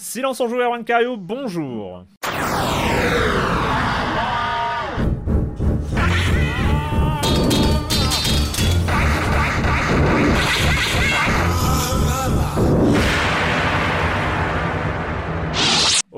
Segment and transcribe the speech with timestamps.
[0.00, 2.04] Silence en joueur, Erwan Cario, bonjour.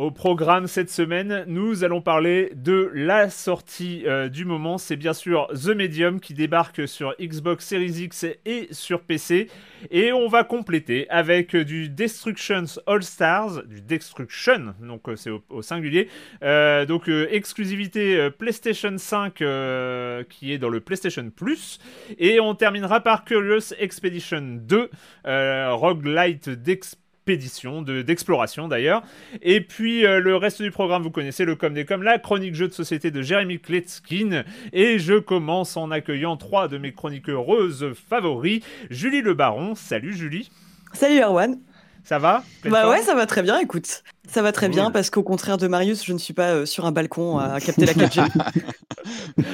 [0.00, 4.78] Au programme cette semaine, nous allons parler de la sortie euh, du moment.
[4.78, 9.50] C'est bien sûr The Medium qui débarque sur Xbox Series X et sur PC.
[9.90, 15.60] Et on va compléter avec du Destructions All Stars, du Destruction, donc euh, c'est au,
[15.60, 16.08] singulier.
[16.42, 21.78] Euh, donc exclusivité PlayStation 5 euh, qui est dans le PlayStation Plus.
[22.18, 24.88] Et on terminera par Curious Expedition 2,
[25.26, 26.96] euh, roguelite d'expérience
[27.30, 29.02] expédition, de- d'exploration d'ailleurs.
[29.42, 32.54] Et puis euh, le reste du programme, vous connaissez le comme des comme, la chronique
[32.54, 34.42] jeu de société de Jérémy Kletskin.
[34.72, 38.62] Et je commence en accueillant trois de mes chroniqueuses favoris.
[38.90, 40.50] Julie Le Baron, salut Julie,
[40.92, 41.58] Salut Erwan.
[42.02, 42.42] ça va?
[42.64, 44.02] Bah ouais, ça va très bien, écoute.
[44.28, 44.74] Ça va très Cool.
[44.76, 47.60] bien parce qu'au contraire de Marius, je ne suis pas euh, sur un balcon à
[47.64, 48.28] capter la 4G.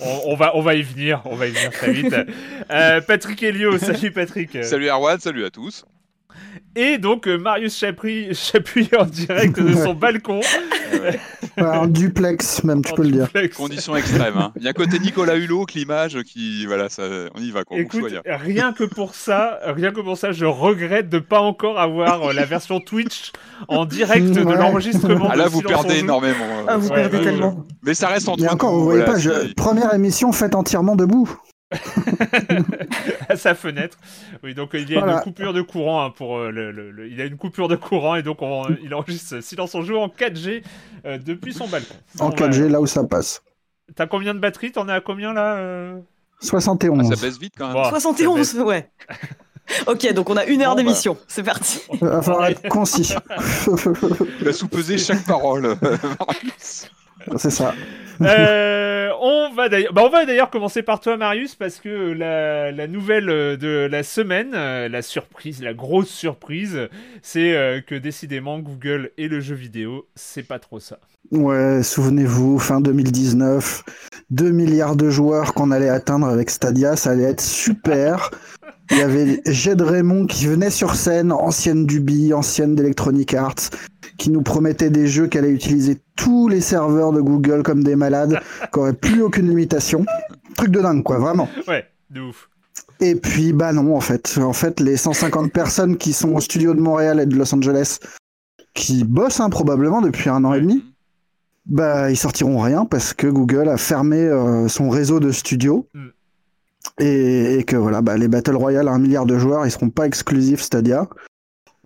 [0.00, 2.14] on, on va, on va y venir, on va y venir très vite.
[2.72, 4.56] Euh, Patrick Helio, salut Patrick.
[4.62, 5.84] Salut Erwan, salut à tous.
[6.76, 8.28] Et donc euh, Marius Chapuis
[8.98, 10.40] en direct de son balcon.
[10.92, 11.18] Ouais,
[11.56, 13.28] un duplex, même, tu En peux le dire.
[13.56, 14.36] Conditions extrêmes.
[14.36, 14.52] Hein.
[14.56, 17.02] Il y a côté Nicolas Hulot, l'image qui, voilà, ça,
[17.34, 17.78] on y va quoi.
[17.78, 22.30] Écoute, rien que pour ça, rien que pour ça, je regrette de pas encore avoir
[22.30, 23.32] euh, la version Twitch
[23.68, 25.28] en direct de l'enregistrement.
[25.30, 26.36] Ah là, vous en perdez énormément.
[26.60, 26.64] hein.
[26.68, 27.66] Ah, vous Ouais, perdez ouais, tellement.
[27.82, 30.54] Mais ça reste entre Et encore, nous, vous voyez voilà, pas, je- première émission faite
[30.54, 31.28] entièrement debout.
[33.28, 33.96] À sa fenêtre.
[34.42, 35.16] Oui, donc il y a Voilà.
[35.18, 37.76] une coupure de courant hein, pour euh, le, le- le- il a une coupure de
[37.76, 40.62] courant et donc on- il enregistre Silence en Joue en 4G
[41.06, 41.94] euh, depuis son balcon.
[42.18, 43.42] En bah, 4G, là où ça passe.
[43.94, 45.98] T'as combien de batterie T'en es à combien là euh?
[46.42, 47.08] Ah, 71.
[47.14, 47.74] ça baisse vite quand même.
[47.74, 48.90] Bon, 71, ouais.
[49.86, 50.82] ok, donc on a une heure Bon, bah.
[50.82, 51.16] d'émission.
[51.28, 51.80] C'est parti.
[51.92, 53.14] Il va falloir être concis.
[54.40, 55.76] Il a sous-pesé chaque parole.
[57.36, 57.74] C'est ça.
[58.22, 62.70] Euh, on va d'ailleurs, bah, on va d'ailleurs commencer par toi, Marius, parce que la,
[62.70, 66.88] la nouvelle de la semaine, euh, la surprise, la grosse surprise,
[67.22, 70.98] c'est euh, que décidément Google et le jeu vidéo, c'est pas trop ça.
[71.32, 73.84] Ouais, souvenez-vous, fin 2019,
[74.30, 78.30] 2 milliards de joueurs qu'on allait atteindre avec Stadia, ça allait être super.
[78.90, 83.70] Il y avait Jed Raymond qui venait sur scène, ancienne d'Ubi, ancienne d'Electronic Arts,
[84.18, 87.96] qui nous promettait des jeux qui allaient utiliser tous les serveurs de Google comme des
[87.96, 88.40] malades,
[88.72, 90.04] qui auraient plus aucune limitation.
[90.56, 91.48] Truc de dingue, quoi, vraiment.
[91.68, 92.48] Ouais, de ouf.
[93.00, 94.38] Et puis, bah non, en fait.
[94.38, 97.98] En fait, les 150 personnes qui sont au studio de Montréal et de Los Angeles,
[98.74, 100.84] qui bossent hein, probablement depuis un an et demi,
[101.66, 105.88] bah ils sortiront rien parce que Google a fermé euh, son réseau de studios.
[105.94, 106.08] Mm.
[107.00, 109.90] Et, et que voilà, bah, les Battle Royale à un milliard de joueurs, ils seront
[109.90, 111.08] pas exclusifs Stadia.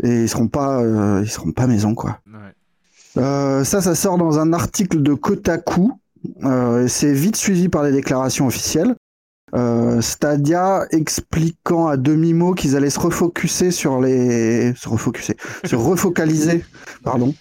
[0.02, 2.18] Et ils seront pas, euh, ils seront pas maison, quoi.
[2.26, 3.22] Ouais.
[3.22, 5.92] Euh, ça, ça sort dans un article de Kotaku.
[6.42, 8.96] Euh, et c'est vite suivi par les déclarations officielles.
[9.54, 14.74] Euh, Stadia expliquant à demi-mot qu'ils allaient se refocuser sur les...
[14.74, 15.36] Se refocuser.
[15.64, 16.64] Se refocaliser,
[17.04, 17.34] pardon.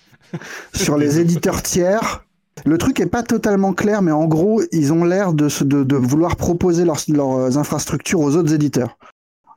[0.76, 2.24] sur les éditeurs tiers
[2.66, 6.86] Le truc est pas totalement clair, mais en gros, ils ont l'air de, vouloir proposer
[6.86, 8.98] leurs, infrastructures aux autres éditeurs.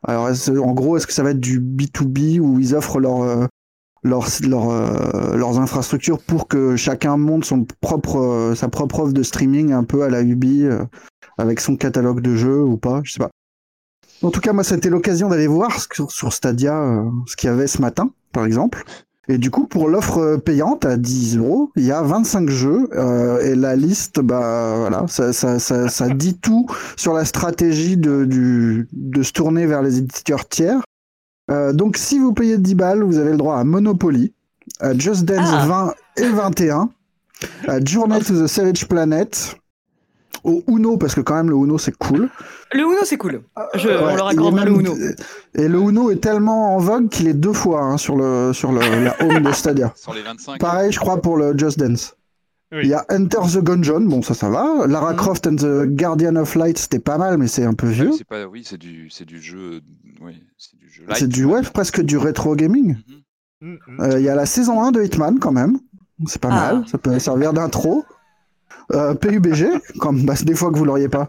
[0.03, 3.47] Alors, en gros, est-ce que ça va être du B2B où ils offrent euh,
[4.05, 10.03] euh, leurs infrastructures pour que chacun monte euh, sa propre offre de streaming un peu
[10.03, 10.65] à la Ubi
[11.39, 13.31] avec son catalogue de jeux ou pas, je sais pas.
[14.23, 15.79] En tout cas, moi, c'était l'occasion d'aller voir
[16.09, 18.85] sur Stadia ce qu'il y avait ce matin, par exemple.
[19.29, 22.89] Et du coup, pour l'offre euh, payante à 10 euros, il y a 25 jeux
[22.95, 27.97] euh, et la liste, bah voilà, ça, ça, ça, ça dit tout sur la stratégie
[27.97, 30.81] de, du, de se tourner vers les éditeurs tiers.
[31.51, 34.33] Euh, donc, si vous payez 10 balles, vous avez le droit à Monopoly,
[34.81, 35.95] à Just Dance Ah.
[36.17, 36.91] 20 et 21,
[37.67, 39.57] à Journey to the Savage Planet,
[40.47, 42.29] au Uno, parce que quand même le Uno c'est cool.
[42.73, 43.43] Le Uno, c'est cool.
[43.75, 44.95] Je, Ouais, on leur accordera le Uno.
[45.55, 48.73] Et le Uno est tellement en vogue qu'il est deux fois hein, sur, le, sur
[48.73, 49.93] le, la home de Stadia.
[49.97, 50.59] Sur les 25.
[50.61, 52.17] Pareil, je crois, pour le Just Dance.
[52.73, 52.81] Oui.
[52.83, 54.87] Il y a Enter the Gungeon, bon, ça, ça va.
[54.89, 55.17] Lara Mhm.
[55.19, 58.09] Croft and the Guardian of Light, c'était pas mal, mais c'est un peu vieux.
[58.11, 59.81] Oui, c'est pas, oui, c'est du, c'est du jeu,
[60.21, 61.05] oui, c'est du jeu.
[61.15, 62.97] C'est du web, presque du rétro gaming.
[63.61, 63.71] Mhm.
[63.71, 64.01] Mm, mm.
[64.01, 65.79] Euh, Il y a la saison 1 de Hitman, quand même.
[66.27, 66.73] C'est pas Ah.
[66.75, 68.05] mal, ça peut servir d'intro.
[68.93, 69.67] Euh, PUBG,
[69.99, 71.29] comme bah, des fois que vous l'auriez pas.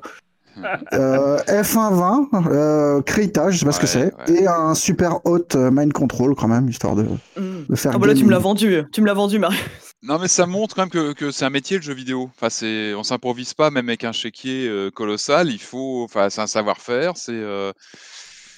[0.93, 4.41] Euh, F1 20, euh, Krita, je sais pas ce que c'est, ouais.
[4.41, 7.65] et un super haute euh, mind control quand même, histoire de, Mm.
[7.69, 7.91] de faire.
[7.93, 8.81] Ah bah là, tu me l'as vendu.
[8.91, 9.57] Tu me l'as vendu, Marie.
[10.01, 12.29] Non, mais ça montre quand même que, que c'est un métier le jeu vidéo.
[12.35, 15.49] Enfin, c'est, on s'improvise pas, même avec un chéquier euh, colossal.
[15.51, 17.17] Il faut, enfin, c'est un savoir-faire.
[17.17, 17.33] C'est.
[17.33, 17.71] euh,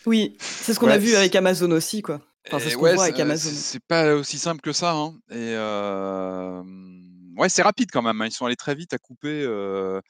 [0.06, 2.19] Oui, c'est ce qu'on Ouais, a vu avec Amazon aussi, quoi.
[2.48, 3.50] Enfin, c'est ce qu'on ouais, voit avec Amazon.
[3.50, 4.94] C'est c'est pas aussi simple que ça.
[4.94, 5.13] hein.
[5.31, 6.62] Et euh,
[7.40, 8.22] ouais, c'est rapide quand même.
[8.22, 8.26] hein.
[8.28, 9.44] Ils sont allés très vite à couper.
[9.48, 10.02] euh,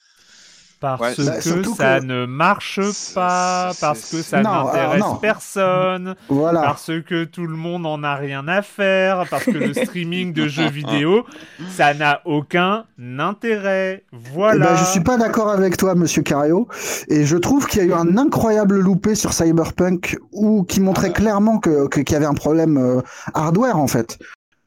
[0.81, 2.79] Parce Ouais, bah, que surtout ça que- ne marche
[3.13, 6.61] pas, parce que ça alors n'intéresse personne, Voilà.
[6.61, 10.47] parce que tout le monde en a rien à faire, parce que le streaming de
[10.47, 11.25] jeux vidéo,
[11.75, 12.85] ça n'a aucun
[13.19, 14.05] intérêt.
[14.13, 14.67] Eh Voilà.
[14.67, 16.69] ben, je suis pas d'accord avec toi, Monsieur Cario,
[17.09, 21.11] et je trouve qu'il y a eu un incroyable loupé sur Cyberpunk où qui montrait
[21.11, 23.01] clairement que que- qu'il y avait un problème euh,
[23.33, 24.17] hardware en fait,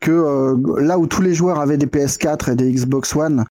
[0.02, 3.46] que euh, là où tous les joueurs avaient des PS4 et des Xbox One,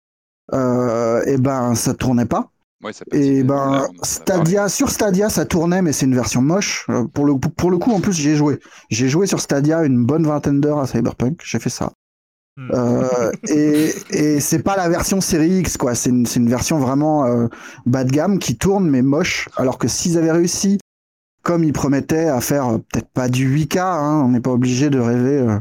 [0.54, 2.52] euh, et ben ça tournait pas.
[2.84, 6.42] Ouais, ça peut Et là, ben Stadia sur Stadia ça tournait, mais c'est une version
[6.42, 6.86] moche.
[6.90, 8.60] Euh, pour le pour le coup en plus j'ai joué,
[8.90, 11.94] j'ai joué sur Stadia une bonne vingtaine d'heures à Cyberpunk, j'ai fait ça.
[12.58, 12.70] Hmm.
[12.74, 16.80] Euh, et et c'est pas la version série X quoi, c'est une, c'est une version
[16.80, 17.48] vraiment euh,
[17.86, 19.48] bas de gamme qui tourne mais moche.
[19.56, 20.80] Alors que s'ils avaient réussi,
[21.44, 24.90] comme ils promettaient, à faire euh, peut-être pas du 8K, hein, on n'est pas obligé
[24.90, 25.60] de rêver, euh,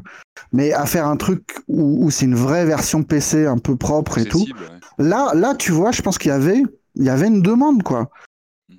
[0.52, 4.18] mais à faire un truc où, où c'est une vraie version PC un peu propre
[4.18, 4.40] et tout.
[4.40, 5.06] ouais.
[5.06, 6.62] Là, là, tu vois, je pense qu'il y avait,
[6.96, 8.10] il y avait une demande quoi.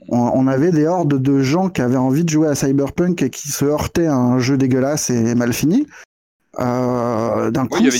[0.10, 3.30] On, on avait des hordes de gens qui avaient envie de jouer à Cyberpunk et
[3.30, 5.88] qui se heurtaient à un jeu dégueulasse et mal fini.
[6.60, 7.92] Euh, D'un coup, il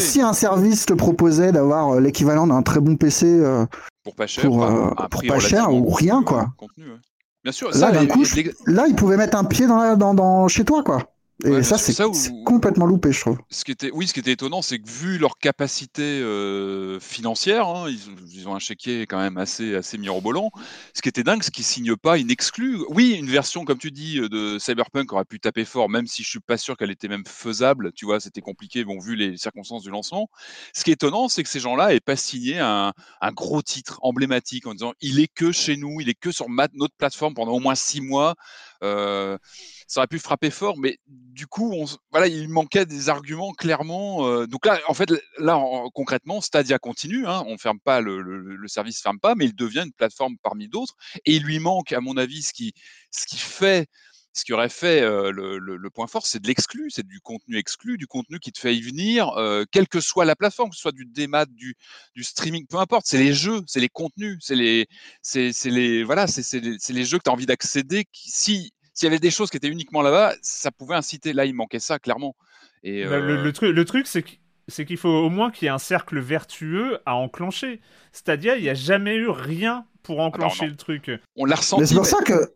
[0.00, 3.66] si, un service te proposait d'avoir l'équivalent d'un très bon PC, euh,
[4.02, 6.48] Pour pas cher, Pour, euh, pour pas ou rien, quoi.
[6.56, 6.98] contenu, ouais.
[7.44, 8.54] Bien sûr, Là, ça, coup, les-
[8.86, 11.11] ils pouvaient mettre un pied dans, la- dans, dans chez toi, quoi.
[11.44, 13.38] Et Ouais, ça, c'est ça où- c'est complètement loupé, je trouve.
[13.50, 17.66] ce qui était, oui, ce qui était étonnant, c'est que vu leur capacité euh, financière,
[17.66, 20.50] hein, ils, ont- ils ont un chéquier quand même assez, assez mirobolant.
[20.94, 22.78] Ce qui était dingue, c'est qu'ils signent pas une exclue.
[22.90, 26.28] Oui, une version, comme tu dis, de Cyberpunk aurait pu taper fort, même si je
[26.30, 27.92] suis pas sûr qu'elle était même faisable.
[27.92, 30.28] Tu vois, c'était compliqué, bon, vu les circonstances du lancement.
[30.72, 33.98] Ce qui est étonnant, c'est que ces gens-là n'aient pas signé un, un gros titre
[34.02, 37.34] emblématique en disant il est que chez nous, il est que sur ma- notre plateforme
[37.34, 38.36] pendant au moins six mois.
[38.82, 39.38] Euh,
[39.86, 44.26] ça aurait pu frapper fort, mais du coup, voilà, il manquait des arguments clairement.
[44.26, 47.26] euh, donc là, en fait, là, en- concrètement, Stadia continue.
[47.26, 50.36] Hein, on ferme pas le, le, le service, ferme pas, mais il devient une plateforme
[50.42, 50.94] parmi d'autres.
[51.26, 53.86] Et il lui manque, à mon avis, ce qui fait,
[54.34, 57.20] ce qui aurait fait euh, le, le- le point fort, c'est de l'exclu, c'est du
[57.20, 60.70] contenu exclu, du contenu qui te fait y venir, euh, quelle que soit la plateforme,
[60.70, 61.74] que ce soit du démat, du,
[62.14, 63.04] du streaming, peu importe.
[63.06, 64.86] C'est les jeux, c'est les contenus, c'est les,
[65.20, 68.04] c'est c'est les, voilà, c'est c'est les, c'est les jeux que tu as envie d'accéder.
[68.10, 71.32] qui- Si s'il y avait des choses qui étaient uniquement là-bas, ça pouvait inciter.
[71.32, 72.34] Là, il manquait ça clairement.
[72.82, 75.66] Et Bah, le, le truc, le truc c'est qu'- c'est qu'il faut au moins qu'il
[75.66, 77.80] y ait un cercle vertueux à enclencher.
[78.12, 80.70] Stadia, il n'y a jamais eu rien pour enclencher non.
[80.72, 81.10] le truc.
[81.36, 81.86] on l'a Mais ressenti.
[81.86, 82.52] c'est pour mais- ça que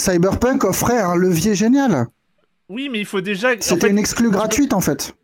[0.00, 2.06] Cyberpunk offrait un levier génial.
[2.68, 3.50] Oui, mais il faut déjà.
[3.52, 5.14] en C'était fait, une exclue gratuite, en fait.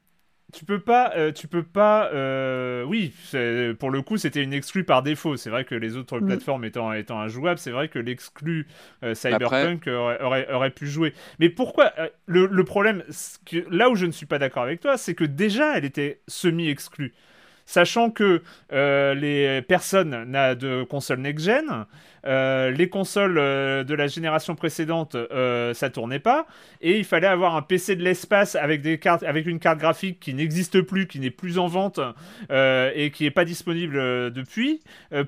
[0.53, 2.11] tu peux pas, euh, tu peux pas.
[2.13, 3.13] euh, Oui,
[3.79, 5.37] pour le coup, c'était une exclue par défaut.
[5.37, 6.27] C'est vrai que les autres Mm.
[6.27, 8.67] plateformes étant étant injouables, c'est vrai que l'exclu
[9.03, 11.13] euh, Cyberpunk aurait, aurait, aurait pu jouer.
[11.41, 13.03] Mais pourquoi euh, le, le problème,
[13.45, 16.21] que- là où je ne suis pas d'accord avec toi, c'est que déjà, elle était
[16.29, 17.13] semi-exclue.
[17.67, 18.43] Sachant que
[18.73, 21.87] euh, les personnes n'a de console next-gen,
[22.27, 26.47] euh, les consoles euh, de la génération précédente, euh, ça tournait pas,
[26.81, 31.07] et il fallait avoir un PC de l'espace avec une carte graphique qui n'existe plus,
[31.07, 32.01] qui n'est plus en vente
[32.51, 34.81] et qui n'est pas disponible depuis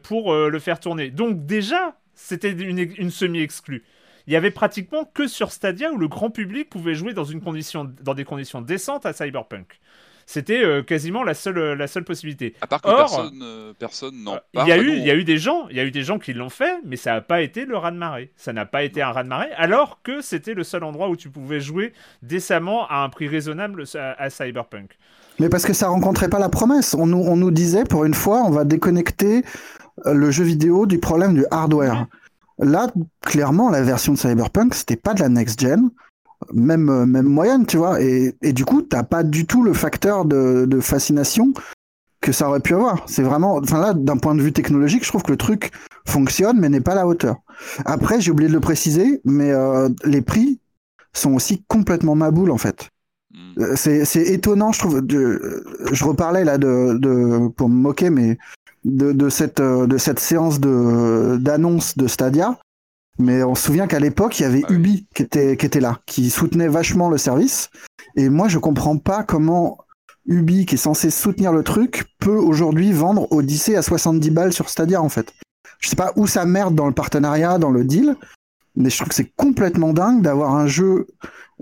[0.03, 1.11] pour le faire tourner.
[1.11, 3.85] Donc déjà, c'était une, semi-exclue.
[4.27, 8.25] Il y avait pratiquement que sur Stadia où le grand public pouvait jouer dans des
[8.25, 9.79] conditions décentes à Cyberpunk.
[10.31, 12.55] C'était euh, quasiment la seule, la seule possibilité.
[12.61, 14.69] À part que Or, personne, euh, personne n'en euh, parle.
[14.69, 15.91] Il y, a eu, nous, il y a eu des gens, il y a eu
[15.91, 18.31] des gens qui l'ont fait, mais ça n'a pas été le raz-de-marée.
[18.37, 21.61] Ça n'a pas été un raz-de-marée, alors que c'était le seul endroit où tu pouvais
[21.61, 24.99] jouer décemment à un prix raisonnable à, à Cyberpunk.
[25.39, 26.93] Mais parce que ça rencontrait pas la promesse.
[26.93, 29.47] On nous, on nous disait, pour une fois, on va déconnecter
[30.05, 32.07] euh, le jeu vidéo du problème du hardware.
[32.59, 32.89] Là,
[33.23, 35.89] clairement, la version de Cyberpunk, c'était pas de la next-gen,
[36.53, 38.01] même, euh, même moyenne, tu vois.
[38.01, 41.53] Et, et du coup, t'as pas du tout le facteur de, de fascination
[42.21, 43.05] que ça aurait pu avoir.
[43.07, 45.71] C'est vraiment, enfin là, d'un point de vue technologique, je trouve que le truc
[46.07, 47.37] fonctionne, mais n'est pas à la hauteur.
[47.85, 50.61] Après, j'ai oublié de le préciser, mais euh, les prix
[51.13, 52.89] sont aussi complètement maboules, en fait.
[53.33, 53.61] hmm.
[53.63, 55.01] Euh, C'est étonnant, je trouve.
[55.01, 58.39] de- je reparlais là de, de pour me moquer, mais
[58.85, 62.59] de, de cette de cette séance de d'annonce de Stadia.
[63.19, 64.77] Mais on se souvient qu'à l'époque, il y avait Ah oui.
[64.77, 67.71] Ubi qui était qui était là, qui soutenait vachement le service.
[68.17, 69.79] Et moi, je comprends pas comment
[70.27, 74.69] Ubi, qui est censé soutenir le truc, peut aujourd'hui vendre Odyssey à 70 balles sur
[74.69, 75.33] Stadia en fait.
[75.81, 78.17] Je sais pas où ça merde dans le partenariat, dans le deal,
[78.77, 81.07] mais je trouve que c'est complètement dingue d'avoir un jeu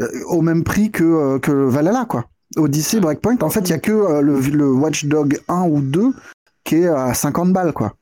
[0.01, 2.27] euh, au même prix que, euh, que Valhalla, quoi.
[2.57, 6.13] Odyssey, Breakpoint, en fait, il y a que euh, le, le Watchdog 1 ou 2
[6.65, 7.95] qui est à 50 balles, quoi.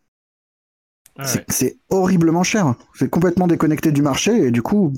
[1.18, 1.46] Ah C'est- ouais.
[1.48, 2.74] C'est horriblement cher.
[2.94, 4.92] C'est complètement déconnecté du marché et du coup,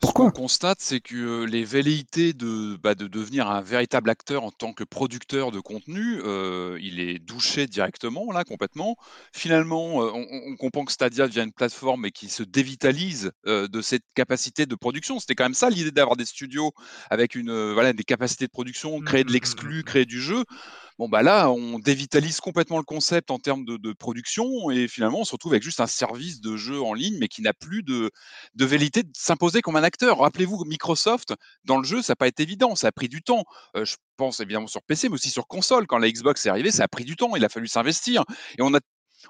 [0.00, 0.04] Pourquoi?
[0.04, 4.42] Ce qu'on constate, c'est que euh, les velléités de, bah, de devenir un véritable acteur
[4.42, 8.96] en tant que producteur de contenu, euh, il est douché directement, là, complètement.
[9.32, 13.68] Finalement, euh, on, on comprend que Stadia devient une plateforme et qui se dévitalise euh,
[13.68, 15.20] de cette capacité de production.
[15.20, 16.72] C'était quand même ça l'idée d'avoir des studios
[17.08, 19.84] avec une, euh, voilà, des capacités de production, créer de Mhm, l'exclu, mhm.
[19.84, 20.44] créer du jeu.
[20.98, 25.24] Bon, bah là, on dévitalise complètement le concept en termes de, production et finalement, on
[25.24, 28.10] se retrouve avec juste un service de jeu en ligne, mais qui n'a plus de,
[28.58, 30.18] velléité de s'imposer comme un acteur.
[30.18, 31.34] Rappelez-vous, Microsoft,
[31.64, 33.44] dans le jeu, ça n'a pas été évident, ça a pris du temps.
[33.76, 35.86] Euh, je pense évidemment sur PC, mais aussi sur console.
[35.86, 38.24] Quand la Xbox est arrivée, ça a pris du temps, il a fallu s'investir.
[38.58, 38.80] Et on a,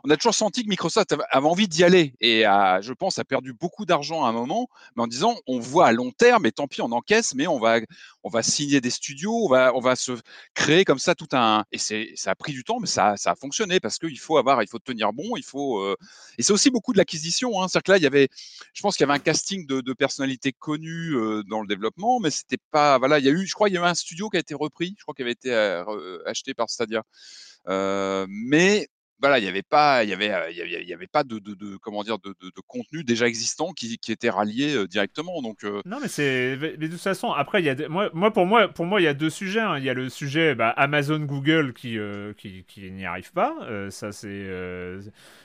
[0.04, 2.14] on a toujours senti que Microsoft avait envie d'y aller.
[2.20, 5.86] Et je pense, a perdu beaucoup d'argent à un moment, mais en disant, on voit
[5.86, 7.80] à long terme, et tant pis, on encaisse, mais on va,
[8.24, 10.12] on va signer des studios, on va, on va se
[10.54, 11.64] créer comme ça tout un.
[11.72, 14.36] Et c'est, ça a pris du temps, mais ça, ça a fonctionné parce qu'il faut
[14.36, 15.80] avoir, il faut tenir bon, il faut.
[15.80, 15.96] euh,
[16.38, 17.62] Et c'est aussi beaucoup de l'acquisition.
[17.62, 17.68] Hein.
[17.68, 18.28] C'est-à-dire que là, il y avait,
[18.74, 22.30] je pense qu'il y avait un casting de, personnalités connues euh, dans le développement, mais
[22.30, 22.98] c'était pas.
[22.98, 24.40] Voilà, il y a eu, je crois, il y a eu un studio qui a
[24.40, 27.02] été repris, je crois qu'il avait été euh, acheté par Stadia.
[27.66, 28.88] Mais
[29.22, 31.76] voilà, il n'y avait pas, il y avait, il y avait, pas de, de, de-
[31.76, 35.40] comment dire, de, de, contenu déjà existant qui, qui était rallié directement.
[35.42, 36.58] Donc, euh, Non, mais c'est.
[36.60, 37.88] Mais de toute façon, après, il y a.
[37.88, 39.60] Moi, moi, pour moi, pour moi, il y a deux sujets.
[39.60, 39.78] hein.
[39.78, 43.54] Il y a le sujet bah, Amazon, Google qui, euh, qui, qui n'y arrive pas.
[43.62, 44.28] Euh, ça, c'est.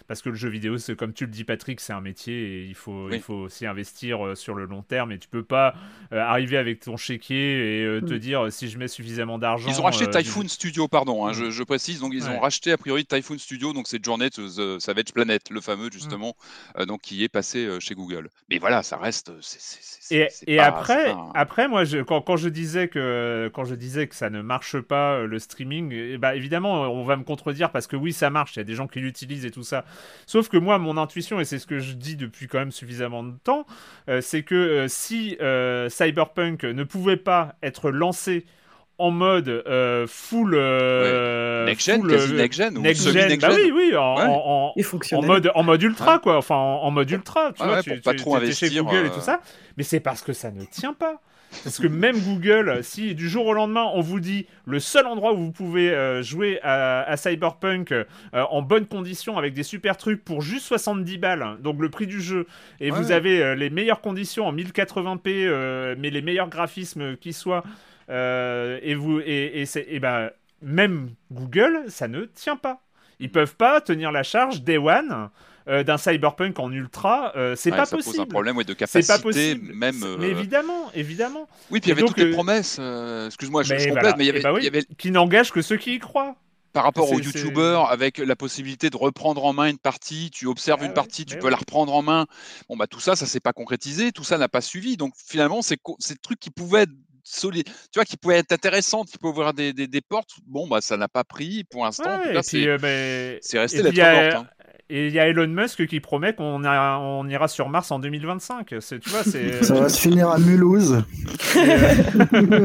[0.08, 2.64] Parce que le jeu vidéo, c'est comme tu le dis, Patrick, c'est un métier et
[2.66, 3.16] il faut, Oui.
[3.16, 5.12] il faut aussi investir euh, sur le long terme.
[5.12, 5.76] Et tu peux pas
[6.14, 8.20] euh, arriver avec ton chéquier et euh, te Mm.
[8.20, 9.70] dire si je mets suffisamment d'argent.
[9.70, 11.34] Ils ont racheté Typhoon Studio, pardon, hein, Mm.
[11.34, 12.00] je, je précise.
[12.00, 12.30] Donc, ils Ouais.
[12.30, 15.62] ont racheté a priori Typhoon Studio, donc c'est Journey to the Savage Planet, le Mm.
[15.62, 16.36] fameux justement,
[16.80, 18.30] euh, donc qui est passé chez Google.
[18.50, 19.32] Mais voilà, ça reste.
[20.10, 23.66] Et, c'est et pas- après, pas après moi, je, quand, quand je disais que quand
[23.66, 27.24] je disais que ça ne marche pas le streaming, eh bah évidemment, on va me
[27.24, 28.56] contredire parce que oui, ça marche.
[28.56, 29.84] Il y a des gens qui l'utilisent et tout ça.
[30.26, 33.24] Sauf que moi, mon intuition et c'est ce que je dis depuis quand même suffisamment
[33.24, 33.66] de temps,
[34.10, 38.46] euh, c'est que euh, si euh, Cyberpunk ne pouvait pas être lancé
[39.00, 43.50] en mode euh, full euh, full, quasi euh, next-gen ou next-gen, semi-next-gen.
[43.50, 44.26] bah oui, oui, en, Ouais.
[44.28, 46.20] en- mode, en mode ultra, Ouais.
[46.22, 46.38] quoi.
[46.38, 47.78] Enfin, en, en mode ultra, tu Ouais, vois.
[47.78, 49.40] ouais, tu, pour pas tu- trop t'étais chez investir, Google et tout ça.
[49.78, 51.22] Mais c'est parce que ça ne tient pas.
[51.64, 55.34] Parce que même Google, si du jour au lendemain, on vous dit le seul endroit
[55.34, 59.98] où vous pouvez euh, jouer à, à Cyberpunk euh, en bonnes conditions avec des super
[59.98, 62.48] trucs pour juste 70 balles, donc le prix du jeu,
[62.80, 62.98] et Ouais.
[62.98, 67.64] vous avez euh, les meilleures conditions en 1080p, euh, mais les meilleurs graphismes qui soient,
[68.10, 70.30] et vous, et, et ben,
[70.62, 72.82] même Google, ça ne tient pas.
[73.20, 75.30] Ils peuvent pas tenir la charge Day One
[75.68, 78.16] euh, d'un Cyberpunk en ultra, euh, c'est Ouais, pas ça possible.
[78.16, 79.74] pose un problème ouais, de capacité, pas possible.
[79.74, 79.96] même.
[79.96, 81.48] C'est- Mais euh, évidemment, évidemment.
[81.70, 82.78] Oui, puis il y avait donc, toutes les euh, promesses.
[82.80, 84.16] euh, Excuse-moi, je, je complète, voilà.
[84.18, 86.00] mais il y Eh avait, oui, il y avait Qui n'engage que ceux qui y
[86.00, 86.36] croient.
[86.74, 90.80] par rapport aux youtubeurs, avec la possibilité de reprendre en main une partie, tu observes
[90.82, 92.28] Ah une ouais, partie, tu peux la reprendre en main.
[92.70, 94.96] Bon, bah tout ça, ça s'est pas concrétisé, tout ça n'a pas suivi.
[94.96, 96.86] Donc finalement, c'est c'est des trucs qui pouvaient
[97.24, 100.30] solide, tu vois, qui pouvait être intéressante, qui pouvait ouvrir des, des, des portes.
[100.46, 102.20] Bon, bah, ça n'a pas pris pour l'instant.
[102.20, 102.78] Ouais, c'est euh,
[103.62, 104.36] resté et puis, lettre il y a- morte.
[104.36, 104.48] hein.
[104.90, 108.00] Et il y a Elon Musk qui promet qu'on ira, on ira sur Mars en
[108.00, 108.76] 2025.
[108.80, 109.62] C'est, tu vois, c'est.
[109.64, 111.04] Ça va se finir à Mulhouse.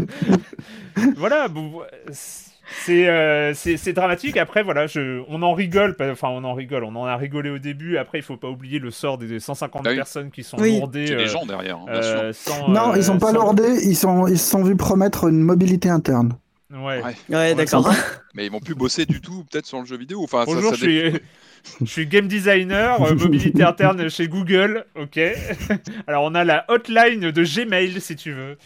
[1.16, 1.80] voilà, bon,
[2.12, 4.36] c'est, euh, c'est, c'est dramatique.
[4.36, 5.96] Après, voilà, je, on en rigole.
[6.00, 6.84] Enfin, on en rigole.
[6.84, 7.96] On en a rigolé au début.
[7.96, 9.96] Après, il faut pas oublier le sort des 150 Ah oui.
[9.96, 10.78] personnes qui sont Oui.
[10.78, 11.10] lourdées.
[11.10, 12.54] Euh, les gens derrière, hein, bien euh, sûr.
[12.54, 15.28] sans, Non, euh, ils sont pas sans- lordés, ils sont, ils se sont vus promettre
[15.28, 16.34] une mobilité interne.
[16.72, 17.02] Ouais.
[17.02, 17.14] Ouais.
[17.36, 17.92] Ouais, d'accord.
[18.34, 20.22] Mais ils vont plus bosser du tout, peut-être sur le jeu vidéo.
[20.22, 21.02] Enfin, ça- Bonjour, ça, je suis,
[21.80, 25.18] je suis game designer, euh, mobilité interne chez Google, ok.
[26.06, 28.58] Alors on a la hotline de Gmail si tu veux.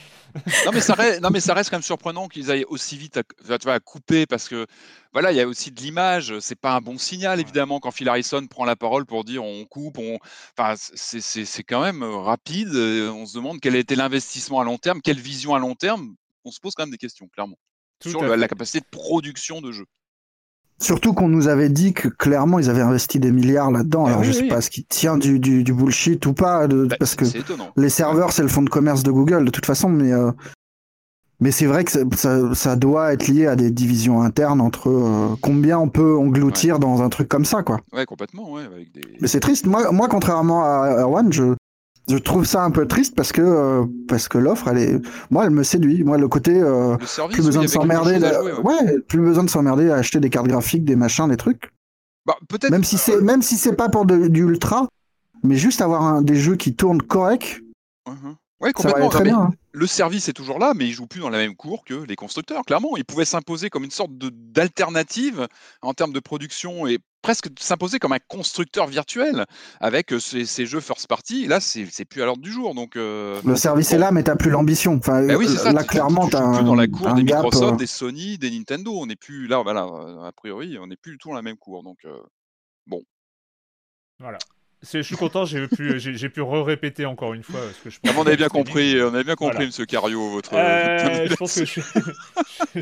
[0.67, 3.17] non, mais ça reste, non, mais ça reste quand même surprenant qu'ils aillent aussi vite
[3.17, 3.23] à,
[3.59, 4.67] tu vois, à couper parce que
[5.13, 6.39] voilà, il y a aussi de l'image.
[6.41, 9.65] C'est pas un bon signal, évidemment, quand Phil Harrison prend la parole pour dire on
[9.65, 9.97] coupe.
[9.99, 10.19] On...
[10.59, 12.69] Enfin, c'est- quand même rapide.
[12.75, 16.15] Euh, On se demande quel était l'investissement à long terme, quelle vision à long terme.
[16.45, 17.57] On se pose quand même des questions, clairement,
[17.99, 19.87] Tout sur la, la capacité de production de jeux.
[20.79, 24.05] Surtout qu'on nous avait dit que clairement ils avaient investi des milliards là-dedans.
[24.05, 24.49] Ah Alors oui, je sais oui.
[24.49, 27.71] pas ce qui tient du, du, du bullshit ou pas, de- Bah, parce que étonnant.
[27.77, 30.31] les serveurs c'est le fonds de commerce de Google de toute façon, mais euh,
[31.41, 34.89] mais c'est vrai que ça, ça, ça doit être lié à des divisions internes entre
[34.89, 37.81] euh, combien on peut engloutir dans un truc comme ça, quoi.
[37.93, 39.03] Ouais, complètement, ouais, avec des.
[39.21, 39.67] Mais c'est triste.
[39.67, 41.55] Moi, moi, contrairement à Erwan, je,
[42.09, 45.45] je trouve ça un peu triste parce que, euh, parce que l'offre, elle est, moi,
[45.45, 46.05] elle me séduit.
[46.05, 48.53] Moi, le côté, euh, Le service, plus besoin de s'emmerder, ouais.
[48.63, 51.73] ouais, plus besoin de s'emmerder à acheter des cartes graphiques, des machins, des trucs.
[52.25, 52.71] Bah, peut-être.
[52.71, 54.89] Même si c'est, même si c'est pas pour de- du ultra,
[55.43, 57.63] mais juste avoir un, des jeux qui tournent correct,
[58.09, 58.37] Mhm.
[58.61, 59.09] Ouais, complètement.
[59.11, 59.39] très bien.
[59.39, 59.51] hein.
[59.73, 62.17] Le service est toujours là, mais il joue plus dans la même cour que les
[62.17, 62.63] constructeurs.
[62.65, 65.47] Clairement, il pouvait s'imposer comme une sorte de- d'alternative
[65.83, 69.47] en termes de production et presque s'imposer comme un constructeur virtuel
[69.81, 71.43] avec euh, ces, ces jeux first party.
[71.45, 72.73] Et là, c'est plus à l'ordre du jour.
[72.75, 74.95] Donc, euh, Le service est là, mais t'as plus l'ambition.
[74.95, 75.73] Enfin, bah oui, c'est ça.
[75.73, 78.51] là, tu- clairement, tu, plus dans la cour des gap, Microsoft, euh, des Sony, des
[78.53, 78.93] Nintendo.
[78.97, 79.61] On n'est plus là.
[79.65, 81.83] Voilà, euh, a priori, on n'est plus du tout dans la même cour.
[81.83, 82.17] Donc, euh,
[84.21, 84.39] Voilà.
[84.83, 87.59] C'est- Je suis content, j'ai pu, j'ai pu re-répéter encore une fois.
[87.61, 89.67] Parce que je ah, mais on avait bien pense compris, on avait bien compris, Voilà.
[89.67, 90.55] Monsieur Cario, votre.
[90.55, 91.83] Euh, votre je pense que je suis.
[92.77, 92.81] je-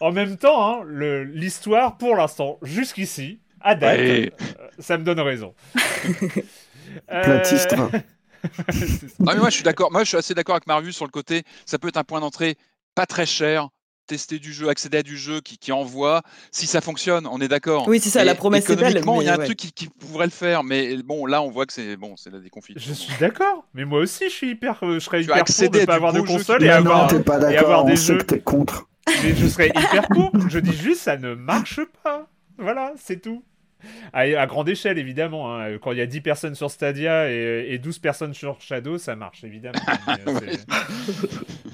[0.00, 4.32] En même temps, hein, le- l'histoire, pour l'instant, jusqu'ici, à date, Ouais.
[4.40, 5.54] euh, ça me donne raison.
[7.10, 7.74] Euh, Platiste.
[9.20, 9.92] Non mais moi je suis d'accord.
[9.92, 11.44] Moi je suis assez d'accord avec Marius sur le côté.
[11.64, 12.56] Ça peut être un point d'entrée
[12.94, 13.68] pas très cher.
[14.08, 16.22] Tester du jeu, accéder à du jeu qui, qui envoie.
[16.50, 17.86] Si ça fonctionne, on est d'accord.
[17.86, 18.96] Oui, c'est ça, Et la promesse est belle.
[18.96, 19.44] Économiquement, il y a un ouais.
[19.44, 22.30] truc qui, qui pourrait le faire, mais bon là on voit que c'est bon, c'est
[22.30, 22.82] la déconfiture.
[22.84, 25.80] Je suis d'accord, mais moi aussi, je suis hyper, euh, je serais Tu hyper pour
[25.82, 27.92] à pas avoir de qui console et avoir, non, t'es pas et avoir d'accord, des
[27.92, 28.18] on sait jeux.
[28.18, 28.88] que t'es contre.
[29.22, 30.30] Mais je serais hyper pour.
[30.48, 32.26] Je dis juste, ça ne marche pas.
[32.58, 33.44] Voilà, c'est tout.
[34.12, 35.56] À, à grande échelle, évidemment.
[35.58, 35.78] hein.
[35.78, 39.16] Quand il y a 10 personnes sur Stadia et, et 12 personnes sur Shadow, ça
[39.16, 39.78] marche, évidemment.
[40.06, 40.66] Mais, euh, c'est-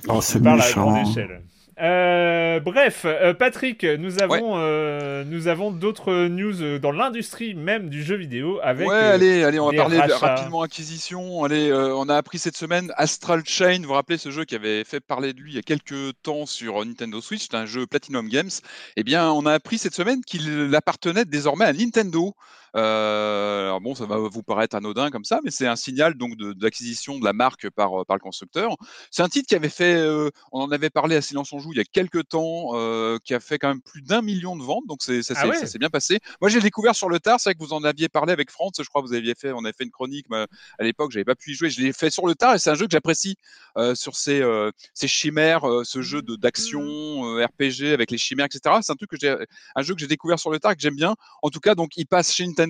[0.09, 0.91] Oh, c'est Je parle à méchant.
[0.91, 1.43] grande échelle.
[1.81, 8.03] Euh, bref, euh, Patrick, nous avons, euh, nous avons d'autres news dans l'industrie même du
[8.03, 8.89] jeu vidéo avec.
[8.89, 11.45] ouais, allez, allez, on va parler de- rapidement acquisition.
[11.45, 13.79] Allez, on a appris cette semaine Astral Chain.
[13.83, 16.13] Vous vous rappelez ce jeu qui avait fait parler de lui il y a quelques
[16.23, 18.51] temps sur Nintendo Switch, c'est un jeu Platinum Games.
[18.97, 22.35] Eh bien, on a appris cette semaine qu'il appartenait désormais à Nintendo.
[22.77, 26.37] Euh, alors bon, ça va vous paraître anodin comme ça, mais c'est un signal donc
[26.57, 28.77] d'acquisition de, la marque par, par le constructeur.
[29.11, 31.73] C'est un titre qui avait fait, euh, on en avait parlé à Silence on joue
[31.73, 34.63] il y a quelques temps, euh, qui a fait quand même plus d'un million de
[34.63, 35.79] ventes, donc ça, Ah s'est- ouais?
[35.79, 36.19] bien passé.
[36.41, 38.73] Moi, j'ai découvert sur le tard, c'est vrai que vous en aviez parlé avec France,
[38.79, 40.47] je crois que vous aviez fait, on avait fait une chronique mais
[40.79, 42.71] à l'époque, j'avais pas pu y jouer, je l'ai fait sur le tard et c'est
[42.71, 43.37] un jeu que j'apprécie
[43.77, 48.47] euh, sur ces, euh, ces chimères, euh, ce jeu d'action, euh, RPG avec les chimères,
[48.47, 48.81] etc.
[48.83, 49.35] C'est un truc que j'ai,
[49.75, 51.15] un jeu que j'ai découvert sur le tard que j'aime bien.
[51.43, 52.68] En tout cas, donc il passe chez Nintendo,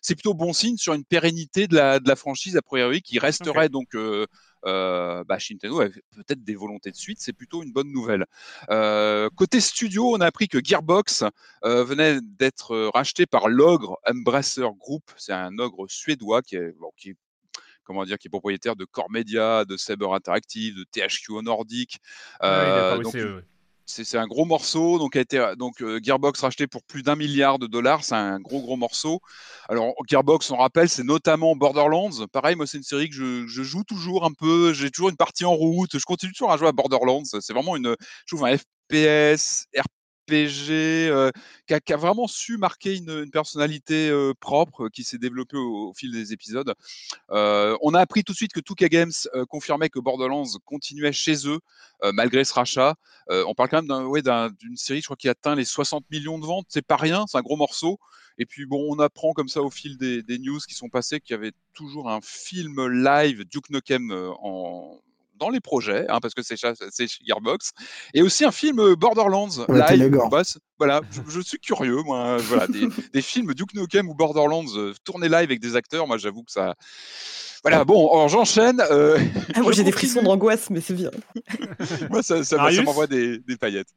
[0.00, 3.18] c'est plutôt bon signe sur une pérennité de la, de la franchise a priori qui
[3.18, 4.26] resterait donc euh,
[4.66, 8.26] euh, bah, Nintendo avec peut-être des volontés de suite, c'est plutôt une bonne nouvelle.
[8.70, 11.24] Euh, côté studio, on a appris que Gearbox
[11.64, 16.90] euh, venait d'être racheté par l'ogre Embracer Group, c'est un ogre suédois qui est, bon,
[16.96, 17.16] qui est
[17.84, 21.98] comment dire, qui est propriétaire de Core Media, de Saber Interactive, de THQ au Nordique.
[22.40, 23.42] Ah donc, ouais.
[23.88, 27.58] C'est un gros morceau, donc a été donc euh, Gearbox racheté pour plus d'un milliard
[27.58, 29.20] de dollars, c'est un gros gros morceau.
[29.68, 32.26] Alors Gearbox, on rappelle, c'est notamment Borderlands.
[32.32, 35.16] Pareil, moi c'est une série que je, je joue toujours un peu, j'ai toujours une
[35.16, 37.24] partie en route, je continue toujours à jouer à Borderlands.
[37.24, 37.96] C'est vraiment une,
[38.26, 39.66] je trouve un FPS,
[40.28, 44.10] Qui, a, vraiment su marquer une, personnalité
[44.40, 46.74] propre qui s'est développée au, fil des épisodes.
[47.30, 51.60] On a appris tout de suite que 2K Games confirmait que Borderlands continuait chez eux
[52.12, 52.94] malgré ce rachat.
[53.28, 56.66] On parle quand même d'une série, je crois, qui atteint les 60 millions de ventes.
[56.68, 57.98] C'est pas rien, c'est un gros morceau.
[58.38, 61.20] Et puis bon, on apprend comme ça au fil des, des news qui sont passées
[61.20, 65.00] qu'il y avait toujours un film live Duke Nukem en
[65.38, 67.70] dans les projets, hein, parce que c'est chez Gearbox,
[68.14, 70.18] et aussi un film Borderlands Ouais, live.
[70.30, 70.42] Bah,
[70.78, 72.36] voilà, je, je suis curieux, moi.
[72.38, 76.18] Voilà, des, des films Duke Nukem ou Borderlands euh, tournés live avec des acteurs, moi
[76.18, 76.74] j'avoue que ça.
[77.62, 78.80] Voilà, bon, alors j'enchaîne.
[78.90, 79.18] euh,
[79.54, 81.10] Ah, moi j'ai des frissons d'angoisse, mais c'est bien.
[82.10, 83.88] Moi, ça, ça, m'envoie des, des paillettes.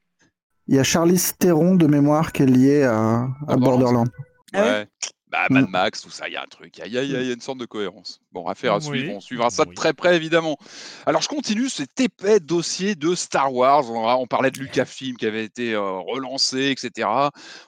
[0.68, 4.06] Il y a Charlize Theron de mémoire qui est liée à, à Borderlands.
[4.06, 4.06] Borderlands.
[4.54, 4.88] Ah ouais Ouais.
[5.32, 7.32] Bah, Mad Max, tout ça, il y a un truc, il y y a- y
[7.32, 8.20] une sorte de cohérence.
[8.34, 8.84] Bon, affaire à Oui.
[8.84, 9.76] suivre, on suivra ça de Oui.
[9.76, 10.58] très près, évidemment.
[11.06, 13.90] Alors, je continue cet épais dossier de Star Wars.
[13.90, 17.08] On, on parlait de Lucasfilm qui avait été euh, relancé, etc.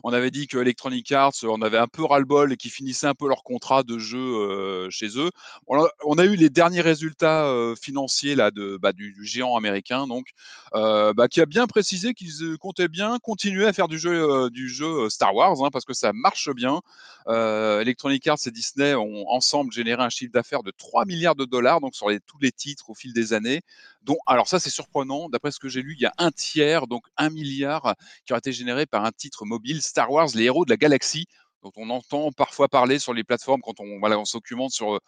[0.04, 3.08] On avait dit que Electronic Arts, euh, on avait un peu ras-le-bol et qu'ils finissaient
[3.08, 5.30] un peu leur contrat de jeu euh, chez eux.
[5.68, 9.26] On a, on a eu les derniers résultats euh, financiers là, de, bah, du, du
[9.26, 10.32] géant américain, donc,
[10.76, 14.12] euh, bah, qui a bien précisé qu'ils euh, comptaient bien continuer à faire du jeu,
[14.12, 16.82] euh, du jeu euh, Star Wars, hein, parce que ça marche bien.
[17.28, 21.46] Euh, Electronic Arts et Disney ont ensemble généré un chiffre d'affaires de 3 milliards de
[21.46, 23.62] dollars, donc sur tous les titres au fil des années.
[24.02, 26.88] Dont, alors ça c'est surprenant, d'après ce que j'ai lu, il y a un tiers,
[26.88, 30.66] donc un milliard, qui a été généré par un titre mobile, Star Wars, les héros
[30.66, 31.26] de la galaxie,
[31.62, 35.00] dont on entend parfois parler sur les plateformes quand on, voilà, on sur...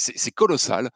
[0.00, 0.90] C'est colossal.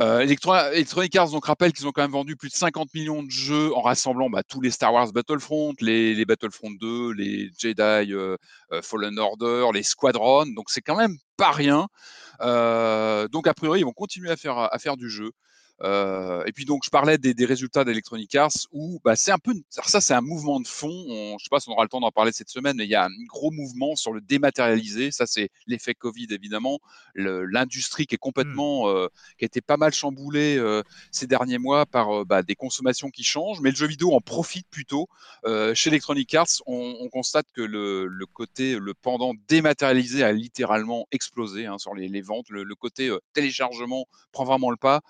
[0.00, 3.22] Euh, Electro- Electronic Arts donc rappelle qu'ils ont quand même vendu plus de 50 millions
[3.22, 8.12] de jeux en rassemblant bah, tous les Star Wars Battlefront, les, Battlefront 2, les Jedi
[8.12, 8.36] euh,
[8.72, 10.44] euh, Fallen Order, les Squadrons.
[10.54, 11.88] Donc c'est quand même pas rien.
[12.40, 15.30] Donc a priori ils vont continuer à faire à faire du jeu.
[15.82, 19.38] Euh, et puis donc je parlais des, des résultats d'Electronic Arts où bah, c'est un
[19.38, 20.92] peu ça c'est un mouvement de fond.
[21.08, 22.90] On, je sais pas si on aura le temps d'en parler cette semaine, mais il
[22.90, 25.10] y a un gros mouvement sur le dématérialisé.
[25.10, 26.78] Ça c'est l'effet Covid évidemment.
[27.14, 29.08] L'industrie qui est complètement euh,
[29.38, 33.24] qui a été pas mal chamboulée euh, ces derniers mois par bah, des consommations qui
[33.24, 35.08] changent, mais le jeu vidéo en profite plutôt.
[35.74, 41.06] Chez Electronic Arts, on, on constate que le, le côté, le pendant dématérialisé a littéralement
[41.10, 42.48] explosé hein, sur les, les ventes.
[42.50, 45.00] Le, le côté téléchargement prend vraiment le pas.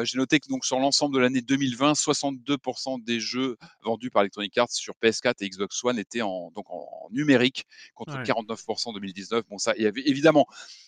[0.00, 4.22] Euh, J'ai noté que donc sur l'ensemble de l'année 2020, 62% des jeux vendus par
[4.22, 8.24] Electronic Arts sur PS4 et Xbox One étaient en, donc en, en numérique contre Ouais.
[8.24, 9.44] 49% en 2019.
[9.48, 10.46] Bon, ça, il y avait évidemment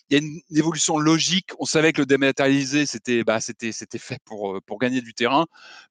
[0.09, 1.49] il y a une, une évolution logique.
[1.59, 5.45] On savait que le dématérialisé, c'était bah, c'était fait pour, euh, pour gagner du terrain.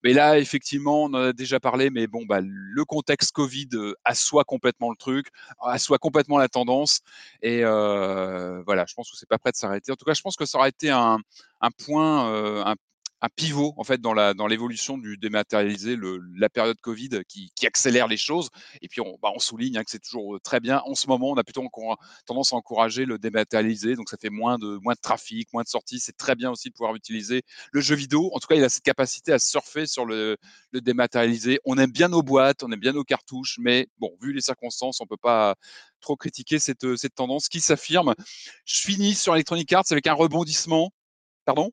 [0.05, 3.95] Mais là, effectivement, on en a déjà parlé, mais bon, bah, le contexte Covid euh,
[4.05, 5.29] assoit complètement le truc,
[5.63, 7.01] assoit complètement la tendance.
[7.41, 9.93] Et euh, voilà, je pense que c'est pas prêt de s'arrêter.
[9.93, 11.19] En tout cas, je pense que ça aurait été un,
[11.61, 12.75] un point, euh, un,
[13.23, 17.53] un pivot en fait dans la dans l'évolution du dématérialisé, le, la période Covid qui,
[17.55, 18.51] qui accélère les choses.
[18.83, 20.83] Et puis on, bah, on souligne hein, que c'est toujours euh, très bien.
[20.85, 21.63] En ce moment, on a plutôt
[22.27, 25.69] tendance à encourager le dématérialisé, donc ça fait moins de moins de trafic, moins de
[25.69, 26.01] sorties.
[26.01, 28.31] C'est très bien aussi de pouvoir utiliser le jeu vidéo.
[28.35, 30.37] En tout cas, il a cette capacité à surfer sur le,
[30.73, 31.61] le dématérialisé.
[31.65, 35.01] On aime bien nos boîtes, on aime bien nos cartouches, mais bon, vu les circonstances,
[35.01, 35.55] on peut pas
[36.01, 38.15] trop critiquer cette, cette tendance qui s'affirme.
[38.65, 40.91] Je finis sur Electronic Arts avec un rebondissement.
[41.45, 41.71] Pardon?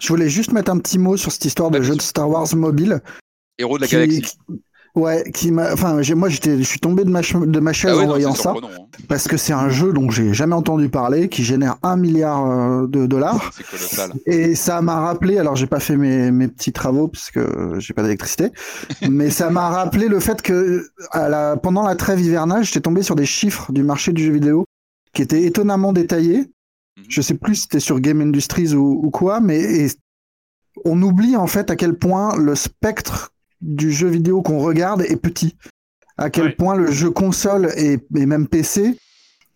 [0.00, 2.02] Je voulais juste mettre un petit mot sur cette histoire de bien jeu de.
[2.02, 3.00] Star Wars mobile.
[3.58, 4.36] Héros de la qui- galaxie.
[4.96, 5.72] Ouais, qui m'a.
[5.72, 8.32] Enfin, moi, j'étais, je suis tombé de ma, de ma chaise Ah ouais, en voyant
[8.34, 8.86] ça, hein.
[9.08, 12.86] parce que c'est un jeu dont j'ai jamais entendu parler, qui génère un milliard euh,
[12.86, 13.50] de dollars.
[13.56, 14.12] C'est colossal.
[14.26, 17.92] Et ça m'a rappelé, alors j'ai pas fait mes, mes petits travaux parce que j'ai
[17.92, 18.50] pas d'électricité,
[19.10, 23.02] mais ça m'a rappelé le fait que à la, pendant la trêve hivernale, j'étais tombé
[23.02, 24.64] sur des chiffres du marché du jeu vidéo
[25.12, 26.52] qui étaient étonnamment détaillés.
[26.98, 27.04] Mhm.
[27.08, 29.90] Je sais plus si c'était sur Game Industries ou, ou quoi, mais et
[30.84, 35.16] on oublie en fait à quel point le spectre du jeu vidéo qu'on regarde est
[35.16, 35.56] petit.
[36.16, 36.52] À quel Ouais.
[36.54, 38.96] point le jeu console et, et même PC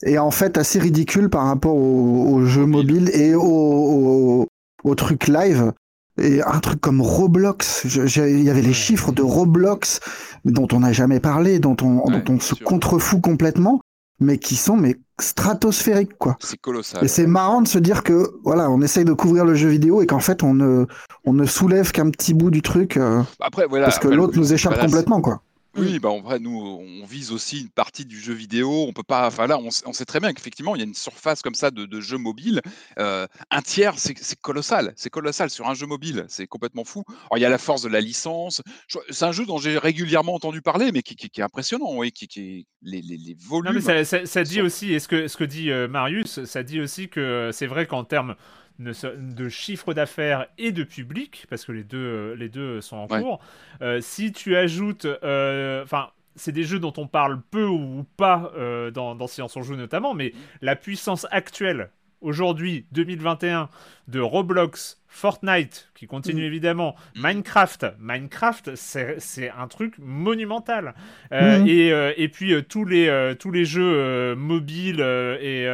[0.02, 2.94] est en fait assez ridicule par rapport aux au jeux Mobile.
[3.02, 4.48] mobiles et aux au,
[4.84, 5.72] au trucs live.
[6.20, 7.84] Et un truc comme Roblox,
[8.16, 10.00] il y avait les chiffres de Roblox
[10.44, 13.80] dont on n'a jamais parlé, dont on, Ouais, dont on se contrefout complètement,
[14.20, 16.36] mais qui sont mais stratosphériques quoi.
[16.40, 17.04] C'est colossal.
[17.04, 20.02] Et c'est marrant de se dire que voilà, on essaye de couvrir le jeu vidéo
[20.02, 20.86] et qu'en fait on ne
[21.24, 23.86] on ne soulève qu'un petit bout du truc euh, Après, voilà.
[23.86, 25.42] parce que l'autre nous échappe voilà, complètement quoi.
[25.76, 28.86] Oui, bah en vrai, nous, on vise aussi une partie du jeu vidéo.
[28.88, 29.26] On peut pas.
[29.28, 31.84] Enfin là, on, sait très bien qu'effectivement, il y a une surface comme ça de,
[31.86, 32.62] de jeu mobile.
[32.98, 34.92] Euh, un tiers, c'est c'est colossal.
[34.96, 36.24] C'est colossal sur un jeu mobile.
[36.28, 37.04] C'est complètement fou.
[37.08, 38.60] Alors, il y a la force de la licence.
[38.88, 41.94] Je- C'est un jeu dont j'ai régulièrement entendu parler, mais qui, qui- qui est impressionnant.
[41.94, 43.74] Oui, qui, qui les, les, les Non, volumes.
[43.74, 46.44] mais ça, ça- ça dit sont- aussi, et ce que, ce que dit euh, Marius,
[46.44, 48.34] ça dit aussi que euh, c'est vrai qu'en termes
[48.78, 53.06] de, chiffre d'affaires et de public, parce que les deux, euh, les deux sont en
[53.08, 53.20] Ouais.
[53.20, 53.40] cours,
[53.82, 55.04] euh, si tu ajoutes.
[55.04, 56.10] euh, Enfin.
[56.36, 59.74] c'est des jeux dont on parle peu ou pas euh, dans, dans Silence on joue
[59.74, 63.68] notamment, mais la puissance actuelle, aujourd'hui, 2021,
[64.06, 66.46] de Roblox, Fortnite, qui continue Mm.
[66.46, 67.86] évidemment, Minecraft.
[67.98, 70.94] Minecraft, c'est un truc monumental.
[71.32, 71.66] Euh, Mhm.
[71.68, 75.64] et, euh, et puis euh, tous, les, tous les jeux mobiles et,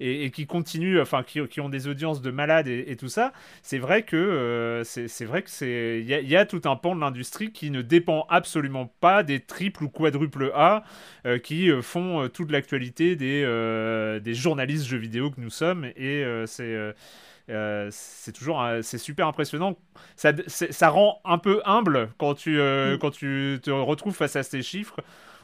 [0.00, 3.32] et, et qui continuent, enfin qui, qui ont des audiences de malades et, tout ça,
[3.62, 7.00] c'est vrai que c'est vrai que c'est il y, y a tout un pan de
[7.00, 10.82] l'industrie qui ne dépend absolument pas des triples ou quadruples A
[11.42, 13.42] qui font toute l'actualité des,
[14.22, 16.94] des journalistes jeux vidéo que nous sommes et c'est
[17.50, 19.76] euh, euh, c'est toujours un- c'est super impressionnant
[20.16, 22.98] ça, ça rend un peu humble quand tu, euh, Mm.
[22.98, 24.96] quand tu te retrouves face à ces chiffres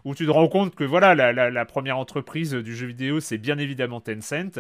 [0.07, 3.21] où tu te rends compte que voilà la, la- la première entreprise du jeu vidéo
[3.21, 4.59] c'est bien évidemment Tencent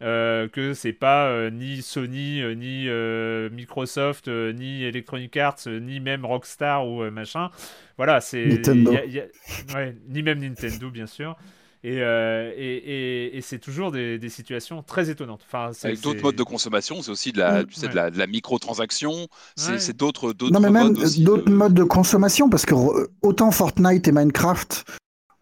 [0.00, 5.56] euh, que c'est pas euh, ni Sony euh, ni euh, Microsoft euh, ni Electronic Arts
[5.66, 7.50] euh, ni même Rockstar ou euh, machin
[7.98, 8.92] voilà c'est Nintendo.
[8.92, 11.36] il y a- il y a- ouais, ni même Nintendo bien sûr
[11.84, 16.00] et, euh, et, et- et c'est toujours des, des situations très étonnantes enfin c'est- Avec
[16.00, 17.66] d'autres c'est- modes de consommation, c'est aussi de la, Mm.
[17.66, 17.94] tu sais, de Ouais.
[17.94, 19.78] la, de la microtransaction, c'est Ouais.
[19.78, 22.74] c'est d'autres d'autres Non, mais même modes aussi d'autres de- modes de consommation, parce que
[22.74, 24.84] re- autant Fortnite et Minecraft,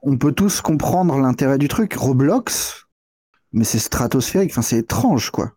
[0.03, 1.95] on peut tous comprendre l'intérêt du truc.
[1.95, 2.87] Roblox,
[3.53, 5.53] mais c'est stratosphérique, enfin, c'est étrange, quoi.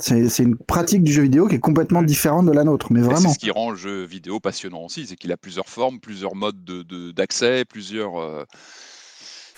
[0.00, 3.00] C'est c'est une pratique du jeu vidéo qui est complètement différente de la nôtre, mais
[3.00, 3.32] Et C'est vraiment.
[3.32, 6.62] ce qui rend le jeu vidéo passionnant aussi, c'est qu'il a plusieurs formes, plusieurs modes
[6.64, 8.16] de- de- d'accès, plusieurs.
[8.20, 8.44] euh,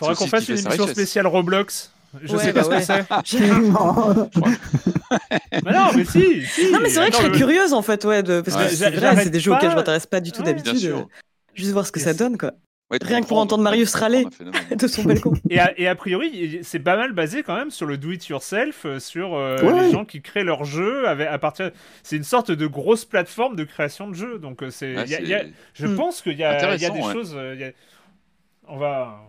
[0.01, 1.93] faudra qu'on fasse une émission spéciale Roblox
[2.25, 4.29] je Ouais, sais pas bah ce que c'est Non.
[5.65, 6.73] Mais non, mais si, si.
[6.73, 8.41] Non, mais c'est vrai que je serais curieuse en fait, ouais, de...
[8.41, 8.69] parce que Ouais.
[8.69, 10.93] c'est vrai, des jeux auxquels je m'intéresse pas du tout Ouais, d'habitude.
[11.55, 12.53] Juste voir ce que ça donne, quoi.
[12.91, 14.27] Rien que pour entendre Marius râler.
[14.77, 15.35] De son balcon.
[15.49, 18.99] Et a, et a priori, c'est pas mal basé quand même sur le do-it-yourself, euh,
[18.99, 19.85] sur euh, Ouais.
[19.85, 21.71] les gens qui créent leurs jeux avec, à partir.
[22.03, 24.39] C'est une sorte de grosse plateforme de création de jeux.
[24.41, 24.97] Donc euh, c'est.
[25.75, 25.95] Je Hmm.
[25.95, 27.13] pense qu'il y a, des ouais.
[27.13, 27.37] choses.
[27.55, 27.71] il y a-
[28.67, 29.21] On va.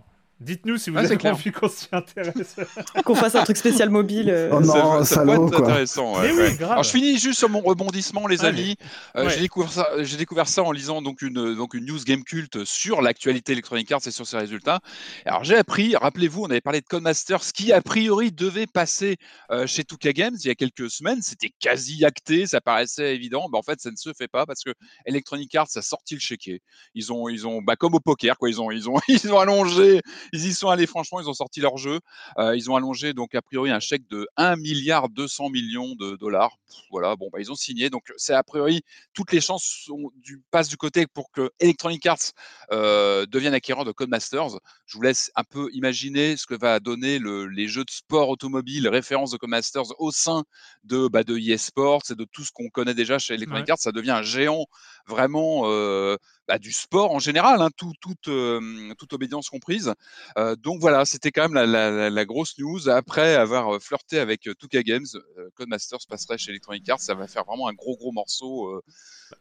[0.42, 1.34] Dites-nous si vous c'est avez clair.
[1.34, 2.56] envie qu'on s'y intéresse.
[3.06, 4.30] Qu'on fasse un truc spécial mobile.
[4.30, 5.60] euh, Oh non, ça, ça peut être quoi.
[5.62, 6.16] intéressant.
[6.20, 6.56] ouais, Mais oui, ouais.
[6.56, 6.72] grave.
[6.72, 8.62] Alors je finis juste sur mon rebondissement, les Allez.
[8.64, 8.76] amis.
[9.16, 9.30] Euh, Ouais.
[9.30, 12.66] J'ai découvert ça, j'ai découvert ça en lisant donc une donc une news Game Cult
[12.66, 14.80] sur l'actualité Electronic Arts et sur ses résultats.
[15.26, 19.18] Alors j'ai appris, rappelez-vous, on avait parlé de Codemasters qui a priori devait passer
[19.52, 21.22] euh, chez 2K Games il y a quelques semaines.
[21.22, 23.48] C'était quasi acté, ça paraissait évident.
[23.52, 24.72] Mais en fait, ça ne se fait pas parce que
[25.06, 26.62] Electronic Arts a sorti le chéquier.
[26.96, 28.50] Ils ont ils ont bah, comme au poker quoi.
[28.50, 31.20] Ils ont ils ont ils ont allongé, ils y sont allés franchement.
[31.20, 32.00] Ils ont sorti leur jeu.
[32.38, 36.16] Euh, ils ont allongé donc a priori un chèque de 1 milliard 200 millions de
[36.16, 36.58] dollars.
[36.68, 37.90] Pff, Voilà, bon bah ils ont signé.
[37.90, 38.82] Donc c'est a priori
[39.14, 42.32] toutes les chances sont du, passent du côté pour que Electronic Arts
[42.72, 44.58] euh, devienne acquéreur de Codemasters.
[44.86, 48.30] Je vous laisse un peu imaginer ce que va donner le- les jeux de sport
[48.30, 50.44] automobile référence de Codemasters au sein
[50.84, 53.72] de bah, de EA Sports et de tout ce qu'on connaît déjà chez Electronic Ouais.
[53.72, 53.80] Arts.
[53.80, 54.66] Ça devient un géant
[55.08, 56.16] vraiment euh,
[56.48, 59.94] bah, du sport en général, hein, tout, toute, euh, toute obédience comprise.
[60.38, 62.90] Euh, donc voilà, c'était quand même la, la- la- la grosse news.
[62.90, 65.06] Après avoir euh, flirté avec euh, 2K Games,
[65.38, 67.00] euh, Codemasters passerait chez Electronic Arts.
[67.00, 68.68] Ça va faire vraiment un gros gros morceau.
[68.70, 68.82] euh,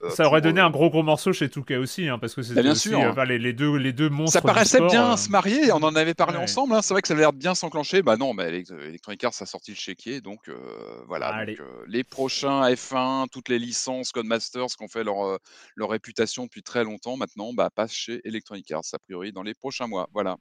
[0.03, 2.43] euh, Ça aurait donné euh, un gros gros morceau chez Touquet aussi, hein, parce que
[2.43, 3.01] c'était bien aussi, sûr.
[3.01, 4.35] euh, enfin, les, les deux, les deux monstres.
[4.35, 6.45] Ça paraissait sport, bien euh, se marier, on en avait parlé ouais.
[6.45, 6.83] ensemble, hein.
[6.83, 8.03] c'est vrai que ça avait l'air bien s'enclencher.
[8.03, 10.57] Bah non, mais Elec- Electronic Arts a sorti le chéquier, donc euh,
[11.09, 11.45] voilà.
[11.45, 15.39] Donc, euh, les prochains F1, toutes les licences Codemasters qui ont fait leur, euh,
[15.75, 19.55] leur réputation depuis très longtemps maintenant, bah, passent chez Electronic Arts, a priori dans les
[19.55, 20.09] prochains mois.
[20.13, 20.37] Voilà.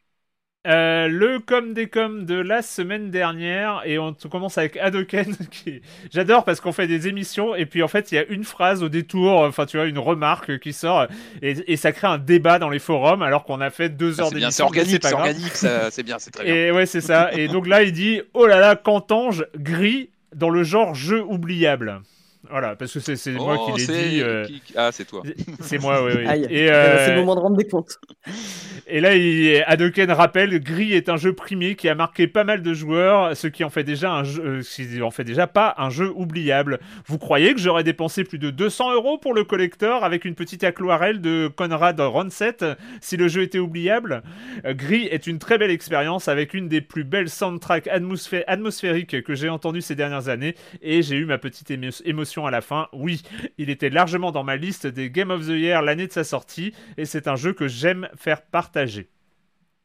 [0.67, 5.81] Euh, le com des com de la semaine dernière et on commence avec Hadoken qui
[6.11, 8.83] j'adore parce qu'on fait des émissions et puis en fait il y a une phrase
[8.83, 11.07] au détour enfin tu vois une remarque qui sort
[11.41, 14.23] et, et ça crée un débat dans les forums alors qu'on a fait deux Ah,
[14.23, 16.53] heures c'est bien, c'est d'émission mais organique, c'est organique, c'est bien, c'est très bien.
[16.53, 20.49] et ouais c'est ça et donc là il dit oh là là qu'entends-je gris dans
[20.49, 22.01] le genre jeu oubliable?
[22.49, 25.23] Voilà parce que c'est moi Oh, qui l'ai dit euh, qui- Ah, c'est toi.
[25.61, 26.25] c'est moi oui, oui.
[26.27, 26.47] Aïe.
[26.49, 27.97] et Euh, C'est le moment de rendre des comptes.
[28.87, 32.61] et là, il, Hadoken rappelle, Gris est un jeu primé qui a marqué pas mal
[32.61, 35.47] de joueurs, ce qui en fait déjà un jeu, euh, ce qui en fait déjà
[35.47, 36.79] pas un jeu oubliable.
[37.05, 40.63] Vous croyez que j'aurais dépensé plus de 200 euros pour le collector avec une petite
[40.63, 42.57] aquarelle de Conrad Ronset
[43.01, 44.23] si le jeu était oubliable?
[44.65, 49.35] Gris est une très belle expérience avec une des plus belles soundtracks atmosphé- atmosphériques que
[49.35, 52.87] j'ai entendues ces dernières années et j'ai eu ma petite émo- émotion à la fin.
[52.93, 53.21] Oui,
[53.57, 56.73] il était largement dans ma liste des Game of the Year l'année de sa sortie
[56.97, 59.09] et c'est un jeu que j'aime faire partager.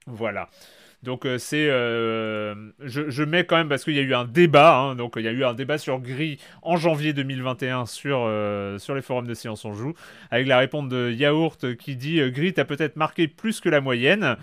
[0.06, 0.48] Voilà.
[1.04, 4.78] Donc euh, c'est, euh, je, mets quand même parce qu'il y a eu un débat,
[4.78, 8.78] hein, donc il y a eu un débat sur Gris en janvier 2021 sur euh,
[8.78, 9.92] sur les forums de Silence on joue,
[10.30, 14.36] avec la réponse de Yaourt qui dit Gris t'as peut-être marqué plus que la moyenne,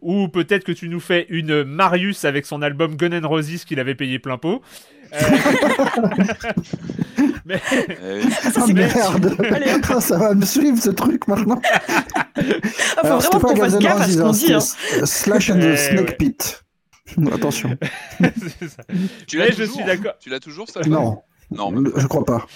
[0.00, 3.78] ou peut-être que tu nous fais une Marius avec son album Gun N' Roses qu'il
[3.78, 4.62] avait payé plein pot.
[5.12, 5.20] Euh,
[7.44, 8.30] mais, Eh.
[8.50, 10.00] Ça, Ah merde Allez, hop.
[10.00, 11.80] Ça va me suivre ce truc maintenant Ah,
[12.42, 14.52] faut Alors, vraiment pas qu'on fasse gaffe à ce qu'on hein, dit.
[14.52, 14.58] hein.
[14.58, 16.16] S- Slash and the Snake ouais.
[16.16, 16.64] Pit.
[17.32, 17.76] Attention.
[18.20, 18.82] ça.
[19.26, 20.12] Tu l'as je toujours suis d'accord.
[20.20, 21.22] Tu l'as toujours, ça Non.
[21.50, 22.46] Non, mais- Je crois pas.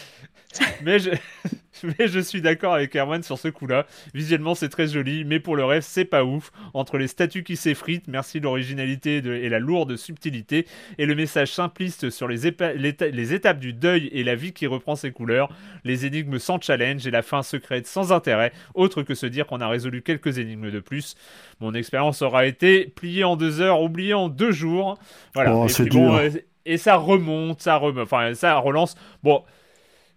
[0.83, 1.11] Mais je,
[1.85, 3.87] mais je suis d'accord avec Erwan sur ce coup-là.
[4.15, 6.51] Visuellement, c'est très joli, mais pour le rêve, c'est pas ouf.
[6.75, 10.67] Entre les statues qui s'effritent, merci l'originalité de- et la lourde subtilité,
[10.99, 14.53] et le message simpliste sur les, épa- l'éta- les étapes du deuil et la vie
[14.53, 15.49] qui reprend ses couleurs,
[15.85, 19.61] les énigmes sans challenge et la fin secrète sans intérêt, autre que se dire qu'on
[19.61, 21.15] a résolu quelques énigmes de plus.
[21.61, 24.99] Mon expérience aura été pliée en deux heures, oubliée en deux jours.
[25.35, 25.55] Voilà.
[25.55, 26.31] Oh, et, c'est puis bon, euh,
[26.67, 28.95] et ça remonte, ça remonte, enfin ça relance.
[29.23, 29.43] Bon,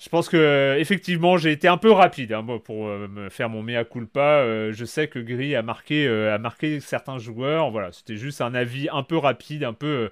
[0.03, 3.63] je pense que effectivement j'ai été un peu rapide hein, pour euh, me faire mon
[3.63, 4.19] mea culpa.
[4.41, 7.71] Euh, je sais que Gris a marqué, euh, a marqué certains joueurs.
[7.71, 10.09] Voilà, c'était juste un avis un peu rapide, un peu,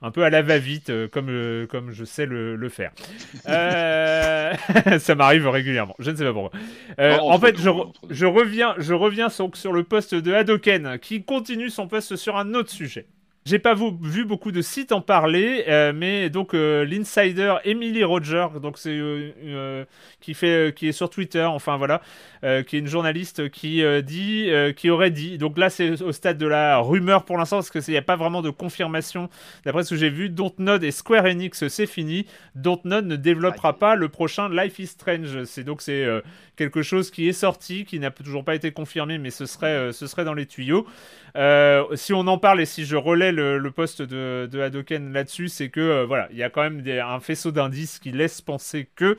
[0.00, 2.92] un peu à la va-vite, comme, comme je sais le, le faire.
[4.98, 5.94] Ça m'arrive régulièrement.
[5.98, 6.58] Je ne sais pas pourquoi.
[6.98, 10.98] Non, en fait, je, re- je reviens, je reviens sur, sur le poste de Hadoken
[10.98, 13.06] qui continue son poste sur un autre sujet.
[13.46, 18.46] J'ai pas vu, beaucoup de sites en parler, euh, mais donc euh, l'insider Emily Roger,
[18.62, 19.84] donc c'est euh,
[20.22, 22.00] qui fait, qui est sur Twitter, enfin voilà,
[22.40, 25.36] qui est une journaliste qui dit, qui aurait dit.
[25.36, 28.02] Donc là, c'est au stade de la rumeur pour l'instant parce que il n'y a
[28.02, 29.28] pas vraiment de confirmation.
[29.66, 32.26] D'après ce que j'ai vu, Dontnod et Square Enix, c'est fini.
[32.54, 35.44] Dontnod ne développera pas le prochain Life is Strange.
[35.44, 36.06] C'est donc c'est
[36.56, 40.06] quelque chose qui est sorti, qui n'a toujours pas été confirmé, mais ce serait, ce
[40.06, 40.86] serait dans les tuyaux.
[41.94, 45.80] Si on en parle et si je relais le, poste de, Hadoken là-dessus, c'est que
[45.80, 49.18] euh, voilà, il y a quand même un faisceau d'indices qui laisse penser que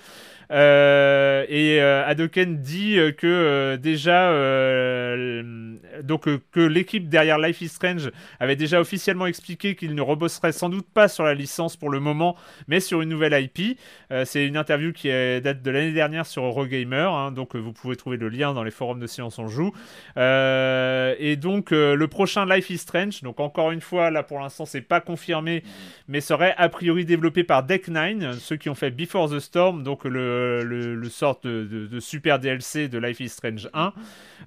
[0.49, 7.61] et euh, Hadoken dit euh, que euh, déjà euh, donc euh, que l'équipe derrière Life
[7.61, 11.77] is Strange avait déjà officiellement expliqué qu'il ne rebosserait sans doute pas sur la licence
[11.77, 12.35] pour le moment,
[12.67, 13.77] mais sur une nouvelle IP.
[14.11, 17.73] Euh, c'est une interview qui date de l'année dernière sur Eurogamer, hein, donc euh, vous
[17.73, 19.71] pouvez trouver le lien dans les forums de Silence on Joue.
[20.17, 24.39] Euh, et donc euh, le prochain Life is Strange, donc encore une fois là pour
[24.39, 25.63] l'instant c'est pas confirmé,
[26.07, 29.83] mais serait a priori développé par Deck Nine, ceux qui ont fait Before the Storm,
[29.83, 33.93] donc le, le, le sort de, de- de super DLC de Life is Strange 1.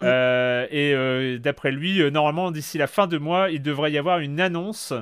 [0.02, 3.98] Euh, et euh, d'après lui, euh, normalement d'ici la fin de mois, il devrait y
[3.98, 4.92] avoir une annonce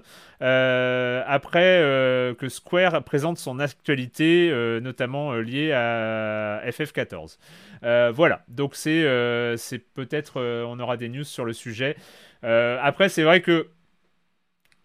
[0.43, 7.39] euh, après euh, que Square présente son actualité, euh, notamment euh, liée à FF14.
[7.85, 9.57] Euh, voilà, donc c'est euh,
[9.95, 11.97] peut-être euh, on aura des news sur le sujet.
[12.45, 13.69] Euh, après, c'est vrai que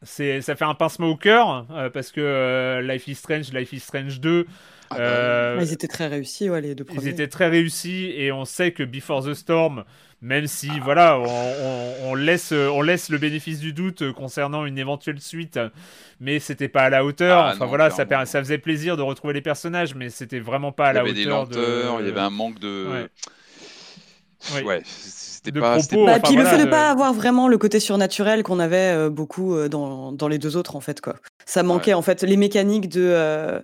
[0.04, 3.74] c'est ça fait un pincement au cœur euh, parce que euh, Life is Strange, Life
[3.74, 4.48] is Strange 2.
[4.92, 7.10] Ah bah, euh, Ils étaient très réussis, ouais, les deux ils premiers.
[7.10, 9.84] étaient très réussis et on sait que Before the Storm,
[10.22, 14.78] même si voilà, on, on- on laisse, on laisse le bénéfice du doute concernant une
[14.78, 15.60] éventuelle suite,
[16.20, 17.40] mais c'était pas à la hauteur.
[17.40, 20.88] Ah, enfin non, voilà, ça, faisait plaisir de retrouver les personnages, mais c'était vraiment pas
[20.88, 22.02] à il y la avait des hauteur lenteurs, de.
[22.04, 22.88] il y avait un manque de.
[22.92, 23.08] Ouais.
[24.56, 24.82] Ouais, Ouais.
[24.86, 25.72] c'était De pas.
[25.78, 27.80] propos, c'était Bah, enfin, puis voilà, le fait de euh, pas avoir vraiment le côté
[27.80, 31.16] surnaturel qu'on avait euh, beaucoup euh, dans, dans les deux autres en fait quoi.
[31.46, 33.60] Ça manquait en fait les mécaniques de euh,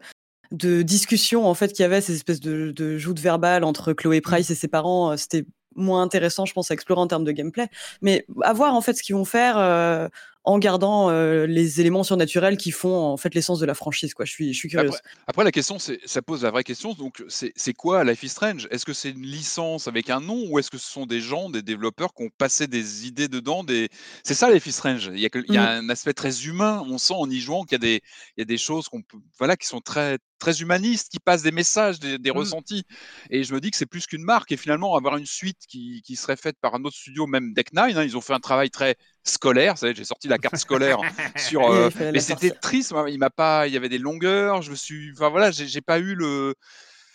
[0.52, 4.22] de discussion en fait qu'il y avait ces espèces de, de joutes verbales entre Chloé
[4.22, 7.32] Price et ses parents, euh, c'était moins intéressant je pense à explorer en termes de
[7.32, 7.68] gameplay.
[8.02, 10.08] Mais à voir en fait ce qu'ils vont faire euh,
[10.48, 14.24] en gardant euh, les éléments surnaturels qui font en fait l'essence de la franchise quoi.
[14.26, 14.96] Je suis je suis curieuse.
[14.96, 16.94] Après, après, la question, ça pose la vraie question.
[16.94, 18.68] Donc, c'est, quoi Life is Strange?
[18.72, 21.50] Est-ce que c'est une licence avec un nom ou est-ce que ce sont des gens,
[21.50, 23.90] des développeurs qui ont passé des idées dedans des...
[24.24, 25.10] C'est ça Life is Strange.
[25.14, 26.84] Il y a, que- il y a un aspect très humain.
[26.90, 28.02] On sent en y jouant qu'il y a des,
[28.38, 31.44] il y a des choses qu'on peut, voilà, qui sont très, très humanistes, qui passent
[31.44, 32.38] des messages, des, des Mm.
[32.38, 32.84] ressentis.
[33.30, 34.52] Et je me dis que c'est plus qu'une marque.
[34.54, 37.74] Et finalement, avoir une suite qui, qui serait faite par un autre studio, même Deck
[37.74, 39.74] Nine, hein, ils ont fait un travail très scolaire.
[39.74, 41.00] Vous savez, j'ai sorti la carte scolaire
[41.38, 41.70] sur.
[41.70, 42.92] Euh, mais c'était triste.
[42.92, 43.68] moi, Il m'a pas.
[43.68, 44.62] Il y avait des longueurs.
[44.62, 45.12] Je me suis.
[45.14, 46.56] Enfin voilà, j'ai pas eu le.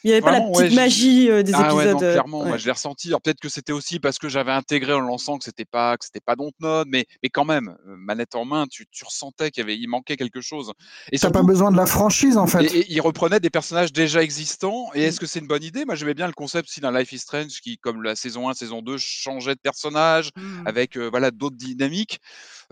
[0.04, 2.00] Il y avait pas la vraiment, petite ouais, magie euh, des Ah ouais, épisodes.
[2.02, 3.10] non, euh, clairement, moi je l'ai ressenti.
[3.22, 6.20] Peut-être que c'était aussi parce que j'avais intégré en lançant que c'était pas que c'était
[6.20, 9.64] pas Dontnod, mais mais quand même, euh, manette en main, tu, tu ressentais qu'il y
[9.64, 10.72] avait il manquait quelque chose.
[11.12, 12.64] Et T'as pas besoin de la franchise en fait.
[12.64, 14.90] et, et il reprenait des personnages déjà existants.
[14.94, 15.84] Et est-ce que c'est une bonne idée?
[15.84, 18.54] Moi, j'aimais bien le concept aussi d'un Life is Strange qui, comme la saison 1,
[18.54, 20.66] saison 2, changeait de personnage Mm.
[20.66, 22.18] avec euh, voilà d'autres dynamiques.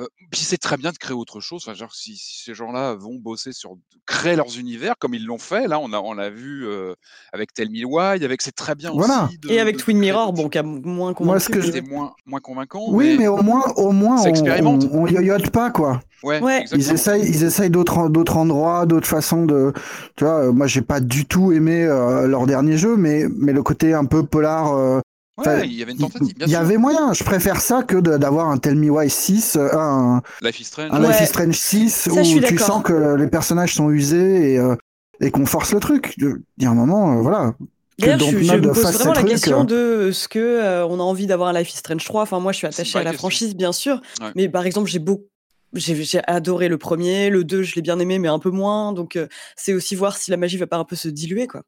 [0.01, 1.63] Euh, puis c'est très bien de créer autre chose.
[1.65, 5.39] Enfin, genre, si, si ces gens-là vont bosser sur créer leurs univers comme ils l'ont
[5.39, 6.95] fait, là, on a on l'a vu euh,
[7.33, 9.25] avec Tell Me Why, avec c'est très bien Voilà.
[9.29, 9.39] aussi.
[9.39, 11.25] de- Et avec de Twin Mirror, bon, qui a moins convaincu.
[11.25, 12.81] Moi, ce que je- moins moins convaincant.
[12.89, 16.01] Oui, mais au moins, au moins, on, on, on yoyote pas quoi.
[16.23, 16.65] ouais, Ouais.
[16.73, 19.73] Ils essayent, ils essayent d'autres, d'autres endroits, d'autres façons de.
[20.17, 23.63] Tu vois, moi, j'ai pas du tout aimé euh, leur dernier jeu, mais mais le
[23.63, 24.75] côté un peu polar.
[24.75, 25.01] euh,
[25.39, 26.37] Ouais, il y avait une il tentative.
[26.37, 26.61] Bien il y sûr.
[26.61, 27.15] avait moyen.
[27.15, 30.65] Je préfère ça que de- d'avoir un Tell Me Why 6, euh, un, Life is
[30.65, 30.91] Strange.
[30.93, 31.09] un Ouais.
[31.09, 34.59] Life is Strange 6 Ça, où tu sens que les personnages sont usés et,
[35.21, 36.15] et qu'on force le truc.
[36.19, 37.55] Il y a un moment, euh, voilà.
[37.99, 41.03] Que D'ailleurs, je, me pose vraiment la question euh, de est-ce que euh, on a
[41.03, 43.19] envie d'avoir un Life is Strange 3 Enfin, moi, je suis attachée à la question.
[43.19, 44.01] franchise, bien sûr.
[44.23, 44.29] Ouais.
[44.37, 45.25] Mais par exemple, j'ai beaucoup
[45.75, 49.15] j'ai adoré le premier, le 2 je l'ai bien aimé mais un peu moins, donc
[49.15, 51.63] euh, c'est aussi voir si la magie va pas un peu se diluer quoi.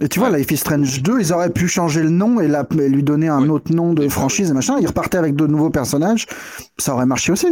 [0.00, 2.64] Et tu vois, Life is Strange 2, ils auraient pu changer le nom et, la-
[2.78, 3.48] et lui donner un Ouais.
[3.48, 4.76] autre nom de franchise et machin.
[4.80, 6.26] Ils repartaient avec de nouveaux personnages.
[6.78, 7.46] Ça aurait marché aussi.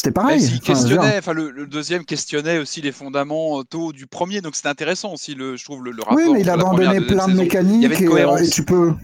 [0.00, 0.40] C'était pareil.
[0.60, 5.34] questionnait, enfin le, le deuxième questionnait aussi les fondamentaux du premier, donc c'était intéressant aussi
[5.34, 6.16] le, je trouve le, le rapport.
[6.16, 8.36] oui, mais il a et abandonné plein de mécaniques Il y avait une et, euh,
[8.38, 8.94] et tu peux.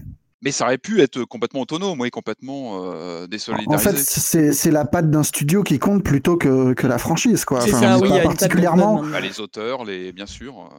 [0.41, 3.89] Mais ça aurait pu être complètement autonome, oui, complètement euh, En désolidarisé.
[3.91, 7.63] fait, c'est c'est la patte d'un studio qui compte plutôt que, que la franchise, quoi.
[7.63, 9.03] Enfin, ça, oui, particulièrement.
[9.03, 10.75] Bah, les auteurs, les, bien sûr, euh,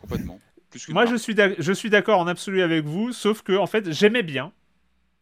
[0.00, 0.38] complètement.
[0.70, 1.12] Plus Moi, part.
[1.58, 4.52] je suis d'accord en absolu avec vous, sauf que en fait, j'aimais bien.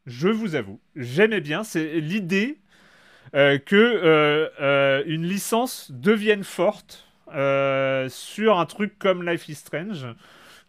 [0.07, 1.65] Je vous avoue, j'aimais bien.
[1.65, 2.59] C'est l'idée
[3.35, 7.05] euh, que euh, euh, une licence devienne forte
[7.35, 10.07] euh, sur un truc comme Life is Strange,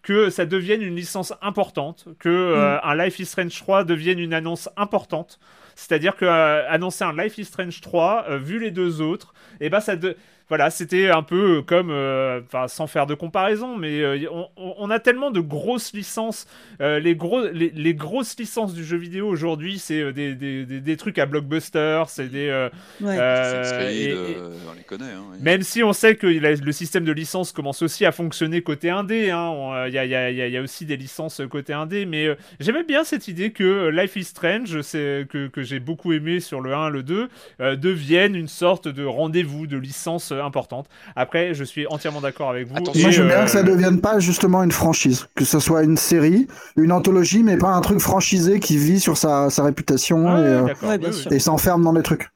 [0.01, 4.33] que ça devienne une licence importante, que euh, un Life is Strange 3 devienne une
[4.33, 5.39] annonce importante.
[5.75, 9.69] C'est-à-dire que euh, annoncer un Life is Strange 3, euh, vu les deux autres, et
[9.69, 10.15] ben ça de...
[10.49, 14.17] voilà, c'était un peu comme, euh, enfin sans faire de comparaison, mais euh,
[14.57, 16.47] on, a tellement de grosses licences,
[16.81, 20.65] euh, les, gros, les, les grosses licences du jeu vidéo aujourd'hui, c'est euh, des, des,
[20.65, 22.47] des, des trucs à blockbuster, c'est des...
[22.49, 22.69] euh,
[23.01, 23.15] Ouais.
[23.19, 25.05] euh, et- et- euh, on les connaît.
[25.05, 25.37] hein, oui.
[25.41, 28.89] même si on sait que la- le système de licence commence aussi à fonctionner côté
[28.89, 32.05] indé, hein, on- euh, il y, a, y y y aussi des licences côté indé,
[32.05, 36.11] mais euh, j'aimais bien cette idée que euh, Life is Strange, que, que j'ai beaucoup
[36.13, 37.29] aimé sur le 1 et le 2,
[37.61, 40.87] euh, devienne une sorte de rendez-vous de licence euh, importante.
[41.15, 42.75] Après, je suis entièrement d'accord avec vous.
[42.77, 45.59] Attention, Moi, et, j'aime bien euh, que ça devienne pas justement une franchise, que ce
[45.59, 49.63] soit une série, une anthologie, mais pas un truc franchisé qui vit sur sa, sa
[49.63, 50.99] réputation et, euh, Ouais,
[51.31, 52.29] et s'enferme dans des trucs.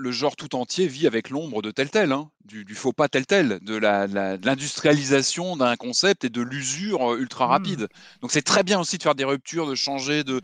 [0.00, 3.08] le genre tout entier vit avec l'ombre de tel tel, hein, du, du faux pas
[3.08, 7.50] tel tel, de la- la- de l'industrialisation d'un concept et de l'usure euh, ultra Mm.
[7.50, 7.88] rapide.
[8.22, 10.40] Donc c'est très bien aussi de faire des ruptures, de changer, de.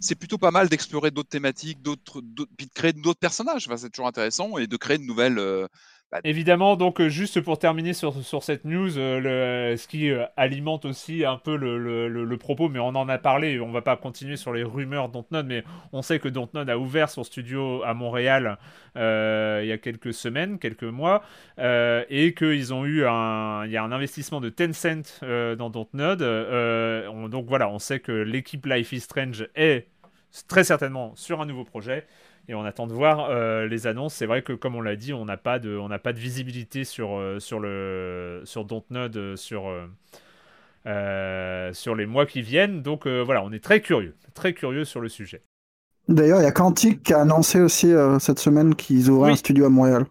[0.00, 3.66] C'est plutôt pas mal d'explorer d'autres thématiques, d'autres, d'autres- puis de créer d'autres personnages.
[3.68, 5.38] Enfin, c'est toujours intéressant et de créer de nouvelles.
[5.38, 5.66] euh,
[6.22, 10.84] Évidemment, donc euh, juste pour terminer sur, sur cette news, euh, ce qui euh, alimente
[10.84, 11.76] aussi un peu le,
[12.08, 15.46] le- propos, mais on en a parlé, on va pas continuer sur les rumeurs Dontnod,
[15.46, 18.58] mais on sait que Dontnod a ouvert son studio à Montréal
[18.96, 21.22] il y a quelques semaines, quelques mois,
[21.58, 26.22] et qu'ils ont eu un, il y a un investissement de Tencent dans Dontnod.
[26.22, 29.86] On- donc voilà, on sait que l'équipe Life is Strange est
[30.48, 32.06] très certainement sur un nouveau projet.
[32.48, 34.14] Et on attend de voir euh, les annonces.
[34.14, 36.18] C'est vrai que, comme on l'a dit, on n'a pas de, on n'a pas de
[36.18, 39.72] visibilité sur euh, sur le sur Dontnod euh, sur
[40.86, 42.82] euh, sur les mois qui viennent.
[42.82, 45.42] Donc voilà, on est très curieux, très curieux sur le sujet.
[46.08, 49.32] D'ailleurs, il y a Quantic qui a annoncé aussi cette semaine qu'ils ouvraient Oui.
[49.32, 50.04] un studio à Montréal.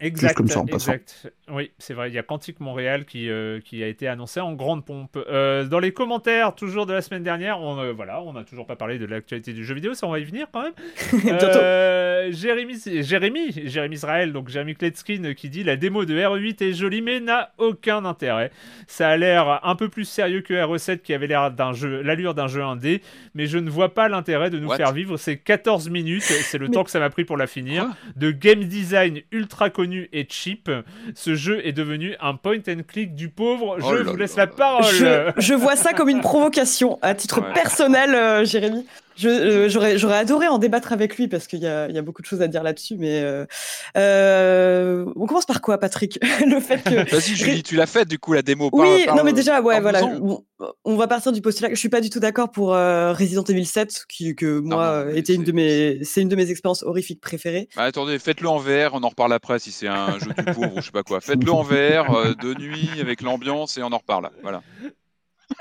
[0.00, 0.92] Exact, comme ça, en passant.
[0.92, 1.32] exact.
[1.52, 2.08] Oui, c'est vrai.
[2.10, 5.18] Il y a Quantic Montréal qui, euh, qui a été annoncé en grande pompe.
[5.28, 8.66] Euh, dans les commentaires, toujours de la semaine dernière, on, euh, voilà, on n'a toujours
[8.66, 10.72] pas parlé de l'actualité du jeu vidéo, ça on va y venir quand même.
[11.42, 16.72] Euh, Jérémy, Jérémy, Jérémy Israël, donc Jérémy Kletskin qui dit la démo de RE8 est
[16.72, 18.50] jolie mais n'a aucun intérêt.
[18.86, 22.34] Ça a l'air un peu plus sérieux que RE7 qui avait l'air d'un jeu, l'allure
[22.34, 23.02] d'un jeu indé,
[23.34, 24.76] mais je ne vois pas l'intérêt de nous What?
[24.76, 27.46] faire vivre ces 14 minutes, c'est le Mais- temps que ça m'a pris pour la
[27.46, 27.94] finir, Quoi?
[28.16, 30.70] De game design ultra connu et cheap.
[31.14, 33.78] Ce jeu est devenu un point and click du pauvre.
[33.78, 34.84] Oh je là vous laisse la parole.
[34.84, 37.52] Je, je vois ça comme une provocation à titre Ouais.
[37.54, 38.86] personnel, euh, Jérémy.
[39.24, 42.02] Euh, j'aurais, j'aurais adoré en débattre avec lui parce qu'il y a, il y a
[42.02, 42.96] beaucoup de choses à dire là-dessus.
[42.98, 43.44] Mais euh,
[43.96, 46.18] euh, on commence par quoi, Patrick?
[46.46, 48.70] Le fait que Vas-y, Julie, tu l'as fait du coup la démo.
[48.72, 50.44] oui, par- non mais déjà, ouais, voilà, on,
[50.84, 51.68] on va partir du postulat.
[51.68, 55.04] que Je suis pas du tout d'accord pour euh, Resident Evil 7, qui que moi
[55.06, 57.68] non, était une de mes, c'est une de mes expériences horrifiques préférées.
[57.76, 60.76] Bah, attendez, faites-le en VR, on en reparle après si c'est un jeu du pauvre
[60.76, 61.20] ou je sais pas quoi.
[61.20, 64.30] Faites-le en VR, de nuit, avec l'ambiance et on en reparle.
[64.42, 64.62] Voilà.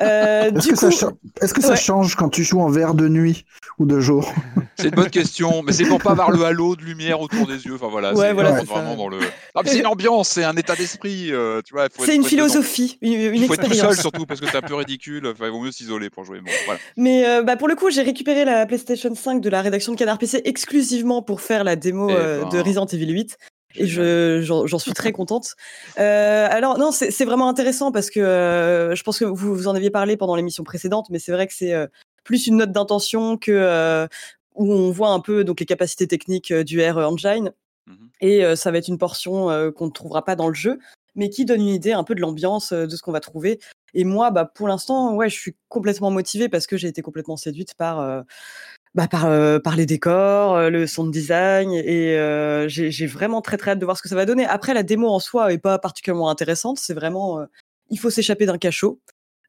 [0.01, 1.11] Euh, Est-ce que, ça, coup, cha-
[1.41, 1.75] est-ce que ça ouais.
[1.75, 3.43] change quand tu joues en verre de nuit
[3.79, 4.31] ou de jour
[4.77, 7.65] C'est une bonne question, mais c'est pour pas avoir le halo de lumière autour des
[7.65, 7.73] yeux.
[7.75, 9.17] Enfin voilà, Ouais, c'est voilà, vraiment, c'est dans le.
[9.79, 11.31] Une ambiance, c'est un état d'esprit.
[11.31, 13.65] euh, tu vois, faut être- c'est une être philosophie, une, une Il faut être tout
[13.67, 13.99] seul expérience.
[13.99, 15.27] surtout parce que c'est un peu ridicule.
[15.27, 16.39] Enfin, il vaut mieux s'isoler pour jouer.
[16.39, 16.79] Bon, voilà.
[16.95, 19.97] Mais euh, bah, pour le coup, j'ai récupéré la PlayStation 5 de la rédaction de
[19.97, 22.49] Canard PC exclusivement pour faire la démo Eh euh, ben.
[22.49, 23.37] de Resident Evil 8.
[23.75, 25.55] Et je, j'en, suis très contente.
[25.99, 29.75] Euh, alors non, c'est, vraiment intéressant parce que euh, je pense que vous, vous en
[29.75, 31.87] aviez parlé pendant l'émission précédente, mais c'est vrai que c'est euh,
[32.23, 34.07] plus une note d'intention que
[34.55, 37.53] où on voit un peu donc les capacités techniques du R Engine.
[37.87, 38.09] Mhm.
[38.21, 40.79] Et ça va être une portion qu'on ne trouvera pas dans le jeu,
[41.15, 43.59] mais qui donne une idée un peu de l'ambiance de ce qu'on va trouver.
[43.93, 47.37] Et moi, bah, pour l'instant, ouais, je suis complètement motivée parce que j'ai été complètement
[47.37, 48.23] séduite par,
[48.95, 53.57] bah, par, euh, par les décors, euh, le sound design, et euh, j'ai vraiment très
[53.57, 54.45] très hâte de voir ce que ça va donner.
[54.45, 56.79] Après, la démo en soi est pas particulièrement intéressante.
[56.79, 57.45] C'est vraiment, euh,
[57.89, 58.99] il faut s'échapper d'un cachot.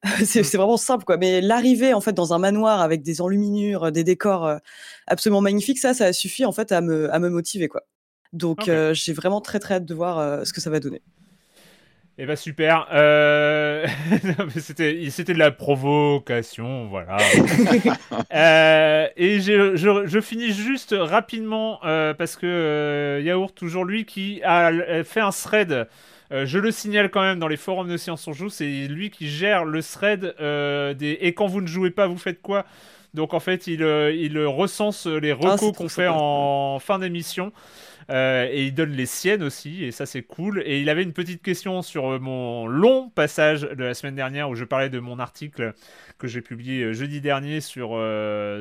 [0.24, 1.16] c'est c'est vraiment simple, quoi.
[1.16, 4.50] Mais l'arrivée en fait dans un manoir avec des enluminures, des décors
[5.06, 7.82] absolument magnifiques, ça, ça suffit en fait à me, à me motiver, quoi.
[8.32, 11.02] Donc j'ai vraiment très très hâte de voir ce que ça va donner.
[12.22, 12.86] Eh ben super.
[12.92, 13.86] Euh...
[14.58, 17.16] c'était, c'était de la provocation, voilà.
[18.32, 24.40] Euh, et je, je, je finis juste rapidement euh, parce que Yaourt, toujours lui, qui
[24.44, 25.88] a fait un thread.
[26.30, 29.28] je le signale quand même dans les forums de Science on Joue, c'est lui qui
[29.28, 30.34] gère le thread
[30.98, 32.66] des et quand vous ne jouez pas, vous faites quoi?
[33.14, 36.12] Donc en fait, il, il recense les Ah, recos qu'on fait sympa.
[36.12, 37.52] en fin d'émission.
[38.10, 40.62] Euh, et il donne les siennes aussi, et ça c'est cool.
[40.66, 44.50] Et il avait une petite question sur euh, mon long passage de la semaine dernière
[44.50, 45.74] où je parlais de mon article
[46.18, 47.90] que j'ai publié euh, jeudi dernier sur,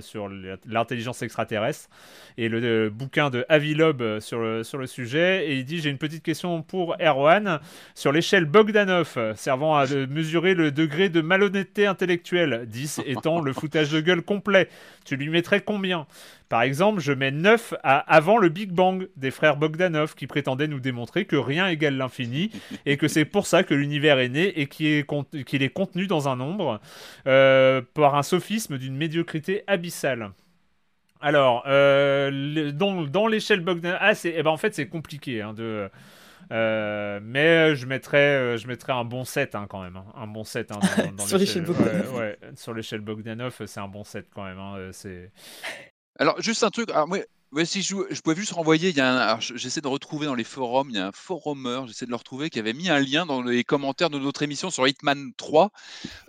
[0.02, 0.30] sur
[0.66, 1.89] l'intelligence extraterrestre
[2.38, 5.47] et le bouquin de Avi Loeb sur le, sur le sujet.
[5.47, 7.60] Et il dit J'ai une petite question pour Erwan
[7.95, 13.91] sur l'échelle Bogdanov, servant à mesurer le degré de malhonnêteté intellectuelle, 10 étant le foutage
[13.91, 14.70] de gueule complet.
[15.06, 16.06] Tu lui mettrais combien?
[16.50, 20.68] Par exemple, je mets 9 à avant le Big Bang des frères Bogdanov qui prétendaient
[20.68, 22.50] nous démontrer que rien égale l'infini
[22.86, 25.70] et que c'est pour ça que l'univers est né et qu'il est, con- qu'il est
[25.70, 26.82] contenu dans un nombre
[27.28, 30.32] euh, par un sophisme d'une médiocrité abyssale.
[31.22, 35.54] Alors, euh, le- dans, dans l'échelle Bogdanov, ah, eh ben, en fait, c'est compliqué hein,
[35.54, 35.89] de.
[36.52, 39.97] euh, mais je mettrais, je mettrais un bon 7 hein, quand même.
[39.97, 42.16] hein, un bon 7 hein, dans, dans Sur l'échelle Bogdanov.
[42.16, 44.58] Ouais, ouais, sur l'échelle Bogdanov, c'est un bon 7 quand même.
[44.93, 45.30] c'est...
[46.20, 46.89] Alors, juste un truc.
[47.07, 47.20] Moi,
[47.52, 48.93] ouais, si je, pouvais juste renvoyer,
[49.39, 52.50] j'essaie de retrouver dans les forums, il y a un forumeur, j'essaie de le retrouver,
[52.50, 55.72] qui avait mis un lien dans les commentaires de notre émission sur Hitman 3,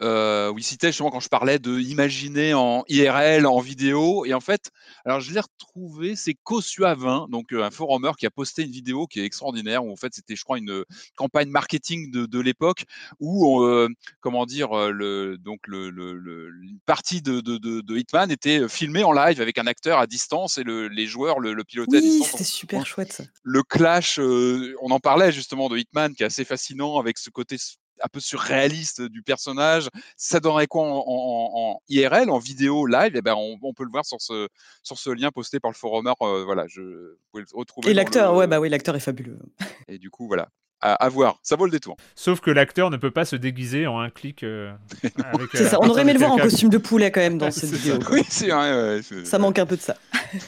[0.00, 4.24] euh, où il citait justement quand je parlais de imaginer en IRL, en vidéo.
[4.24, 4.70] Et en fait,
[5.04, 9.06] alors je l'ai retrouvé, c'est Kosuavin, donc euh, un forumeur qui a posté une vidéo
[9.06, 10.84] qui est extraordinaire, où en fait c'était, je crois, une
[11.16, 12.84] campagne marketing de, de l'époque,
[13.20, 13.88] où, euh,
[14.20, 19.58] comment dire, donc une partie de, de, de- de Hitman était filmée en live avec
[19.58, 23.12] un acteur à distance et le- les joueurs le, le pilotaient Oui, c'était super chouette
[23.12, 23.24] ça.
[23.42, 27.28] le clash, euh, on en parlait justement de Hitman, qui est assez fascinant avec ce
[27.28, 27.56] côté
[28.02, 29.90] un peu surréaliste du personnage.
[30.16, 33.12] Ça donnerait quoi en, en- en- en IRL, en vidéo live?
[33.14, 34.48] Eh ben, on, on peut le voir sur ce,
[34.82, 36.14] sur ce lien posté par le forumeur.
[36.22, 37.90] euh, voilà, je vous pouvez le retrouver.
[37.90, 39.38] Et l'acteur, le- ouais, bah oui, l'acteur est fabuleux.
[39.86, 40.48] Et du coup, voilà,
[40.80, 41.38] à, à voir.
[41.42, 41.96] Ça vaut le détour.
[42.14, 44.42] Sauf que l'acteur ne peut pas se déguiser en un clic.
[44.42, 44.72] euh,
[45.32, 45.78] avec, C'est euh, ça.
[45.80, 47.76] On aurait aimé le voir en costume de poulet quand même dans cette ça.
[47.76, 47.98] vidéo.
[47.98, 48.14] quoi.
[48.16, 48.72] Oui, c'est vrai.
[48.96, 49.96] ouais, c'est- Ça manque un peu de ça.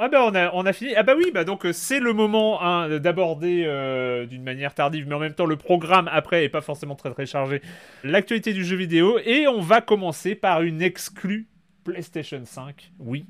[0.00, 0.94] Ah bah on a, on a fini.
[0.96, 5.06] Ah bah oui, bah donc euh, c'est le moment hein, d'aborder euh, d'une manière tardive,
[5.08, 7.62] mais en même temps le programme après est pas forcément très très chargé.
[8.04, 11.48] L'actualité du jeu vidéo et on va commencer par une exclue
[11.84, 12.92] PlayStation 5.
[12.98, 13.26] Oui,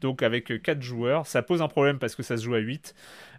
[0.00, 2.94] donc avec 4 joueurs, ça pose un problème parce que ça se joue à 8.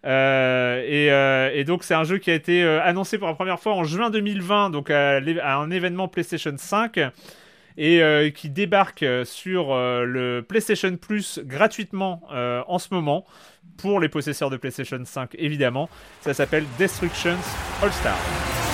[0.06, 3.36] Euh, et, euh, et donc c'est un jeu qui a été euh, annoncé pour la
[3.36, 7.00] première fois en juin 2020, donc à, un événement PlayStation 5
[7.78, 13.26] et euh, qui débarque euh, sur euh, le PlayStation Plus gratuitement euh, en ce moment
[13.78, 15.90] pour les possesseurs de PlayStation 5 évidemment.
[16.22, 17.38] Ça s'appelle Destructions
[17.82, 18.71] All Star.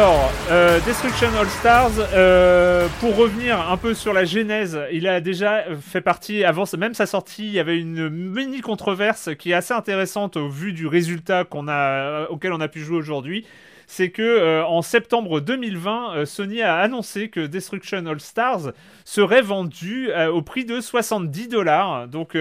[0.00, 5.20] Alors, euh, Destruction All Stars, euh, pour revenir un peu sur la genèse, il a
[5.20, 9.54] déjà fait partie, avant même sa sortie, il y avait une mini controverse qui est
[9.54, 13.44] assez intéressante au vu du résultat a, auquel on a pu jouer aujourd'hui.
[13.92, 18.70] C'est que euh, en septembre 2020, euh, Sony a annoncé que Destruction All Stars
[19.04, 22.36] serait vendu euh, au prix de 70 dollars, donc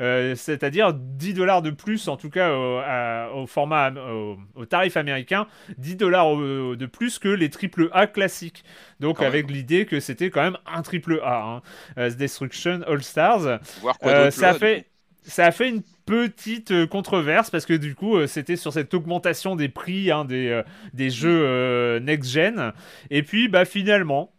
[0.00, 4.96] c'est-à-dire 10 dollars de plus, en tout cas au, à- au format, au, au tarif
[4.96, 5.46] américain,
[5.78, 8.64] 10 dollars de plus que les triple A classiques.
[8.98, 11.62] Donc Quand avec l'idée que c'était quand même un triple A,
[11.96, 13.60] hein, Destruction All Stars.
[13.80, 14.86] Voir quoi d'autre ça, a fait,
[15.22, 18.92] ça a fait une petite euh, controverse parce que du coup euh, c'était sur cette
[18.94, 22.72] augmentation des prix hein, des, euh, des jeux next-gen.
[23.10, 24.32] Et puis bah, finalement,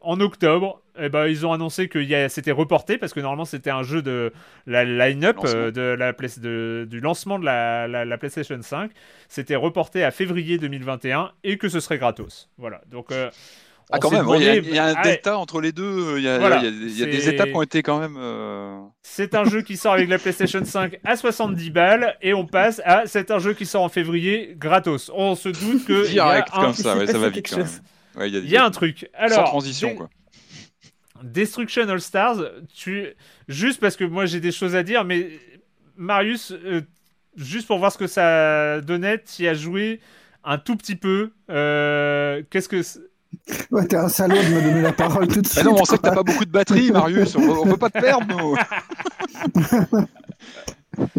[0.00, 3.82] en octobre, eh ben, ils ont annoncé que c'était reporté parce que normalement c'était un
[3.82, 4.32] jeu de
[4.66, 8.92] la line-up euh, de la de- du lancement de la, la- la PlayStation 5.
[9.28, 12.48] C'était reporté à février 2021 et que ce serait gratos.
[12.58, 12.80] Voilà.
[12.90, 13.30] Donc euh,
[13.90, 15.72] Ah, quand même, il y a- demandé- il y, a un Ah, delta entre les
[15.72, 15.82] deux.
[15.84, 17.62] euh, Il y a, Voilà, il y a- il y a des étapes qui ont
[17.62, 18.16] été quand même.
[18.18, 22.46] euh, C'est un jeu qui sort avec la PlayStation 5 à 70 balles et on
[22.46, 25.10] passe à c'est un jeu qui sort en février gratos.
[25.14, 27.36] On se doute que il y a Direct un, comme ça, ouais, ça va vite
[27.36, 27.66] quelque quand même.
[27.66, 27.80] chose.
[28.16, 29.08] Ouais, il y a, il y a un truc.
[29.14, 30.10] Alors, sans transition Des- quoi.
[31.22, 32.36] Destruction All Stars,
[32.74, 33.06] tu
[33.48, 35.30] juste parce que moi j'ai des choses à dire, mais
[35.96, 36.82] Marius, euh,
[37.36, 40.00] juste pour voir ce que ça donnait, tu y as joué
[40.44, 41.32] un tout petit peu.
[41.50, 42.82] Euh, Qu'est-ce que.
[43.70, 45.64] Ouais, t'es un salaud de me donner la parole tout de suite.
[45.64, 46.10] non, on sait que quoi.
[46.10, 47.36] t'as pas beaucoup de batterie, Marius.
[47.36, 48.56] On, on veut pas te perdre, nous.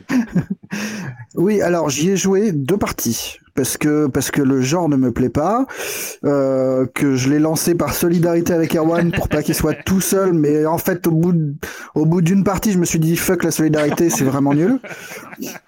[1.35, 5.11] Oui, alors j'y ai joué deux parties parce que parce que le genre ne me
[5.11, 5.67] plaît pas,
[6.25, 10.33] euh, que je l'ai lancé par solidarité avec Erwan pour pas qu'il soit tout seul,
[10.33, 11.35] mais en fait au bout
[11.93, 14.79] au bout d'une partie, je me suis dit fuck la solidarité, c'est vraiment nul.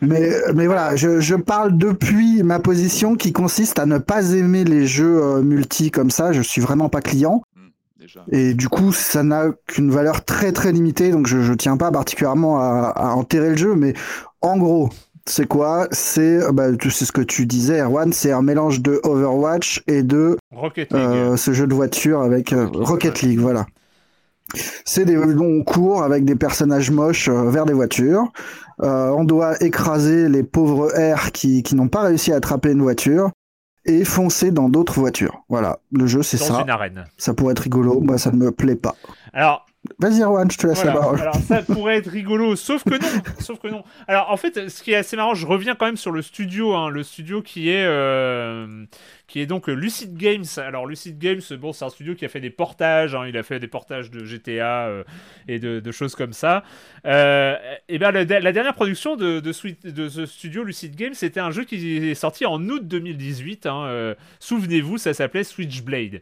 [0.01, 4.63] Mais mais voilà, je, je parle depuis ma position qui consiste à ne pas aimer
[4.63, 6.31] les jeux euh, multi comme ça.
[6.31, 7.43] Je suis vraiment pas client.
[8.01, 8.25] Déjà.
[8.31, 11.91] Et du coup, ça n'a qu'une valeur très très limitée, donc je, je tiens pas
[11.91, 13.93] particulièrement à, à enterrer le jeu, mais
[14.41, 14.89] en gros,
[15.27, 15.87] c'est quoi?
[15.91, 20.35] C'est bah, c'est ce que tu disais, Erwan, c'est un mélange de Overwatch et de
[20.51, 20.99] Rocket League.
[20.99, 23.67] euh, ce jeu de voiture avec euh, Rocket League, voilà.
[24.83, 28.31] C'est des longs cours avec des personnages moches euh, vers des voitures.
[28.81, 32.81] Euh, on doit écraser les pauvres R qui, qui n'ont pas réussi à attraper une
[32.81, 33.29] voiture
[33.85, 35.43] et foncer dans d'autres voitures.
[35.49, 36.61] Voilà, le jeu c'est ça.
[36.61, 37.05] une arène.
[37.17, 38.95] Ça pourrait être rigolo, moi ça ne me plaît pas.
[39.33, 39.65] Alors,
[39.97, 40.93] Vas-y Erwan, je te laisse Voilà.
[40.93, 41.21] la parole.
[41.21, 43.83] Alors ça pourrait être rigolo, sauf que non, sauf que non.
[44.07, 46.75] Alors en fait, ce qui est assez marrant, je reviens quand même sur le studio,
[46.75, 48.85] hein, le studio qui est euh,
[49.25, 50.45] qui est donc Lucid Games.
[50.57, 53.41] Alors Lucid Games, bon, c'est un studio qui a fait des portages, hein, il a
[53.41, 55.03] fait des portages de GTA euh,
[55.47, 56.63] et de, de choses comme ça.
[57.07, 57.55] Euh,
[57.89, 61.39] et ben la, la dernière production de, de, Sweet- de ce studio Lucid Games, c'était
[61.39, 63.65] un jeu qui est sorti en août 2018.
[63.65, 66.21] hein, Souvenez-vous, ça s'appelait Switchblade.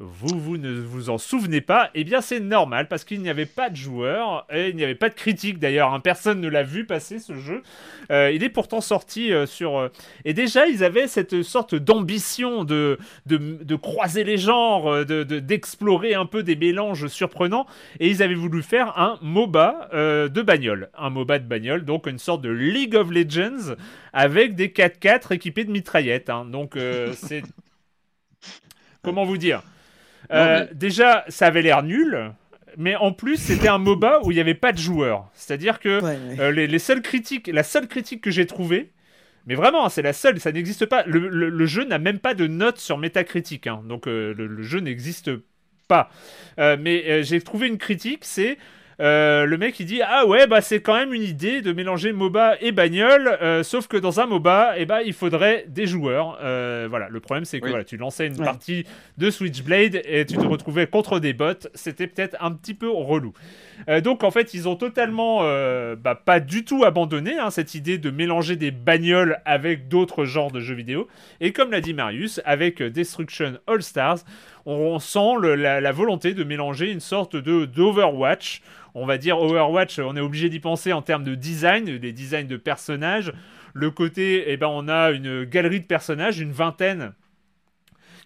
[0.00, 3.46] Vous, vous ne vous en souvenez pas, eh bien c'est normal parce qu'il n'y avait
[3.46, 5.94] pas de joueurs et il n'y avait pas de critique d'ailleurs.
[5.94, 6.00] hein.
[6.00, 7.62] Personne ne l'a vu passer ce jeu.
[8.10, 9.78] Euh, il est pourtant sorti euh, sur.
[9.78, 9.88] euh,
[10.24, 15.22] Et déjà, ils avaient cette sorte d'ambition de, de, de croiser les genres, euh, de-
[15.22, 17.66] de- d'explorer un peu des mélanges surprenants.
[18.00, 20.90] Et ils avaient voulu faire un MOBA de bagnole.
[20.98, 23.76] Un MOBA de bagnole, donc une sorte de League of Legends
[24.12, 26.30] avec des 4x4 équipés de mitraillettes.
[26.30, 26.44] hein.
[26.46, 26.76] Donc
[27.14, 27.44] c'est.
[29.02, 29.62] Comment vous dire?
[30.32, 32.32] Euh, mais- Déjà, ça avait l'air nul.
[32.76, 35.28] Mais en plus, c'était un MOBA où il n'y avait pas de joueurs.
[35.34, 36.40] C'est-à-dire que Ouais, ouais.
[36.40, 38.90] euh, les, les seules critiques, la seule critique que j'ai trouvée,
[39.46, 41.04] mais vraiment, hein, c'est la seule, ça n'existe pas.
[41.06, 43.82] Le, le- le jeu n'a même pas de note sur Metacritic, hein.
[43.88, 45.30] donc euh, le, le jeu n'existe
[45.86, 46.10] pas.
[46.58, 48.58] Euh, mais euh, j'ai trouvé une critique, c'est
[49.00, 52.12] euh, le mec qui dit ah ouais bah c'est quand même une idée de mélanger
[52.12, 56.38] MOBA et bagnole, euh, sauf que dans un MOBA, eh ben il faudrait des joueurs.
[56.42, 57.70] Euh, voilà, le problème c'est que Oui.
[57.70, 58.44] voilà, tu lançais une Ouais.
[58.44, 58.84] partie
[59.18, 63.32] de Switchblade et tu te retrouvais contre des bots, c'était peut-être un petit peu relou.
[63.88, 67.74] Euh, donc en fait, ils ont totalement euh, bah, pas du tout abandonné hein, cette
[67.74, 71.08] idée de mélanger des bagnoles avec d'autres genres de jeux vidéo.
[71.40, 74.18] Et comme l'a dit Marius, avec Destruction All Stars,
[74.66, 78.62] on sent le- la, la volonté de mélanger une sorte de d'Overwatch.
[78.94, 82.46] On va dire Overwatch, on est obligé d'y penser en termes de design, des designs
[82.46, 83.32] de personnages.
[83.72, 87.12] Le côté, eh ben, on a une galerie de personnages, une vingtaine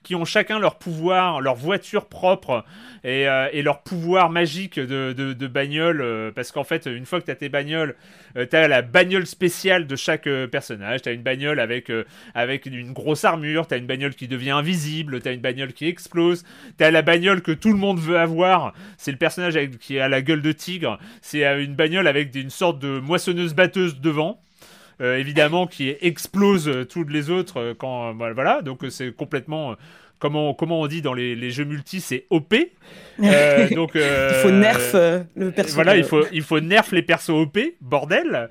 [0.03, 2.65] qui ont chacun leur pouvoir, leur voiture propre
[3.05, 6.01] et, euh, leur pouvoir magique de, bagnole.
[6.01, 7.97] euh, parce qu'en fait, une fois que tu as tes bagnoles,
[8.35, 11.03] tu as la bagnole spéciale de chaque euh, personnage.
[11.03, 14.29] Tu as une bagnole avec, euh, avec une grosse armure, tu as une bagnole qui
[14.29, 16.45] devient invisible, tu as une bagnole qui explose,
[16.77, 18.75] tu as la bagnole que tout le monde veut avoir.
[18.97, 20.99] C'est le personnage qui a la gueule de tigre.
[21.23, 24.41] C'est euh, une bagnole avec une sorte de moissonneuse-batteuse devant.
[25.01, 29.71] Euh, évidemment qui explose euh, toutes les autres euh, quand euh, voilà donc c'est complètement
[29.71, 29.75] euh,
[30.19, 32.53] comment comment on dit dans les, les jeux multi c'est OP
[33.23, 35.75] Euh, donc euh, Il faut nerf euh, le personnage.
[35.75, 38.49] voilà il faut il faut nerf les persos OP bordel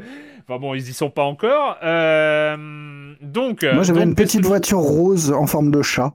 [0.47, 5.31] enfin bon ils y sont pas encore Euh, donc Moi j'avais une petite voiture rose
[5.33, 6.13] en forme de chat.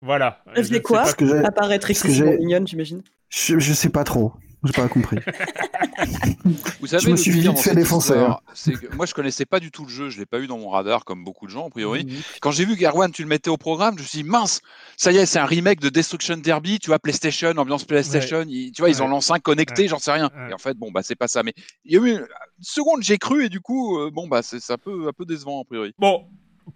[0.00, 1.04] voilà Elle faisait quoi
[1.88, 3.02] excessivement j'ai- mignonne, j'imagine.
[3.28, 4.32] Je, je sais pas trop.
[4.64, 5.16] J'ai pas compris.
[6.80, 8.14] Vous savez, me suis vite fait défoncer,
[8.94, 10.08] moi, je connaissais pas du tout le jeu.
[10.10, 12.04] Je l'ai pas eu dans mon radar, comme beaucoup de gens, a priori.
[12.04, 12.12] Mhm.
[12.40, 14.60] Quand j'ai vu qu'Erwan, tu le mettais au programme, je me suis dit, mince,
[14.96, 18.44] ça y est, c'est un remake de Destruction Derby, tu vois, PlayStation, ambiance PlayStation.
[18.48, 19.88] ils- tu vois, ils ont lancé un connecté, Ouais.
[19.88, 20.30] j'en sais rien.
[20.36, 20.50] Ouais.
[20.50, 21.42] Et en fait, bon, bah, c'est pas ça.
[21.42, 21.54] Mais
[21.84, 22.26] il y a eu une
[22.60, 25.24] seconde, j'ai cru, et du coup, euh, bon, bah, c'est c'est un peu, un peu
[25.24, 25.94] décevant, a priori.
[25.98, 26.24] Bon,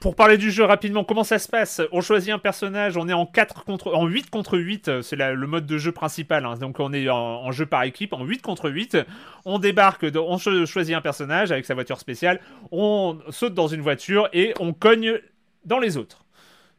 [0.01, 1.81] pour parler du jeu rapidement, comment ça se passe?
[1.93, 5.17] On choisit un personnage, on est en 4 contre en 8 contre 8, euh, c'est
[5.17, 6.45] le mode de jeu principal.
[6.45, 6.57] hein.
[6.57, 8.99] Donc on est en, jeu par équipe en 8 contre 8.
[9.45, 12.41] On débarque, on cho- choisit un personnage avec sa voiture spéciale,
[12.73, 15.21] on saute dans une voiture et on cogne
[15.65, 16.26] dans les autres.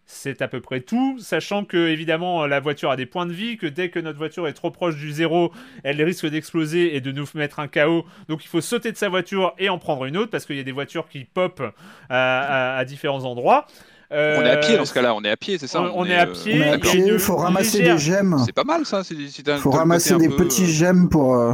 [0.10, 3.58] C'est à peu près tout, sachant que évidemment la voiture a des points de vie,
[3.58, 5.51] que dès que notre voiture est trop proche du zéro,
[5.84, 8.05] elle risque d'exploser et de nous mettre un KO.
[8.30, 10.62] Donc il faut sauter de sa voiture et en prendre une autre parce qu'il y
[10.62, 11.62] a des voitures qui pop
[12.10, 13.68] à, à- à différents endroits.
[14.14, 15.91] Euh, On est à pied dans ce cas-là, on est à pied, c'est ça on-
[15.99, 16.53] on est à euh, pied.
[16.55, 18.38] On est à il pied, faut une ramasser légère- des gemmes.
[18.45, 19.03] C'est pas mal ça.
[19.03, 21.53] c'est- c'est un- Il faut ramasser des peu, petits euh, gemmes pour, euh,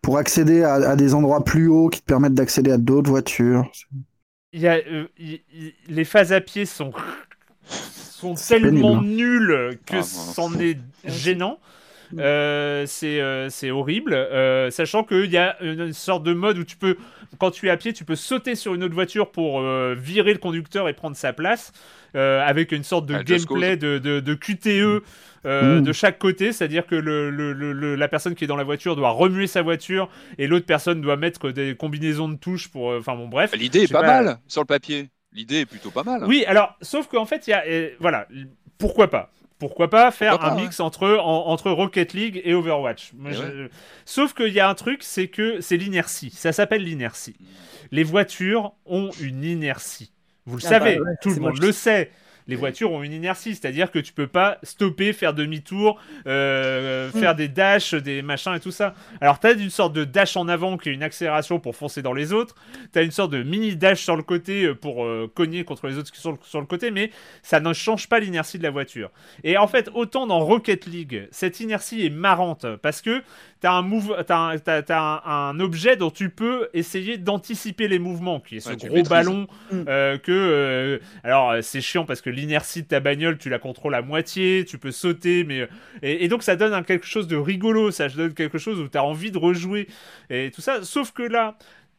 [0.00, 3.70] pour accéder à, à des endroits plus hauts qui te permettent d'accéder à d'autres voitures.
[4.54, 6.92] il y a, euh, il- il- les phases à pied sont,
[8.22, 10.34] sont tellement pénible, nulles que Ah, non.
[10.34, 11.58] c'en est gênant.
[12.18, 16.64] Euh, c'est euh, c'est horrible, euh, sachant qu'il y a une, sorte de mode où
[16.64, 16.98] tu peux,
[17.38, 20.34] quand tu es à pied, tu peux sauter sur une autre voiture pour euh, virer
[20.34, 21.72] le conducteur et prendre sa place,
[22.14, 25.02] euh, avec une sorte de Ah, gameplay de, de, de QTE
[25.46, 25.82] euh, Mm.
[25.82, 28.62] de chaque côté, c'est-à-dire que le, le- le- le- la personne qui est dans la
[28.64, 30.08] voiture doit remuer sa voiture
[30.38, 33.52] et l'autre personne doit mettre des combinaisons de touches pour, euh, enfin bon bref.
[33.56, 34.02] L'idée Je est pas.
[34.02, 35.08] mal sur le papier.
[35.34, 36.24] L'idée est plutôt pas mal.
[36.24, 37.64] Oui, alors, sauf qu'en fait, il y a.
[37.66, 38.26] euh, voilà,
[38.78, 39.30] pourquoi pas?
[39.58, 43.12] Pourquoi pas faire Pourquoi un pas, mix entre, en- entre Rocket League et Overwatch?
[43.28, 43.68] Et je-
[44.04, 46.30] Sauf qu'il y a un truc, c'est que c'est l'inertie.
[46.30, 47.36] Ça s'appelle l'inertie.
[47.92, 50.10] Les voitures ont une inertie.
[50.46, 51.60] Vous le Ah savez, bah ouais, tout le monde moche.
[51.60, 52.10] le sait.
[52.48, 57.18] Les voitures ont une inertie, c'est-à-dire que tu peux pas stopper, faire demi-tour, euh, Mm.
[57.18, 58.94] faire des dashs, des machins et tout ça.
[59.20, 62.12] Alors t'as une sorte de dash en avant qui est une accélération pour foncer dans
[62.12, 62.54] les autres.
[62.92, 65.98] T'as une sorte de mini dash sur le côté euh, pour euh, cogner contre les
[65.98, 67.10] autres qui sont sur le côté, mais
[67.42, 69.10] ça ne change pas l'inertie de la voiture.
[69.44, 73.22] Et en fait, autant dans Rocket League, cette inertie est marrante parce que
[73.62, 77.88] t'as un, move, t'as un, t'as- t'as un, un objet dont tu peux essayer d'anticiper
[77.88, 79.84] les mouvements, qui est ce Ouais, gros ballon Mm.
[79.88, 80.30] euh, que.
[80.32, 84.02] euh, alors, euh, c'est chiant parce que l'inertie de ta bagnole, tu la contrôles à
[84.02, 85.66] moitié, tu peux sauter, mais.
[86.02, 88.88] Et, et donc, ça donne un quelque chose de rigolo, ça donne quelque chose où
[88.88, 89.86] t'as envie de rejouer
[90.28, 90.82] et tout ça.
[90.82, 91.56] Sauf que là,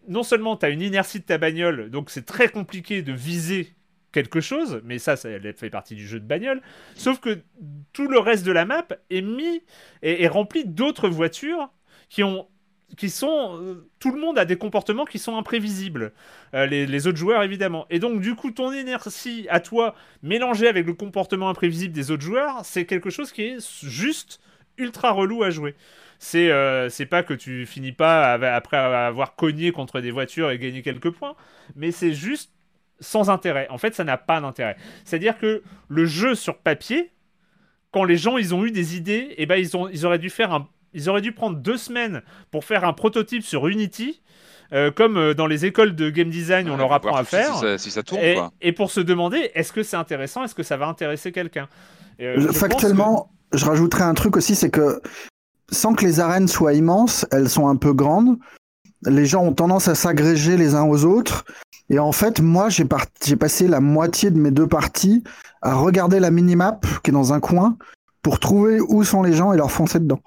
[0.07, 3.73] non seulement t'as une inertie de ta bagnole, donc c'est très compliqué de viser
[4.13, 6.61] quelque chose, mais ça, ça fait partie du jeu de bagnole.
[6.95, 7.39] Sauf que
[7.91, 9.61] tout le reste de la map est mis
[10.01, 11.69] et est rempli d'autres voitures
[12.09, 12.47] qui ont
[12.95, 16.13] qui sont euh, tout le monde a des comportements qui sont imprévisibles.
[16.53, 17.87] Euh, les, autres joueurs évidemment.
[17.89, 22.21] Et donc du coup ton inertie à toi mélangée avec le comportement imprévisible des autres
[22.21, 24.39] joueurs c'est quelque chose qui est juste
[24.77, 25.75] ultra relou à jouer.
[26.19, 30.59] C'est euh, c'est pas que tu finis pas après avoir cogné contre des voitures et
[30.59, 31.35] gagné quelques points
[31.75, 32.51] mais c'est juste
[32.99, 36.57] sans intérêt en fait ça n'a pas d'intérêt c'est à dire que le jeu sur
[36.57, 37.11] papier
[37.93, 40.29] quand les gens ils ont eu des idées, et ben ils ont ils auraient dû
[40.29, 42.21] faire un ils auraient dû prendre deux semaines
[42.51, 44.21] pour faire un prototype sur Unity,
[44.73, 47.53] euh, comme euh, dans les écoles de game design on leur apprend à faire.
[47.53, 48.51] Si ça, si ça tourne, Et, quoi.
[48.61, 51.67] et pour se demander est-ce que c'est intéressant, est-ce que ça va intéresser quelqu'un?
[52.19, 55.01] Et, euh, Factuellement, je rajouterais un truc aussi, c'est que
[55.71, 58.37] sans que les arènes soient immenses, elles sont un peu grandes.
[59.05, 61.45] Les gens ont tendance à s'agréger les uns aux autres.
[61.89, 62.85] Et en fait, moi, j'ai
[63.35, 65.23] passé la moitié de mes deux parties
[65.61, 67.77] à regarder la minimap qui est dans un coin
[68.21, 70.21] pour trouver où sont les gens et leur foncer dedans.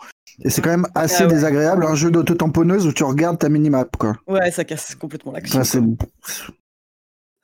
[0.45, 1.33] Et c'est quand même assez Ah ouais.
[1.33, 4.17] désagréable, un jeu d'auto-tamponneuse où tu regardes ta minimap, quoi.
[4.27, 5.65] Ouais, ça casse complètement l'action.
[5.65, 5.79] Ça, c'est...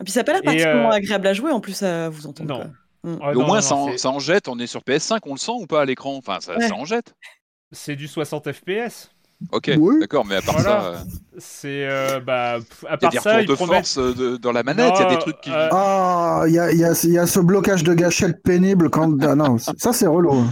[0.01, 2.09] Et puis ça n'a pas l'air Et, particulièrement euh, agréable à jouer en plus à
[2.11, 2.51] vous entendre.
[2.51, 2.61] Non.
[2.61, 2.71] quoi.
[3.23, 4.47] Ah, non, au moins, non, ça, en, c'est- ça en jette.
[4.49, 6.17] On est sur PS5, on le sent ou pas à l'écran?
[6.17, 6.69] Enfin, ça, Ouais.
[6.69, 7.15] ça en jette.
[7.73, 9.11] c'est du 60 FPS.
[9.51, 9.97] Ok, Oui.
[10.01, 10.81] d'accord, mais à part Voilà.
[10.81, 10.99] ça, euh,
[11.39, 14.15] C'est euh, bah à il y a part des ça, retours de promettent force euh,
[14.15, 15.51] de- dans la manette, il y a des trucs qui.
[15.51, 18.43] euh, Ah, il y a, il y, a, il y a ce blocage de gâchette
[18.43, 19.23] pénible quand...
[19.25, 20.45] Ah non, ça c'est relou.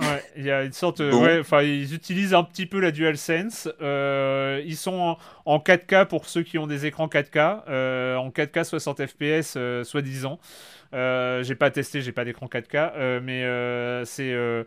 [0.00, 1.00] Ouais, il y a une sorte.
[1.00, 1.22] Bon.
[1.22, 3.68] ouais, enfin, ils utilisent un petit peu la DualSense.
[3.80, 4.92] Euh, ils sont
[5.46, 7.62] en, en 4K pour ceux qui ont des écrans 4K.
[7.68, 10.40] euh, en 4K 60 FPS, euh, soi-disant.
[10.94, 12.92] Euh, j'ai pas testé, j'ai pas d'écran 4K.
[12.96, 14.32] euh, mais euh, c'est.
[14.32, 14.64] euh,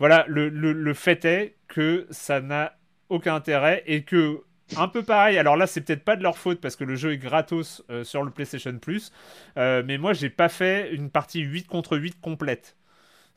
[0.00, 2.74] voilà, le, le, le fait est que ça n'a
[3.10, 4.40] aucun intérêt et que.
[4.76, 7.12] Un peu pareil, alors là c'est peut-être pas de leur faute parce que le jeu
[7.12, 9.10] est gratos euh, sur le PlayStation Plus,
[9.58, 12.76] euh, mais moi j'ai pas fait une partie 8 contre 8 complète.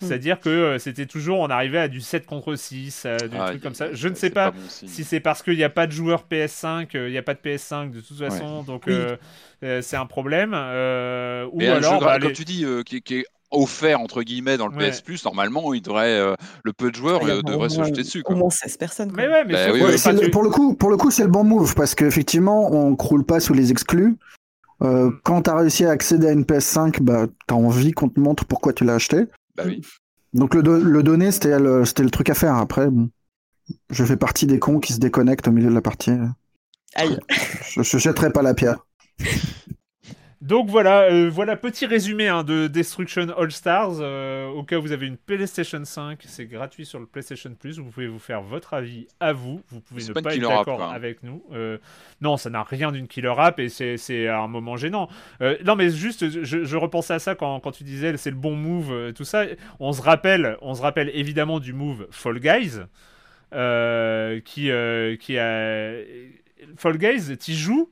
[0.02, 0.06] Mm.
[0.08, 3.48] C'est-à-dire que euh, c'était toujours, on arrivait à du 7 contre 6, euh, du Ah,
[3.48, 3.94] truc comme ça.
[3.94, 6.96] Je ne sais pas, bon si c'est parce qu'il n'y a pas de joueur PS5,
[6.96, 8.94] euh, il n'y a pas de PS5 de toute façon, donc Oui.
[9.82, 10.54] c'est un problème.
[10.56, 13.26] euh, ou Mais un jeu alors, bah, comme les- tu dis, euh, qui, qui est
[13.54, 14.92] offert entre guillemets dans le Ouais.
[14.92, 17.70] PS Plus, normalement, il devrait, euh, le peu de joueurs Il y a euh, devrait
[17.70, 18.20] se jeter dessus.
[18.20, 18.36] Au Quoi.
[18.36, 19.12] moins 16 personnes.
[19.14, 19.24] quoi.
[19.24, 21.30] Mais ouais, mais Bah oui, Ouais, tu- pour, le coup, pour le coup, c'est le
[21.30, 24.18] bon move parce qu'effectivement, on croule pas sous les exclus.
[24.82, 25.20] Euh, Mm.
[25.24, 28.20] Quand tu as réussi à accéder à une PS5, bah, tu as envie qu'on te
[28.20, 29.26] montre pourquoi tu l'as acheté.
[29.56, 29.82] Bah oui.
[30.34, 32.56] Donc le, do- le donner, c'était le, truc à faire.
[32.56, 33.10] Après, bon,
[33.92, 36.12] je fais partie des cons qui se déconnectent au milieu de la partie.
[36.96, 37.18] Aïe.
[37.70, 38.80] Je, je jetterai pas la pierre.
[40.44, 44.02] Donc voilà, euh, voilà petit résumé hein, de Destruction All Stars.
[44.02, 47.80] euh, au cas où vous avez une PlayStation 5, c'est gratuit sur le PlayStation Plus.
[47.80, 49.62] Vous pouvez vous faire votre avis à vous.
[49.70, 51.46] Vous pouvez ne pas pas être d'accord avec nous.
[51.54, 51.78] Euh,
[52.20, 55.08] non, ça n'a rien d'une killer app et c'est un moment gênant.
[55.64, 58.58] Non, mais juste, je, je repensais à ça quand, quand tu disais c'est le bon
[58.58, 59.46] move, tout ça.
[59.80, 62.80] On se rappelle, on se rappelle évidemment du move Fall Guys,
[64.44, 64.72] qui,
[65.20, 65.94] qui a
[66.76, 67.90] Fall Guys, t'y joues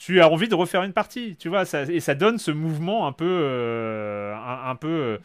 [0.00, 3.12] tu as envie de refaire une partie, tu vois, et ça donne ce mouvement un
[3.12, 5.18] peu, euh, un, un peu,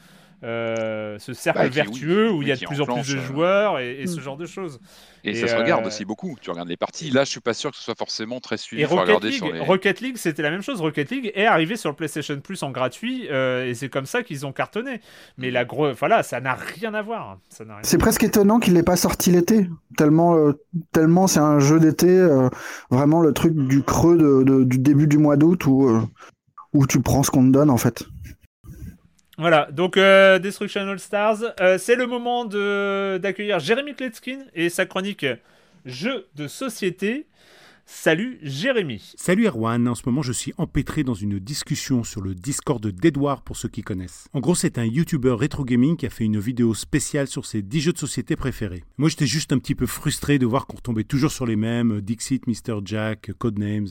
[0.43, 3.13] euh, ce cercle Bah, qui- vertueux oui, où il y a de plus en plus
[3.13, 4.21] de euh, joueurs et, et ce Mm.
[4.21, 4.79] genre de choses.
[5.23, 6.35] Et, Et, ça se regarde euh, aussi beaucoup.
[6.39, 7.09] Tu regardes les parties.
[7.09, 8.83] Là, je suis pas sûr que ce soit forcément très suivi.
[8.83, 9.59] Et Rocket League, sur les.
[9.59, 10.81] Rocket League, c'était la même chose.
[10.81, 14.21] Rocket League est arrivé sur le PlayStation Plus en gratuit euh, et c'est comme ça
[14.21, 15.01] qu'ils ont cartonné.
[15.39, 17.39] Mais la gros, voilà, ça n'a rien à voir.
[17.59, 17.75] Rien.
[17.81, 19.67] C'est presque étonnant qu'il n'ait pas sorti l'été,
[19.97, 20.53] tellement, euh,
[20.91, 22.49] tellement c'est un jeu d'été, euh,
[22.91, 26.01] vraiment le truc du creux de- de- du début du mois d'août où, euh,
[26.73, 28.03] où tu prends ce qu'on te donne en fait.
[29.37, 34.85] Voilà, donc euh, Destruction All Stars, euh, c'est le moment d'accueillir Jérémy Kletskin et sa
[34.85, 35.25] chronique
[35.85, 37.27] Jeux de société.
[37.85, 39.13] Salut Jérémy.
[39.15, 43.43] Salut Erwan, en ce moment je suis empêtré dans une discussion sur le Discord d'Edouard
[43.43, 44.27] pour ceux qui connaissent.
[44.33, 47.61] En gros c'est un YouTuber rétro gaming qui a fait une vidéo spéciale sur ses
[47.61, 48.83] 10 jeux de société préférés.
[48.97, 52.01] Moi j'étais juste un petit peu frustré de voir qu'on retombait toujours sur les mêmes,
[52.01, 52.79] Dixit, Mr.
[52.83, 53.89] Jack, Codenames,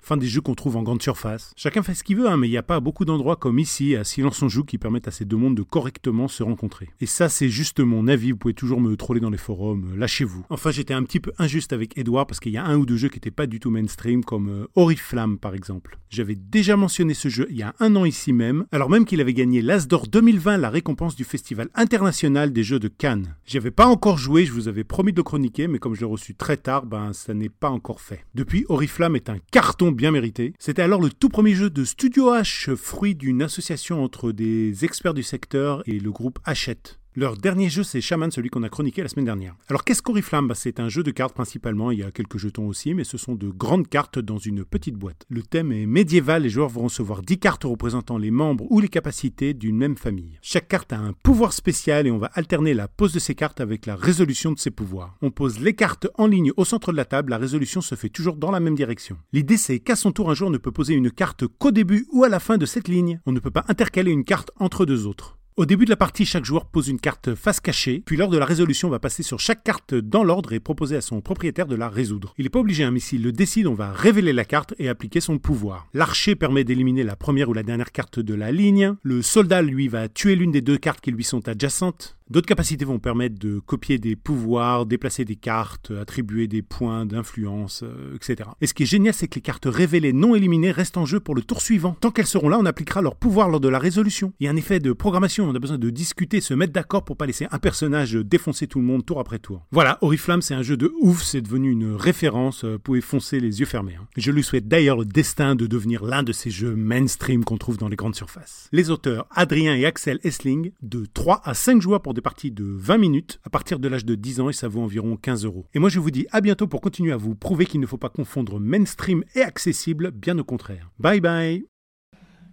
[0.00, 1.52] fin des jeux qu'on trouve en grande surface.
[1.56, 3.96] Chacun fait ce qu'il veut, hein, mais il n'y a pas beaucoup d'endroits comme ici,
[3.96, 6.88] à Silence on Joue, qui permettent à ces deux mondes de correctement se rencontrer.
[7.00, 9.96] Et ça c'est juste mon avis, vous pouvez toujours me troller dans les forums, euh,
[9.96, 10.46] lâchez-vous.
[10.50, 12.96] Enfin j'étais un petit peu injuste avec Edouard parce qu'il y a un ou deux
[12.96, 15.98] jeux qui n'étaient pas du tout mainstream, comme euh, Oriflamme par exemple.
[16.08, 19.20] J'avais déjà mentionné ce jeu il y a un an ici même, alors même qu'il
[19.20, 23.34] avait gagné l'As d'Or 2020, la récompense du Festival international des jeux de Cannes.
[23.44, 26.00] J'y avais pas encore joué, je vous avais promis de le chroniquer, mais comme je
[26.00, 28.24] l'ai reçu très tard, ben ça n'est pas encore fait.
[28.34, 30.52] Depuis, Oriflamme est un carton bien mérité.
[30.58, 35.14] C'était alors le tout premier jeu de Studio H, fruit d'une association entre des experts
[35.14, 36.98] du secteur et le groupe Hachette.
[37.18, 39.56] Leur dernier jeu, c'est Shaman, celui qu'on a chroniqué la semaine dernière.
[39.70, 42.68] Alors, qu'est-ce qu'Oriflamme bah, C'est un jeu de cartes principalement, il y a quelques jetons
[42.68, 45.24] aussi, mais ce sont de grandes cartes dans une petite boîte.
[45.30, 48.90] Le thème est médiéval, les joueurs vont recevoir 10 cartes représentant les membres ou les
[48.90, 50.38] capacités d'une même famille.
[50.42, 53.62] Chaque carte a un pouvoir spécial et on va alterner la pose de ces cartes
[53.62, 55.16] avec la résolution de ces pouvoirs.
[55.22, 58.10] On pose les cartes en ligne au centre de la table, la résolution se fait
[58.10, 59.16] toujours dans la même direction.
[59.32, 62.24] L'idée c'est qu'à son tour, un joueur ne peut poser une carte qu'au début ou
[62.24, 63.20] à la fin de cette ligne.
[63.24, 65.38] On ne peut pas intercaler une carte entre deux autres.
[65.58, 68.36] Au début de la partie, chaque joueur pose une carte face cachée, puis lors de
[68.36, 71.66] la résolution, on va passer sur chaque carte dans l'ordre et proposer à son propriétaire
[71.66, 72.34] de la résoudre.
[72.36, 75.22] Il n'est pas obligé, mais s'il le décide, on va révéler la carte et appliquer
[75.22, 75.88] son pouvoir.
[75.94, 78.96] L'archer permet d'éliminer la première ou la dernière carte de la ligne.
[79.02, 82.18] Le soldat, lui, va tuer l'une des deux cartes qui lui sont adjacentes.
[82.28, 87.84] D'autres capacités vont permettre de copier des pouvoirs, déplacer des cartes, attribuer des points d'influence,
[87.84, 88.50] euh, etc.
[88.60, 91.20] Et ce qui est génial, c'est que les cartes révélées non éliminées restent en jeu
[91.20, 91.96] pour le tour suivant.
[92.00, 94.32] Tant qu'elles seront là, on appliquera leur pouvoir lors de la résolution.
[94.40, 97.04] Il y a un effet de programmation, on a besoin de discuter, se mettre d'accord
[97.04, 99.64] pour pas laisser un personnage défoncer tout le monde tour après tour.
[99.70, 103.38] Voilà, Oriflamme, c'est un jeu de ouf, c'est devenu une référence, euh, vous pouvez foncer
[103.38, 103.94] les yeux fermés.
[104.00, 104.08] hein.
[104.16, 107.78] Je lui souhaite d'ailleurs le destin de devenir l'un de ces jeux mainstream qu'on trouve
[107.78, 108.68] dans les grandes surfaces.
[108.72, 112.64] Les auteurs Adrien et Axel Essling, de 3 à 5 joueurs pour des parties de
[112.64, 115.66] 20 minutes, à partir de l'âge de 10 ans et ça vaut environ 15 euros.
[115.74, 117.98] Et moi je vous dis à bientôt pour continuer à vous prouver qu'il ne faut
[117.98, 120.90] pas confondre mainstream et accessible, bien au contraire.
[120.98, 121.64] Bye bye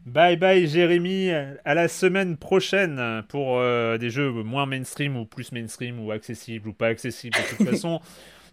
[0.06, 5.54] Bye bye Jérémy, à la semaine prochaine pour euh, des jeux moins mainstream ou plus
[5.54, 7.38] mainstream ou accessible ou pas accessible.
[7.38, 8.02] De toute façon,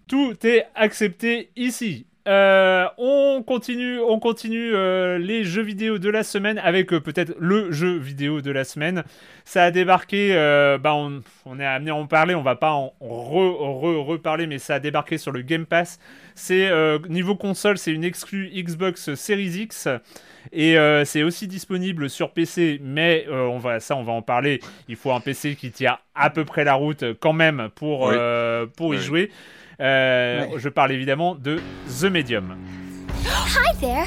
[0.07, 2.07] tout est accepté ici.
[2.29, 7.35] Euh, on continue, on continue euh, les jeux vidéo de la semaine avec euh, peut-être
[7.39, 9.05] le jeu vidéo de la semaine.
[9.47, 10.35] Ça a débarqué,
[10.81, 14.47] bah on, on est amené à en parler, on va pas en re, re, reparler,
[14.47, 15.99] mais ça a débarqué sur le Game Pass.
[16.37, 16.71] C'est
[17.09, 19.89] niveau console, c'est une exclue Xbox Series X.
[20.53, 24.61] Et c'est aussi disponible sur PC, mais on va, ça on va en parler.
[24.89, 28.13] Il faut un PC qui tient à peu près la route quand même pour,
[28.81, 28.97] Oui.
[28.97, 29.31] y jouer.
[29.81, 30.59] Euh, Ouais.
[30.59, 31.61] Je parle évidemment de
[32.01, 32.57] The Medium.
[33.25, 34.05] Hi there.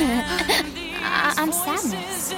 [0.00, 2.34] I- I'm Sadness.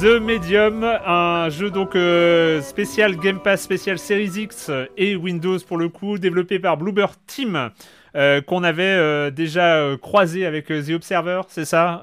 [0.00, 5.76] The Medium, un jeu donc euh, spécial Game Pass, spécial Series X et Windows pour
[5.76, 7.70] le coup, développé par Bluebird Team.
[8.14, 12.02] euh, qu'on avait euh, déjà croisé avec The Observer, c'est ça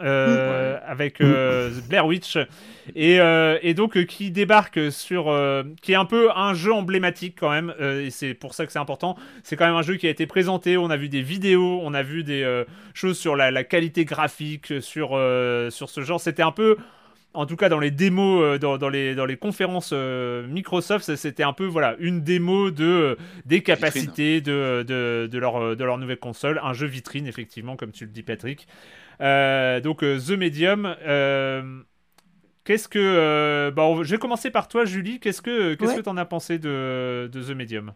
[0.85, 1.21] Avec
[1.89, 2.37] Blair Witch.
[2.95, 3.19] Et,
[3.61, 5.33] et donc qui débarque sur...
[5.81, 8.79] qui est un peu un jeu emblématique quand même, et c'est pour ça que c'est
[8.79, 9.15] important.
[9.43, 11.93] C'est quand même un jeu qui a été présenté, on a vu des vidéos, on
[11.93, 15.09] a vu des choses sur la, la qualité graphique, sur,
[15.69, 16.19] sur ce genre.
[16.19, 16.77] C'était un peu
[17.35, 21.15] en tout cas dans les démos, euh, dans, dans les, dans les conférences euh, Microsoft,
[21.15, 23.15] c'était un peu voilà une démo de euh,
[23.45, 27.91] des capacités de, de, de leur, de leur nouvelle console, un jeu vitrine effectivement comme
[27.91, 28.67] tu le dis Patrick.
[29.21, 30.95] Euh, donc The Medium.
[31.05, 31.81] euh,
[32.63, 35.19] Qu'est-ce que euh, bah, on- je vais commencer par toi Julie.
[35.19, 35.97] Qu'est-ce que qu'est-ce Ouais.
[35.97, 37.93] que t'en as pensé de, de The Medium?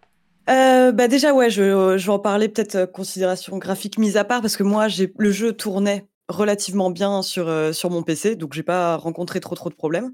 [0.49, 4.23] Euh, bah déjà ouais, je, je vais en parler peut-être euh, considération graphique mise à
[4.23, 8.35] part parce que moi j'ai le jeu tournait relativement bien sur euh, sur mon PC
[8.35, 10.13] donc j'ai pas rencontré trop trop de problèmes.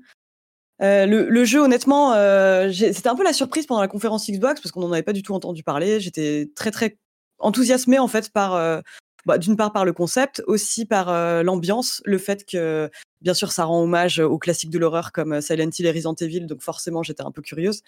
[0.81, 4.59] Euh, le, le jeu honnêtement euh, c'était un peu la surprise pendant la conférence Xbox
[4.59, 5.99] parce qu'on n'en avait pas du tout entendu parler.
[5.99, 6.97] J'étais très très
[7.39, 8.81] enthousiasmée en fait par euh,
[9.25, 12.89] bah, d'une part par le concept, aussi par euh, l'ambiance, le fait que
[13.21, 16.15] bien sûr ça rend hommage aux classiques de l'horreur comme euh, Silent Hill et Resident
[16.15, 17.81] Evil donc forcément j'étais un peu curieuse.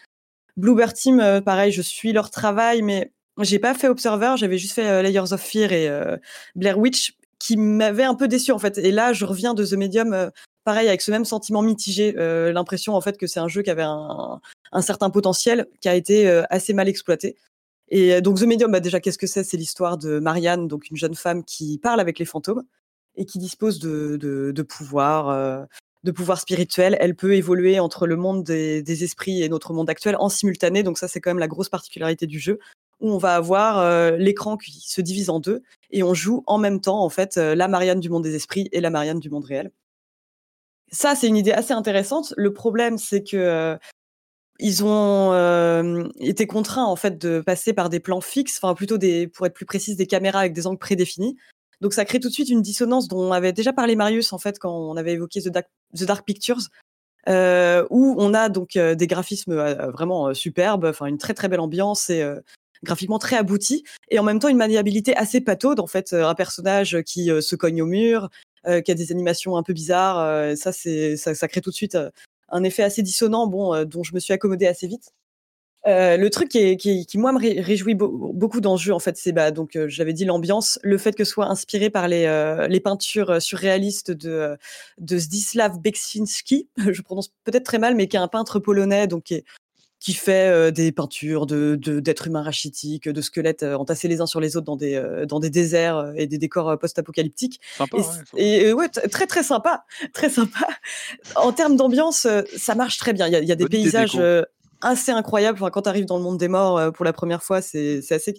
[0.56, 3.12] Bluebird Team, pareil, je suis leur travail, mais
[3.42, 6.18] j'ai pas fait Observer, j'avais juste fait Layers of Fear et
[6.56, 8.78] Blair Witch, qui m'avaient un peu déçu en fait.
[8.78, 10.30] Et là, je reviens de The Medium, euh,
[10.64, 13.70] pareil, avec ce même sentiment mitigé, euh, l'impression en fait que c'est un jeu qui
[13.70, 14.40] avait un,
[14.72, 17.36] un certain potentiel, qui a été euh, assez mal exploité.
[17.90, 19.44] Et euh, donc The Medium, bah, déjà, qu'est-ce que c'est?
[19.44, 22.64] C'est l'histoire de Marianne, donc une jeune femme qui parle avec les fantômes
[23.16, 25.30] et qui dispose de, de, de pouvoirs.
[25.30, 25.64] euh,
[26.04, 29.90] de pouvoir spirituel, elle peut évoluer entre le monde des, des esprits et notre monde
[29.90, 30.84] actuel en simultané.
[30.84, 32.60] Donc ça, c'est quand même la grosse particularité du jeu,
[33.00, 36.58] où on va avoir euh, l'écran qui se divise en deux et on joue en
[36.58, 39.30] même temps en fait euh, la Marianne du monde des esprits et la Marianne du
[39.30, 39.72] monde réel.
[40.92, 42.34] Ça, c'est une idée assez intéressante.
[42.38, 43.78] Le problème, c'est que euh,
[44.60, 49.28] ils ont été contraints en fait de passer par des plans fixes, enfin plutôt des,
[49.28, 51.38] pour être plus précise, des caméras avec des angles prédéfinis.
[51.82, 54.40] Donc ça crée tout de suite une dissonance dont on avait déjà parlé Marius en
[54.40, 55.50] fait quand on avait évoqué The
[56.02, 56.70] Dark, Pictures,
[57.28, 59.54] où on a donc des graphismes
[59.92, 62.10] vraiment superbes, enfin une très très belle ambiance
[62.84, 66.36] graphiquement très abouti, et en même temps une maniabilité assez pataude en fait, euh, un
[66.36, 68.30] personnage qui euh, se cogne au mur,
[68.68, 71.98] euh, qui a des animations un peu bizarres, ça c'est ça, crée tout de suite
[72.50, 75.12] un effet assez dissonant, bon, dont je me suis accommodée assez vite.
[75.86, 79.16] Le truc qui, qui, moi me ré- réjouit beau- beaucoup dans ce jeu en fait
[79.16, 82.26] c'est bah donc euh, j'avais dit l'ambiance le fait que ce soit inspiré par les
[82.70, 84.58] les peintures surréalistes de
[84.98, 89.24] de Zdzislaw Beksinski je prononce peut-être très mal mais qui est un peintre polonais donc
[89.24, 89.46] qui, est-
[90.00, 94.22] qui fait euh, des peintures de de- d'êtres humains rachitiques de squelettes euh, entassés les
[94.22, 97.98] uns sur les autres dans des euh, dans des déserts et des décors post-apocalyptiques Sympa,
[98.36, 100.68] et, ouais, et, très très sympa, très sympa.
[101.36, 102.28] En termes d'ambiance,
[102.58, 103.28] ça marche très bien.
[103.28, 104.20] Il y a, il y a des Bonne paysages
[104.82, 105.58] assez incroyables.
[105.60, 108.16] Enfin, quand tu arrives dans le monde des morts pour la première fois, c'est c'est
[108.16, 108.36] assez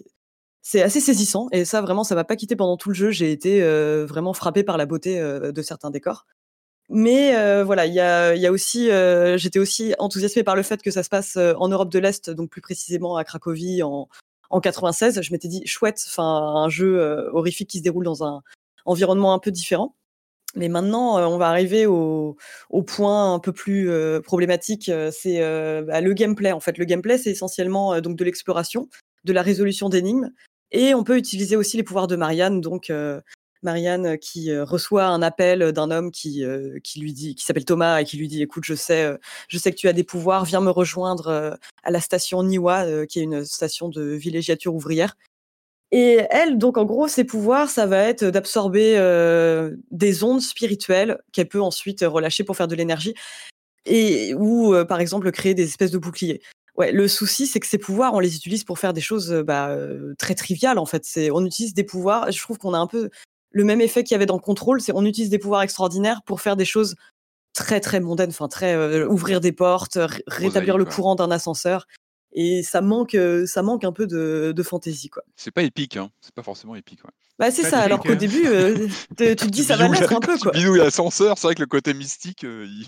[0.63, 1.49] c'est assez saisissant.
[1.51, 3.11] Et ça, vraiment, ça m'a pas quitté pendant tout le jeu.
[3.11, 3.61] J'ai été
[4.05, 6.27] vraiment frappé par la beauté de certains décors.
[6.91, 10.63] Mais euh, voilà, il y a, y a aussi, euh, j'étais aussi enthousiasmée par le
[10.63, 13.83] fait que ça se passe euh, en Europe de l'Est, donc plus précisément à Cracovie
[13.83, 14.09] en,
[14.51, 15.21] en 96.
[15.21, 18.43] Je m'étais dit chouette, enfin un jeu euh, horrifique qui se déroule dans un
[18.87, 19.95] environnement un peu différent.
[20.57, 22.37] Mais maintenant, euh, on va arriver au,
[22.71, 25.41] au point un peu plus euh, problématique, c'est
[25.83, 26.53] bah, le gameplay.
[26.53, 28.89] En fait, le gameplay, c'est essentiellement donc de l'exploration,
[29.25, 30.31] de la résolution d'énigmes,
[30.71, 32.61] et on peut utiliser aussi les pouvoirs de Marianne.
[32.61, 33.21] Donc, euh,
[33.63, 37.45] Marianne euh, qui euh, reçoit un appel d'un homme qui euh, qui lui dit, qui
[37.45, 39.17] s'appelle Thomas et qui lui dit, écoute, je sais, euh,
[39.49, 42.85] je sais que tu as des pouvoirs, viens me rejoindre euh, à la station Niwa,
[42.85, 45.17] euh, qui est une station de villégiature ouvrière.
[45.91, 51.19] Et elle, donc en gros, ses pouvoirs, ça va être d'absorber euh, des ondes spirituelles
[51.33, 53.15] qu'elle peut ensuite relâcher pour faire de l'énergie,
[53.87, 56.43] et ou euh, par exemple créer des espèces de boucliers.
[56.77, 59.43] Ouais, le souci, c'est que ces pouvoirs, on les utilise pour faire des choses euh,
[59.43, 61.05] bah, euh, très triviales en fait.
[61.05, 62.31] C'est, on utilise des pouvoirs.
[62.31, 63.11] Je trouve qu'on a un peu
[63.51, 66.41] le même effet qu'il y avait dans Control, c'est on utilise des pouvoirs extraordinaires pour
[66.41, 66.95] faire des choses
[67.55, 71.87] très très mondaines, enfin très euh, ouvrir des portes, ré- rétablir le courant d'un ascenseur.
[72.33, 75.23] Et ça manque, euh, ça manque un peu de, de fantaisie, quoi.
[75.35, 76.11] C'est pas épique, hein.
[76.21, 77.03] C'est pas forcément épique.
[77.05, 77.11] Ouais.
[77.39, 78.87] Bah c'est ça, Patrick, alors qu'au euh, début, euh,
[79.17, 80.53] tu te dis ça va l'être un peu, quoi.
[80.53, 82.87] bidouilles l'ascenseur, c'est vrai que le côté mystique, euh, il,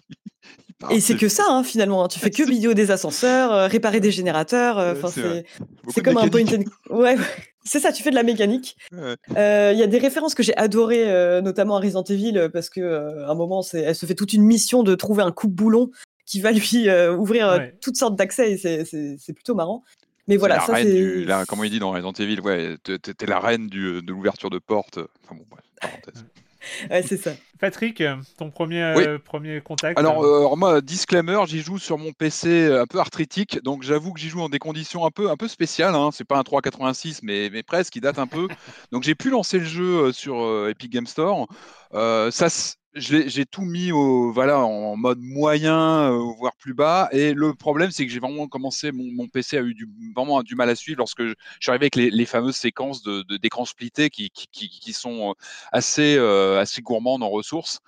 [0.95, 2.05] Et c'est que ça, hein, finalement.
[2.05, 2.09] hein.
[2.09, 4.79] Tu fais que vidéo des ascenseurs, euh, réparer des générateurs.
[4.79, 5.47] euh, Enfin, c'est vrai.
[5.95, 7.25] c'est comme un point and- Ouais, ouais.
[7.65, 7.93] C'est ça.
[7.93, 8.77] Tu fais de la mécanique.
[8.93, 9.17] Ouais.
[9.37, 12.49] Euh, Il y a des références que j'ai adorées, euh, notamment à Resident Evil, euh,
[12.49, 15.33] parce que euh, à un moment, elle se fait toute une mission de trouver un
[15.33, 15.91] coupe-boulon
[16.27, 17.77] qui va lui euh, ouvrir Ouais.
[17.81, 18.53] toutes sortes d'accès.
[18.53, 19.85] Et c'est- plutôt marrant.
[20.29, 20.85] Mais voilà, la ça c'est.
[20.85, 24.59] du, comment il dit dans Resident Evil, ouais, t'es la reine du, de l'ouverture de
[24.59, 24.99] porte.
[25.25, 26.25] Enfin bon, bref, parenthèse.
[26.91, 27.33] Ouais, c'est ça.
[27.59, 28.03] Patrick,
[28.39, 29.05] ton premier, Oui.
[29.07, 32.87] euh, premier contact Alors, euh, euh, alors moi, disclaimer, j'y joue sur mon PC un
[32.87, 35.95] peu arthritique, donc j'avoue que j'y joue dans des conditions un peu, un peu spéciales.
[35.95, 36.11] Hein.
[36.13, 38.49] C'est pas un 386, mais, mais presque, il date un peu.
[38.93, 41.49] Donc j'ai pu lancer le jeu sur euh, Epic Game Store.
[41.95, 42.49] Euh, ça,
[42.95, 47.09] j'ai tout mis au, voilà, en mode moyen, euh, voire plus bas.
[47.13, 50.43] Et le problème, c'est que j'ai vraiment commencé, mon, mon PC a eu du, vraiment
[50.43, 53.37] du mal à suivre lorsque je, suis arrivé avec les, les fameuses séquences de, de-
[53.37, 55.35] d'écran splitté qui, qui, qui- qui sont
[55.73, 57.81] assez, euh, assez gourmandes en ressources.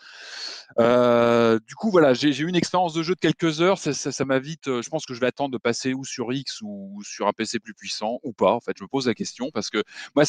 [0.79, 3.79] Euh, du coup, voilà, j'ai eu une expérience de jeu de quelques heures.
[3.79, 4.69] Ça, m'a vite.
[4.69, 7.33] euh, Je pense que je vais attendre de passer ou sur X ou sur un
[7.33, 8.53] PC plus puissant ou pas.
[8.53, 9.83] En fait, je me pose la question parce que
[10.15, 10.25] moi,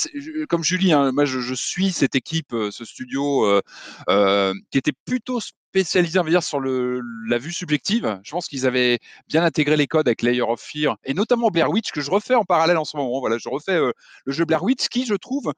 [0.49, 3.61] comme Julie, hein, moi, je, je suis cette équipe, euh, ce studio euh,
[4.09, 8.19] euh, qui était plutôt spécialisé, on va dire, sur la vue subjective.
[8.23, 8.97] Je pense qu'ils avaient
[9.27, 12.33] bien intégré les codes avec Layer of Fear et notamment Blair Witch que je refais
[12.33, 13.19] en parallèle en ce moment.
[13.19, 13.91] Voilà, je refais euh,
[14.25, 15.53] le jeu Blair Witch qui, je trouve,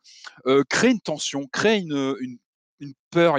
[0.47, 2.37] euh, crée une tension, crée une
[3.15, 3.37] peur.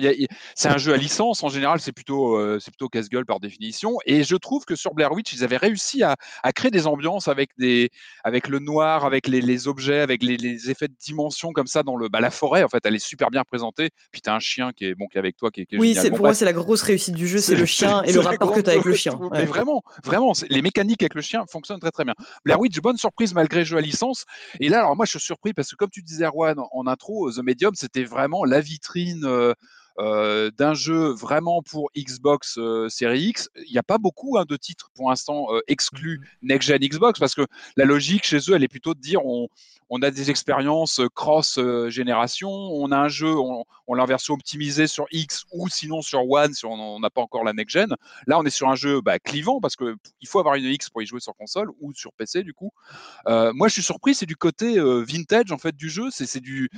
[0.54, 3.98] c'est un jeu à licence en général, c'est plutôt euh, c'est plutôt casse-gueule par définition.
[4.06, 7.28] Et je trouve que sur Blair Witch, ils avaient réussi à, à créer des ambiances
[7.28, 7.90] avec des
[8.24, 11.82] avec le noir, avec les, les objets, avec les, les, effets de dimension comme ça
[11.82, 12.62] dans le bah, la forêt.
[12.62, 13.90] En fait, elle est super bien représentée.
[14.12, 16.10] Puis t'as un chien qui est bon qui est avec toi, qui est, oui, c'est
[16.10, 18.60] pour moi c'est la grosse réussite du jeu, c'est le chien et le rapport que
[18.60, 19.18] tu as avec le chien.
[19.32, 22.14] Mais vraiment, vraiment, les mécaniques avec le chien fonctionnent très très bien.
[22.44, 24.24] Blair Witch, bonne surprise malgré le jeu à licence.
[24.60, 27.30] Et là, alors moi, je suis surpris parce que comme tu disais, Erwan, en intro,
[27.30, 29.24] The Medium, c'était vraiment la vitrine.
[29.24, 29.52] Euh,
[29.99, 33.49] euh, d'un jeu vraiment pour Xbox euh, Series X.
[33.66, 36.47] Il n'y a pas beaucoup hein, de titres pour l'instant euh, exclus mmh.
[36.49, 39.49] Next Gen Xbox parce que la logique chez eux, elle est plutôt de dire on,
[39.91, 41.59] on a des expériences cross
[41.89, 46.28] génération, on a un jeu, on, on l'a version optimisée sur X ou sinon sur
[46.28, 47.95] One si on n'a pas encore la next gen.
[48.26, 50.91] Là, on est sur un jeu bah, clivant parce que il faut avoir une X
[50.91, 52.72] pour y jouer sur console ou sur PC du coup.
[53.26, 56.68] moi, je suis surpris, c'est du côté vintage en fait du jeu, c'est du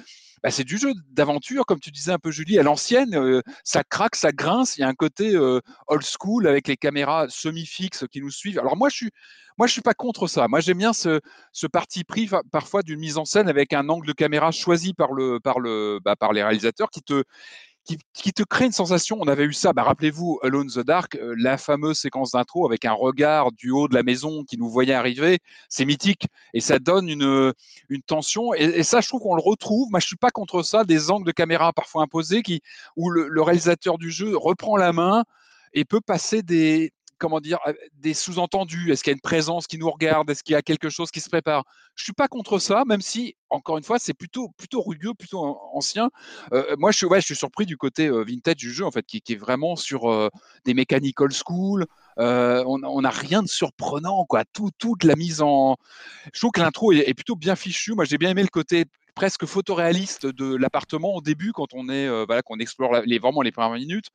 [0.42, 3.82] bah, c'est du jeu d'aventure, comme tu disais un peu Julie, à l'ancienne, euh, ça
[3.82, 8.04] craque, ça grince, il y a un côté euh, old school avec les caméras semi-fixes
[8.10, 8.58] qui nous suivent.
[8.58, 9.10] Alors moi je suis
[9.56, 10.46] moi je suis pas contre ça.
[10.46, 11.20] Moi j'aime bien ce,
[11.52, 15.12] ce, parti pris parfois d'une mise en scène avec un angle de caméra choisi par
[15.12, 17.24] le par le bah, par les réalisateurs qui te
[18.12, 19.16] qui, crée une sensation.
[19.20, 22.84] On avait eu ça, bah, rappelez-vous, Alone the Dark, euh, la fameuse séquence d'intro avec
[22.84, 25.38] un regard du haut de la maison qui nous voyait arriver.
[25.68, 27.52] C'est mythique et ça donne une,
[28.06, 28.52] tension.
[28.54, 29.88] Et, ça, je trouve qu'on le retrouve.
[29.90, 30.84] Moi, je suis pas contre ça.
[30.84, 32.60] Des angles de caméra parfois imposés qui,
[32.96, 35.24] où le réalisateur du jeu reprend la main
[35.72, 37.58] et peut passer des, comment dire,
[37.94, 38.92] des sous-entendus.
[38.92, 40.30] Est-ce qu'il y a une présence qui nous regarde?
[40.30, 41.64] Est-ce qu'il y a quelque chose qui se prépare?
[41.94, 45.58] Je suis pas contre ça, même si, encore une fois, c'est plutôt plutôt rugueux, plutôt
[45.72, 46.10] ancien.
[46.52, 49.04] Euh, moi, je suis, ouais, je suis surpris du côté vintage du jeu, en fait,
[49.04, 50.30] qui, est vraiment sur
[50.64, 51.86] des mécaniques old school.
[52.16, 54.44] on n'a rien de surprenant, quoi.
[54.52, 55.76] Tout, toute la mise en.
[56.32, 57.92] Je trouve que l'intro est, plutôt bien fichu.
[57.92, 62.08] Moi, j'ai bien aimé le côté presque photoréaliste de l'appartement au début quand on est
[62.26, 64.10] voilà qu'on explore les, vraiment les premières minutes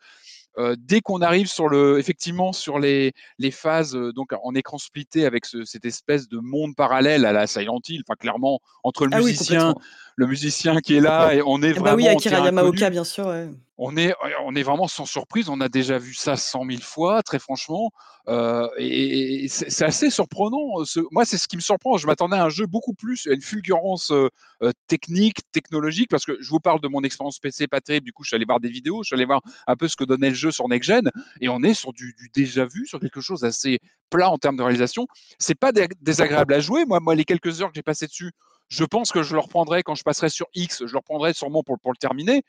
[0.58, 4.78] euh, dès qu'on arrive sur le, effectivement sur les, les phases euh, donc en écran
[4.78, 9.06] splitté avec ce, cette espèce de monde parallèle à la Silent Hill, enfin clairement entre
[9.06, 9.74] le ah musicien,
[10.16, 11.86] le musicien qui est là et on est vraiment.
[11.86, 13.28] Bah oui, Akira Yamaoka bien sûr.
[13.28, 13.48] Ouais
[13.78, 14.14] on est,
[14.46, 15.50] on est vraiment sans surprise.
[15.50, 17.92] On a déjà vu ça cent mille fois, très franchement.
[18.30, 20.84] Euh, et, c'est assez surprenant.
[21.12, 21.98] moi, c'est ce qui me surprend.
[21.98, 24.30] Je m'attendais à un jeu beaucoup plus, à une fulgurance euh,
[24.62, 28.06] euh, technique, technologique, parce que je vous parle de mon expérience PC pas terrible.
[28.06, 29.96] Du coup, je suis allé voir des vidéos, je suis allé voir un peu ce
[29.96, 31.10] que donnait le jeu sur Next Gen,
[31.42, 34.64] et on est sur du, déjà vu, sur quelque chose assez plat en termes de
[34.64, 35.08] réalisation.
[35.40, 36.86] C'est pas désagréable à jouer.
[36.86, 38.32] Moi, moi, les quelques heures que j'ai passées dessus,
[38.70, 41.64] je pense que je le reprendrai quand je passerai sur X, je le reprendrai sûrement
[41.64, 42.44] pour, pour le terminer,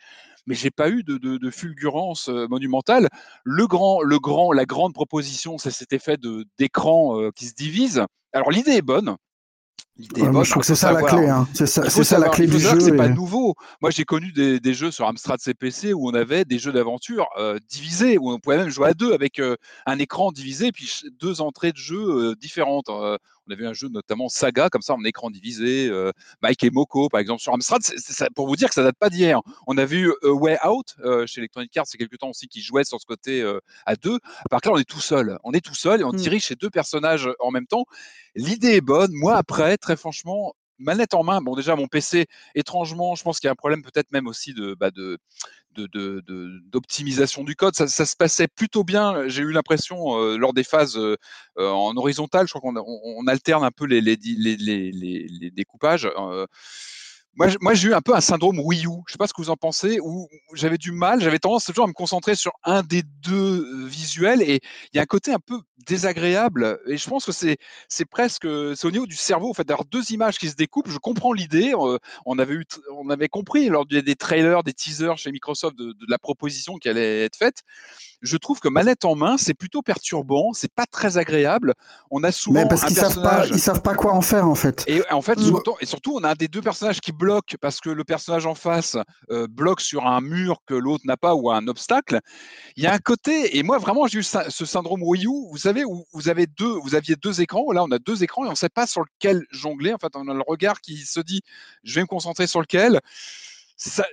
[0.47, 3.09] mais j'ai pas eu de, de, fulgurance euh, monumentale.
[3.45, 7.55] Le grand, le grand, la grande proposition, c'est cet effet de d'écran euh, qui se
[7.55, 8.05] divise.
[8.33, 9.17] Alors l'idée est bonne,
[9.97, 11.29] moi, je trouve que c'est ça la clé.
[11.29, 11.47] Hein.
[11.55, 12.81] C'est ça, ça la clé du jeu.
[12.81, 13.55] C'est pas nouveau.
[13.81, 17.29] Moi, j'ai connu des, des, jeux sur Amstrad CPC où on avait des jeux d'aventure
[17.39, 21.03] euh, divisés, où on pouvait même jouer à deux avec euh, un écran divisé, puis
[21.21, 22.89] deux entrées de jeu euh, différentes.
[22.89, 23.19] on
[23.53, 25.91] avait un jeu notamment Saga, comme ça, en écran divisé.
[26.43, 27.83] Mike et Moko, par exemple, sur Amstrad.
[27.83, 29.41] c'est pour vous dire que ça date pas d'hier.
[29.69, 33.01] On a vu Way Out chez Electronic Arts, c'est quelque temps aussi qui jouait sur
[33.01, 33.45] ce côté
[33.87, 34.19] à deux.
[34.51, 35.39] Par contre, là, on est tout seul.
[35.45, 36.17] On est tout seul et on mmh.
[36.17, 37.85] dirige ces deux personnages en même temps.
[38.37, 39.13] L'idée est bonne.
[39.13, 43.49] Moi, après, très franchement, manette en main, bon déjà mon PC, étrangement, je pense qu'il
[43.49, 44.91] y a un problème peut-être même aussi de, bah
[45.77, 47.75] d'optimisation du code.
[47.75, 49.29] Ça, se passait plutôt bien.
[49.29, 51.17] J'ai eu l'impression euh, lors des phases euh,
[51.59, 54.17] en horizontal, je crois qu'on on, alterne un peu les,
[55.51, 56.09] découpages.
[56.17, 56.47] Euh,
[57.37, 59.03] moi, j'ai eu un peu un syndrome Wii U.
[59.07, 61.85] Je sais pas ce que vous en pensez, où j'avais du mal, j'avais tendance toujours
[61.85, 64.61] à me concentrer sur un des deux euh, visuels, et
[64.93, 66.79] il y a un côté un peu désagréable.
[66.87, 70.13] Et je pense que c'est presque c'est au niveau du cerveau, en fait, d'avoir deux
[70.13, 70.89] images qui se découpent.
[70.89, 71.73] Je comprends l'idée.
[71.75, 75.95] Euh, on avait eu, on avait compris lors des trailers, des teasers chez Microsoft de
[76.09, 77.63] la proposition qui allait être faite
[78.25, 81.75] je trouve que manette en main, c'est plutôt perturbant, c'est pas très agréable.
[82.11, 84.55] On a souvent Mais parce qu'ils savent pas, ils savent pas quoi en faire en
[84.55, 84.83] fait.
[84.87, 87.91] Et en fait, surtout, et surtout, on a des deux personnages qui bloquent parce que
[87.91, 88.97] le personnage en face
[89.31, 92.21] euh, bloque sur un mur que l'autre n'a pas ou un obstacle.
[92.77, 95.51] Il y a un côté, et moi vraiment, j'ai eu ce syndrome Wii U.
[95.51, 97.71] Vous savez où vous avez deux, vous aviez deux écrans.
[97.73, 99.93] Là, on a deux écrans et on ne sait pas sur lequel jongler.
[99.93, 101.43] En fait, on a le regard qui se dit,
[101.83, 103.01] je vais me concentrer sur lequel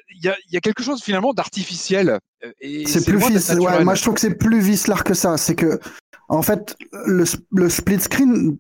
[0.09, 2.19] il y a, y a, quelque chose finalement d'artificiel.
[2.43, 2.51] Euh,
[2.85, 5.37] c'est plus moi je trouve que c'est plus vicelard que ça.
[5.37, 5.79] C'est que
[6.29, 6.75] en fait
[7.05, 8.57] le, le split screen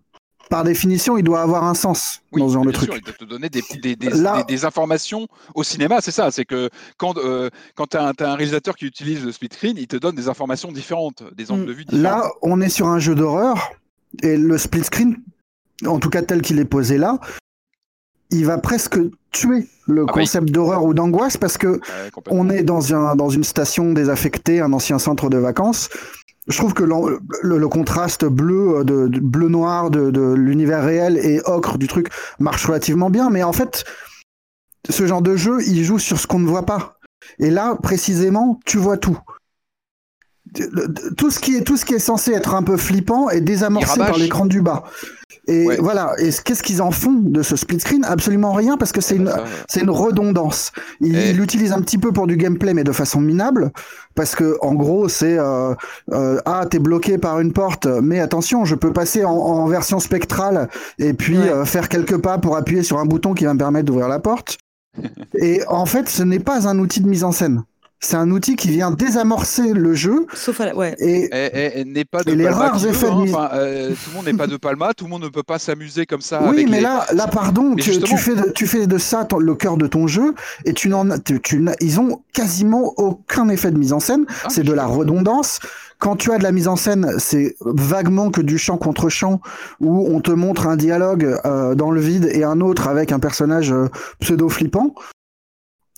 [0.49, 2.89] par définition, il doit avoir un sens Oui, dans ce genre de bien truc.
[2.91, 6.11] sûr, il doit te donner des, des- des- Là- des- des informations au cinéma, c'est
[6.11, 6.29] ça.
[6.29, 9.87] C'est que quand, euh, quand tu as, un réalisateur qui utilise le split screen, il
[9.87, 12.03] te donne des informations différentes, des angles de vue différents.
[12.17, 13.71] Là, on est sur un jeu d'horreur
[14.23, 15.23] et le split screen,
[15.85, 17.17] en tout cas tel qu'il est posé là,
[18.29, 18.99] il va presque
[19.31, 21.79] tuer le Ah bah, concept d'horreur ou d'angoisse parce que Ouais,
[22.13, 22.41] complètement.
[22.41, 25.89] on est dans, un, dans une station désaffectée, un ancien centre de vacances.
[26.47, 31.17] Je trouve que le, le contraste bleu, euh, de, de- bleu-noir de, de l'univers réel
[31.17, 32.09] et ocre du truc
[32.39, 33.83] marche relativement bien, mais en fait,
[34.89, 36.97] ce genre de jeu, il joue sur ce qu'on ne voit pas.
[37.39, 39.17] Et là, précisément, tu vois tout.
[41.17, 43.97] Tout ce, qui est, tout ce qui est censé être un peu flippant est désamorcé
[43.99, 44.83] par l'écran du bas.
[45.47, 45.77] Et Ouais.
[45.79, 46.13] voilà.
[46.19, 48.03] Et qu'est-ce qu'ils en font de ce split screen?
[48.03, 50.71] Absolument rien, parce que c'est une, Ça, c'est une redondance.
[50.99, 53.71] Il Et- il l'utilise un petit peu pour du gameplay, mais de façon minable,
[54.13, 55.73] parce que en gros, c'est euh,
[56.11, 59.99] euh, ah t'es bloqué par une porte, mais attention, je peux passer en, en version
[59.99, 60.67] spectrale
[60.99, 61.49] et puis Ouais.
[61.49, 64.19] euh, faire quelques pas pour appuyer sur un bouton qui va me permettre d'ouvrir la
[64.19, 64.57] porte.
[65.35, 67.63] et en fait, ce n'est pas un outil de mise en scène.
[68.03, 70.75] C'est un outil qui vient désamorcer le jeu Sauf à la...
[70.75, 70.95] Ouais.
[70.99, 73.25] et Et, et- pas de Et les Palma rares veut, effets de hein.
[73.29, 75.59] Enfin, euh, tout le monde n'est pas de Palma, tout le monde ne peut pas
[75.59, 76.41] s'amuser comme ça.
[76.41, 78.97] Oui, avec mais les- là, là, pardon, tu, justement- tu fais de, tu fais de
[78.97, 80.33] ça ton- le cœur de ton jeu
[80.65, 83.99] et tu n'en, as- tu, tu n'as- ils ont quasiment aucun effet de mise en
[83.99, 84.25] scène.
[84.43, 85.59] Ah, c'est de la redondance.
[85.99, 89.41] Quand tu as de la mise en scène, c'est vaguement que du chant contre chant
[89.79, 93.19] où on te montre un dialogue euh, dans le vide et un autre avec un
[93.19, 93.85] personnage euh,
[94.19, 94.95] pseudo flippant.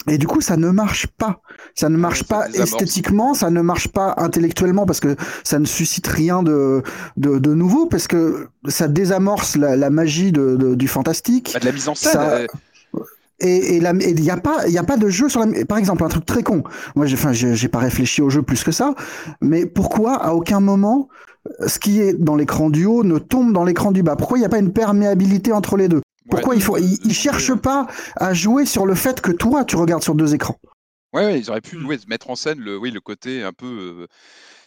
[0.08, 1.42] Et du coup, ça ne marche pas.
[1.76, 6.08] Ça ne marche pas esthétiquement, ça ne marche pas intellectuellement parce que ça ne suscite
[6.08, 6.84] rien de,
[7.18, 11.52] de, de nouveau parce que ça désamorce la, la magie de, de- du fantastique.
[11.54, 12.12] Bah, de la mise en scène.
[12.12, 12.48] Ça- euh,
[13.40, 15.66] Et il n'y a pas, il y a pas de jeu sur la.
[15.66, 16.64] Par exemple, un truc très con.
[16.96, 18.94] Moi, j'ai, enfin, j'ai pas réfléchi au jeu plus que ça.
[19.42, 21.10] Mais pourquoi, à aucun moment,
[21.66, 24.16] ce qui est dans l'écran du haut ne tombe dans l'écran du bas?
[24.16, 26.02] Pourquoi il n'y a pas une perméabilité entre les deux?
[26.30, 29.76] Pourquoi ouais, il faut, ils, cherchent pas à jouer sur le fait que toi, tu
[29.76, 30.58] regardes sur deux écrans?
[31.14, 33.68] Ouais, ouais, ils auraient pu ouais, mettre en scène le, oui, le côté un peu.
[34.02, 34.08] euh,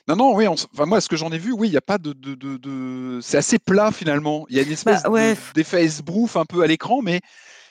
[0.09, 1.81] Non, non, oui, on enfin, moi, ce que j'en ai vu, oui, il n'y a
[1.83, 2.13] pas de.
[2.13, 4.47] de, de, de- C'est assez plat finalement.
[4.49, 7.21] Il y a une espèce Bah, d'effet esbrouf un peu à l'écran, mais,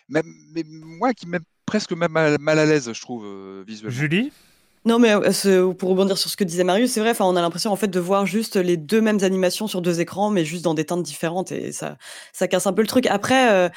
[0.09, 3.91] même, mais moi qui m'aime presque même mal, mal à l'aise, je trouve, euh, visuellement.
[3.91, 4.31] Julie?
[4.87, 7.71] Non, mais euh, pour rebondir sur ce que disait Marius, c'est vrai, on a l'impression
[7.71, 10.75] en fait de voir juste les deux mêmes animations sur deux écrans, mais juste dans
[10.75, 11.97] des teintes différentes, et ça,
[12.33, 13.07] ça casse un peu le truc.
[13.07, 13.69] Après, euh,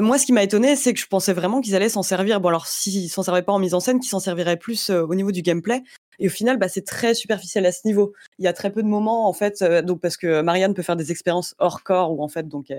[0.00, 2.40] moi, ce qui m'a étonné, c'est que je pensais vraiment qu'ils allaient s'en servir.
[2.40, 5.02] Bon, alors, s'ils s'en servaient pas en mise en scène, qu'ils s'en serviraient plus euh,
[5.04, 5.82] au niveau du gameplay.
[6.20, 8.12] Et au final, bah, c'est très superficiel à ce niveau.
[8.38, 10.94] Il y a très peu de moments, en fait, donc parce que Marianne peut faire
[10.94, 12.70] des expériences hors corps, où en fait, donc,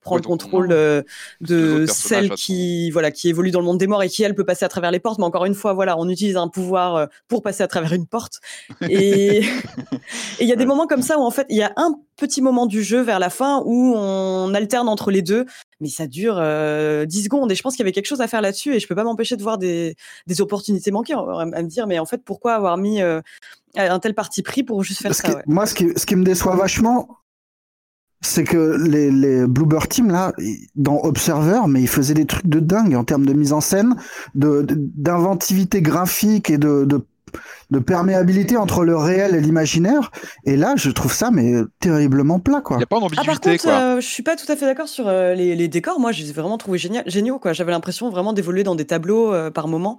[0.00, 1.02] prend le contrôle euh,
[1.40, 4.44] de celle qui voilà qui évolue dans le monde des morts et qui elle peut
[4.44, 5.18] passer à travers les portes.
[5.18, 8.06] Mais encore une fois voilà on utilise un pouvoir euh, pour passer à travers une
[8.06, 8.40] porte.
[8.88, 9.42] Et
[10.40, 10.66] il y a des Ouais.
[10.66, 13.18] moments comme ça où en fait il y a un petit moment du jeu vers
[13.18, 15.44] la fin où on alterne entre les deux.
[15.80, 17.50] Mais ça dure euh, 10 secondes.
[17.50, 18.74] Et je pense qu'il y avait quelque chose à faire là-dessus.
[18.74, 19.96] Et je peux pas m'empêcher de voir des,
[20.26, 23.20] des opportunités manquées à, à me dire mais en fait pourquoi avoir mis euh,
[23.76, 25.42] un tel parti pris pour juste faire Ce ça ouais.
[25.46, 27.08] Moi, ce qui, ce qui me déçoit vachement,
[28.22, 30.32] c'est que les, les Bluebird Team, là,
[30.76, 33.94] dans Observer, mais ils faisaient des trucs de dingue en termes de mise en scène,
[34.34, 37.00] de- de- d'inventivité graphique et de, de,
[37.70, 40.10] de perméabilité entre le réel et l'imaginaire.
[40.44, 42.76] Et là, je trouve ça, mais terriblement plat, quoi.
[42.76, 43.72] Il n'y a pas Ah par d'ambiguïté, contre, quoi.
[43.72, 45.98] euh, je suis pas tout à fait d'accord sur euh, les, les décors.
[46.00, 47.38] Moi, je les ai vraiment trouvés génial, géniaux.
[47.38, 47.52] Quoi.
[47.52, 49.98] J'avais l'impression vraiment d'évoluer dans des tableaux euh, par moment.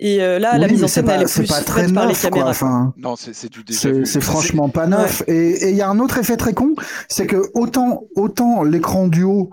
[0.00, 1.94] Et euh, là, la mise en scène, pas- elle est c'est plus pas très faite
[1.94, 2.40] par les caméras.
[2.42, 2.50] quoi.
[2.50, 5.22] Enfin, Non, c'est du C'est franchement pas neuf.
[5.26, 6.74] Et et il y a un autre effet très con,
[7.08, 9.50] c'est que autant autant l'écran du haut,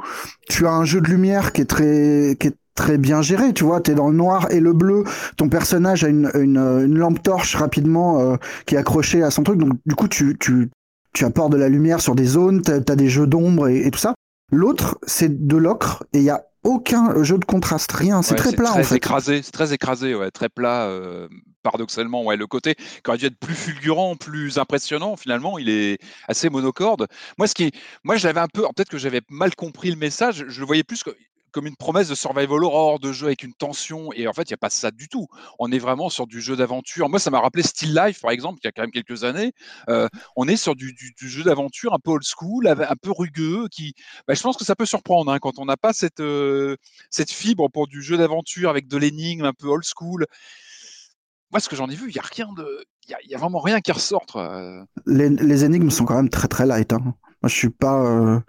[0.50, 3.64] tu as un jeu de lumière qui est très qui est très bien géré, tu
[3.64, 5.06] vois, t'es dans le noir et le bleu,
[5.38, 8.36] ton personnage a une, une, une lampe torche rapidement euh,
[8.66, 10.70] qui est accrochée à son truc, donc du coup tu, tu,
[11.14, 13.92] tu apportes de la lumière sur des zones, t'as as des jeux d'ombre et, et
[13.92, 14.14] tout ça.
[14.52, 18.38] L'autre, c'est de l'ocre et il y a aucun jeu de contraste, rien, c'est Ouais,
[18.38, 18.96] très plat en fait.
[18.98, 20.84] écrasé, c'est très écrasé, ouais, très plat.
[20.88, 21.28] euh,
[21.64, 25.98] paradoxalement, ouais, le côté qui aurait dû être plus fulgurant, plus impressionnant, finalement, il est
[26.28, 27.08] assez monocorde.
[27.40, 27.72] Moi, ce qui,
[28.04, 30.46] moi, je l'avais un peu, peut-être que j'avais mal compris le message.
[30.48, 31.10] Je le voyais plus que-
[31.56, 34.12] comme une promesse de survival horror, de jeu avec une tension.
[34.12, 35.26] Et en fait, il n'y a pas ça du tout.
[35.58, 37.08] On est vraiment sur du jeu d'aventure.
[37.08, 39.54] Moi, ça m'a rappelé Still Life, par exemple, il y a quand même quelques années.
[39.88, 43.94] Euh, on est sur du, jeu d'aventure un peu old school, un peu rugueux, qui,
[44.28, 46.76] bah, je pense que ça peut surprendre hein, quand on n'a pas cette, euh,
[47.10, 50.26] cette fibre pour du jeu d'aventure avec de l'énigme un peu old school.
[51.52, 53.60] Moi, ce que j'en ai vu, il y a rien de, il y a, vraiment
[53.60, 54.26] rien qui ressort.
[54.36, 54.84] euh.
[55.06, 56.92] Les, énigmes sont quand même très très light.
[56.92, 57.00] Hein.
[57.00, 57.16] Moi,
[57.46, 58.44] je suis pas.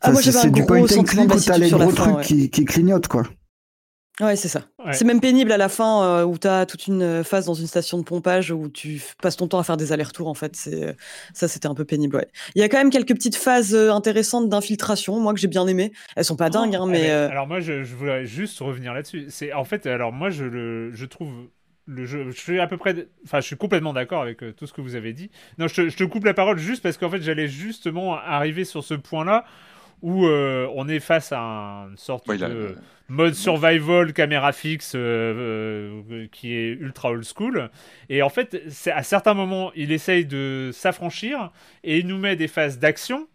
[0.00, 2.24] Ah, moi, c'est j'avais un du gros sentiment de t'as les gros fin, trucs ouais.
[2.24, 3.24] qui, qui clignotent, quoi.
[4.20, 4.64] Ouais, c'est ça.
[4.84, 4.92] Ouais.
[4.92, 7.66] C'est même pénible à la fin euh, où tu as toute une phase dans une
[7.66, 10.28] station de pompage où tu passes ton temps à faire des allers-retours.
[10.28, 10.94] En fait, c'est
[11.32, 12.16] ça, c'était un peu pénible.
[12.16, 12.28] Ouais.
[12.54, 15.66] Il y a quand même quelques petites phases euh, intéressantes d'infiltration, moi que j'ai bien
[15.66, 15.92] aimé.
[16.16, 18.58] Elles sont pas dingues, hein, Eh mais ben, euh, Alors moi, je, je voudrais juste
[18.60, 19.26] revenir là-dessus.
[19.30, 21.30] C'est en fait, alors moi, je le, je trouve
[21.86, 22.30] le jeu.
[22.30, 24.82] Je suis à peu près, enfin, je suis complètement d'accord avec euh, tout ce que
[24.82, 25.30] vous avez dit.
[25.58, 28.64] Non, je te, je te coupe la parole juste parce qu'en fait, j'allais justement arriver
[28.64, 29.44] sur ce point-là
[30.02, 32.76] où euh, on est face à une sorte Ouais, il a- de
[33.08, 37.70] mode survival caméra fixe euh, euh, qui est ultra old school.
[38.08, 41.50] Et en fait, c'est- à certains moments, il essaye de s'affranchir
[41.84, 43.26] et il nous met des phases d'action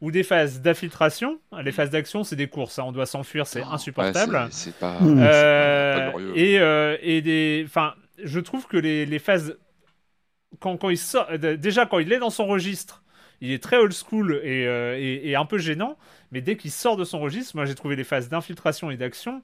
[0.00, 1.38] ou des phases d'infiltration.
[1.62, 4.32] Les phases d'action, c'est des courses, hein, on doit s'enfuir, c'est insupportable.
[4.50, 4.98] c'est- c'est pas.
[6.10, 6.32] Glorieux.
[6.38, 9.58] et, euh, et des, enfin, je trouve que les, les phases,
[10.58, 11.28] quand, quand il sort,
[11.58, 13.02] déjà quand il est dans son registre,
[13.40, 15.96] il est très old school et, euh, et, et un peu gênant,
[16.32, 19.42] mais dès qu'il sort de son registre, moi j'ai trouvé les phases d'infiltration et d'action.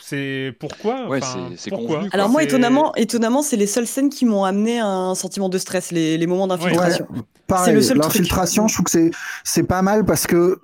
[0.00, 1.06] C'est pourquoi?
[1.08, 2.08] Ouais, enfin, c'est- convenu, quoi.
[2.12, 5.58] alors moi étonnamment, étonnamment, c'est les seules scènes qui m'ont amené à un sentiment de
[5.58, 7.06] stress, les, les moments d'infiltration.
[7.10, 8.14] Ouais, C'est pareil, le seul truc.
[8.14, 9.10] l'infiltration, je trouve que c'est
[9.44, 10.58] c'est pas mal parce que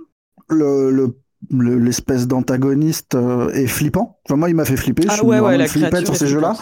[0.48, 1.16] le le-
[1.51, 4.19] le- l'espèce d'antagoniste euh, est flippant.
[4.24, 5.05] Enfin, moi, il m'a fait flipper.
[5.07, 6.57] Ah je suis ouais, ouais, la flippette sur ces jeux-là.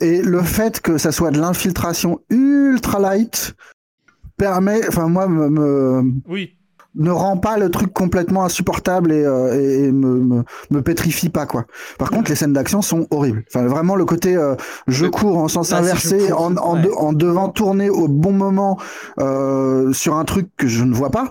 [0.00, 3.54] Et le fait que ça soit de l'infiltration ultra light
[4.42, 6.54] permet, enfin moi, me, me- Oui,
[6.94, 11.28] ne rend pas le truc complètement insupportable et, euh, et, et me, me, me pétrifie
[11.30, 11.64] pas quoi.
[11.98, 13.44] Par contre, les scènes d'action sont horribles.
[13.48, 14.56] Enfin, vraiment le côté euh,
[14.88, 16.82] je cours en sens inversé, cours, en, en, ouais.
[16.82, 18.78] de- en devant tourner au bon moment
[19.20, 21.30] euh, sur un truc que je ne vois pas.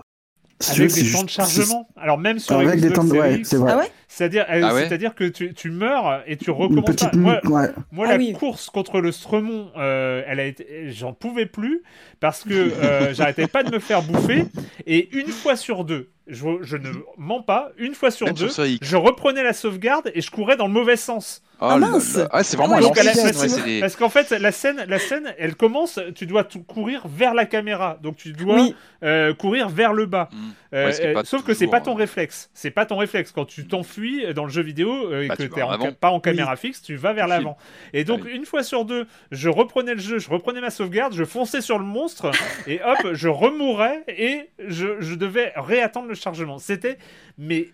[0.72, 1.88] Avec des temps de chargement.
[1.98, 3.72] Alors même sur Avec des temps de, ouais, c'est vrai.
[3.74, 3.92] Ah ouais?
[4.14, 6.84] C'est-à-dire, euh, Ah ouais c'est-à-dire que tu, tu meurs et tu recommences.
[6.86, 7.14] petite.
[7.14, 7.70] Moi, minute, ouais.
[7.94, 8.34] Moi, Ah la oui.
[8.34, 11.82] course contre le Stremont, euh, elle a été, j'en pouvais plus
[12.20, 14.46] parce que euh, j'arrêtais pas de me faire bouffer.
[14.86, 18.50] Et une fois sur deux, je, je ne mens pas, une fois sur Même deux,
[18.50, 21.42] sur je reprenais la sauvegarde et je courais dans le mauvais sens.
[21.64, 22.16] Oh Ah, là mince.
[22.18, 22.28] là.
[22.32, 24.52] Ah, c'est vraiment Ah donc la- l'ancienne, parce- ouais, c'est des- Parce qu'en fait, la
[24.52, 28.56] scène, la scène, elle commence, tu dois tout courir vers la caméra, donc tu dois
[28.56, 28.76] Oui.
[29.04, 30.30] euh, courir vers le bas.
[30.32, 30.38] Mm.
[30.74, 32.50] Euh, Ouais, euh, pas sauf que c'est toujours, pas ton euh, réflexe.
[32.56, 33.32] C'est pas ton réflexe.
[33.32, 34.01] Quand tu t'enfuis
[34.34, 36.96] dans le jeu vidéo euh, et Bah, que tu ca- pas en caméra fixe, tu
[36.96, 37.58] vas vers l'avant.
[37.94, 41.24] Et donc, une fois sur deux, je reprenais le jeu, je reprenais ma sauvegarde, je
[41.24, 42.32] fonçais sur le monstre
[42.68, 46.58] et hop, je remourais et je, je devais réattendre le chargement.
[46.60, 46.98] C'était,
[47.38, 47.70] mais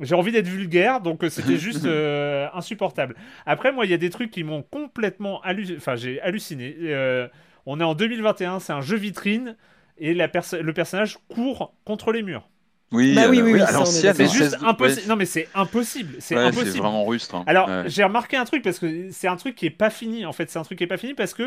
[0.00, 3.14] j'ai envie d'être vulgaire, donc euh, c'était juste euh, insupportable.
[3.46, 5.76] Après, moi, il y a des trucs qui m'ont complètement halluciné.
[5.78, 6.74] Enfin, j'ai halluciné.
[6.82, 7.28] Euh,
[7.66, 9.56] on est en 2021, c'est un jeu vitrine
[9.98, 12.48] et la perso- le personnage court contre les murs.
[12.92, 15.08] Oui, Bah oui, euh, oui, oui, à l'ancienne, C'est juste 16 impossible.
[15.08, 16.16] Non, mais c'est impossible.
[16.20, 16.70] C'est ouais, impossible.
[16.72, 17.34] C'est vraiment rustre.
[17.34, 17.44] hein.
[17.46, 17.84] Alors, Ouais.
[17.86, 20.26] j'ai remarqué un truc parce que c'est un truc qui est pas fini.
[20.26, 21.44] En fait, c'est un truc qui est pas fini parce que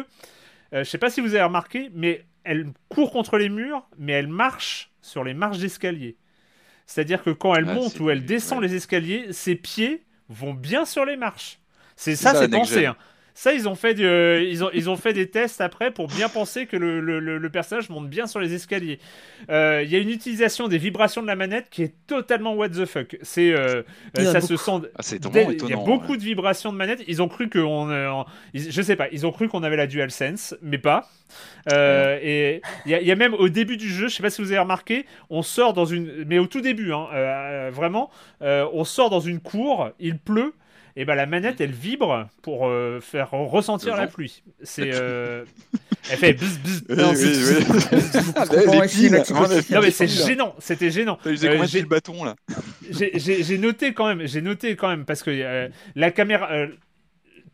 [0.73, 4.13] euh, je sais pas si vous avez remarqué, mais elle court contre les murs, mais
[4.13, 6.17] elle marche sur les marches d'escalier.
[6.88, 8.67] C'est-à-dire que quand elle Ah, monte ou elle descend ouais.
[8.67, 11.59] les escaliers, ses pieds vont bien sur les marches.
[11.95, 12.85] C'est ça, c'est pensé.
[12.88, 12.95] hein.
[13.37, 16.07] Ça, ils ont fait, du- euh, ils ont, ils ont fait des tests après pour
[16.07, 18.97] bien penser que le, le- le- le personnage monte bien sur les escaliers.
[19.51, 22.69] Euh, Il y a une utilisation des vibrations de la manette qui est totalement what
[22.69, 23.17] the fuck.
[23.23, 23.83] C'est, euh,
[24.15, 24.71] ça se sent.
[24.97, 26.17] Ah, Il y a beaucoup ouais.
[26.17, 27.03] de vibrations de manette.
[27.09, 29.75] Ils ont cru qu'on, euh, en- ils- je sais pas, ils ont cru qu'on avait
[29.75, 31.09] la DualSense, mais pas.
[31.73, 34.23] Euh, et il y, a- il y a même au début du jeu, je sais
[34.23, 37.69] pas si vous avez remarqué, on sort dans une, mais au tout début, hein, euh,
[37.73, 38.09] vraiment,
[38.41, 40.53] euh, on sort dans une cour, il pleut.
[40.97, 44.43] Et ben la manette elle vibre pour euh, faire ressentir la pluie.
[44.63, 45.43] C'est, euh,
[46.09, 46.84] elle fait bzz, bzz.
[46.88, 47.13] Oui, Non.
[49.35, 51.17] Ah, mais c'est gênant, c'était gênant.
[51.22, 52.35] T'as usé Euh, combien de bâton là
[52.89, 56.67] j'ai- noté quand même, j'ai noté quand même parce que euh, la caméra, euh,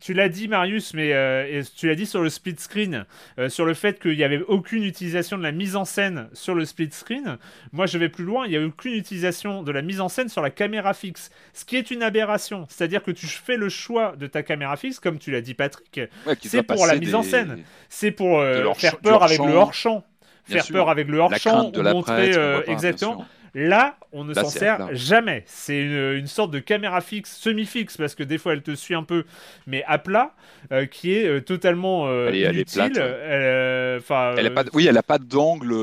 [0.02, 3.06] tu l'as dit Marius, mais euh, tu l'as dit sur le split screen,
[3.38, 6.56] euh, sur le fait qu'il n'y avait aucune utilisation de la mise en scène sur
[6.56, 7.38] le split screen.
[7.72, 10.28] Moi, je vais plus loin, il n'y a aucune utilisation de la mise en scène
[10.28, 12.66] sur la caméra fixe, ce qui est une aberration.
[12.68, 16.00] C'est-à-dire que tu fais le choix de ta caméra fixe, comme tu l'as dit Patrick,
[16.26, 17.62] Ouais, C'est pour la mise en scène.
[17.88, 20.04] c'est pour euh, faire peur avec le hors-champ.
[20.44, 23.24] Faire peur avec le hors-champ, ou montrer pas, exactement.
[23.54, 24.88] Là, on ne s'en sert là.
[24.92, 25.42] jamais.
[25.46, 28.94] C'est une, une sorte de caméra fixe, semi-fixe, parce que des fois elle te suit
[28.94, 29.24] un peu,
[29.66, 30.32] mais à plat,
[30.72, 32.92] euh, qui est euh, totalement euh, Elle est- elle est inutile.
[32.92, 33.02] plate, ouais.
[33.04, 34.00] Euh,
[34.38, 35.74] Elle a pas Oui, elle a pas d'angle.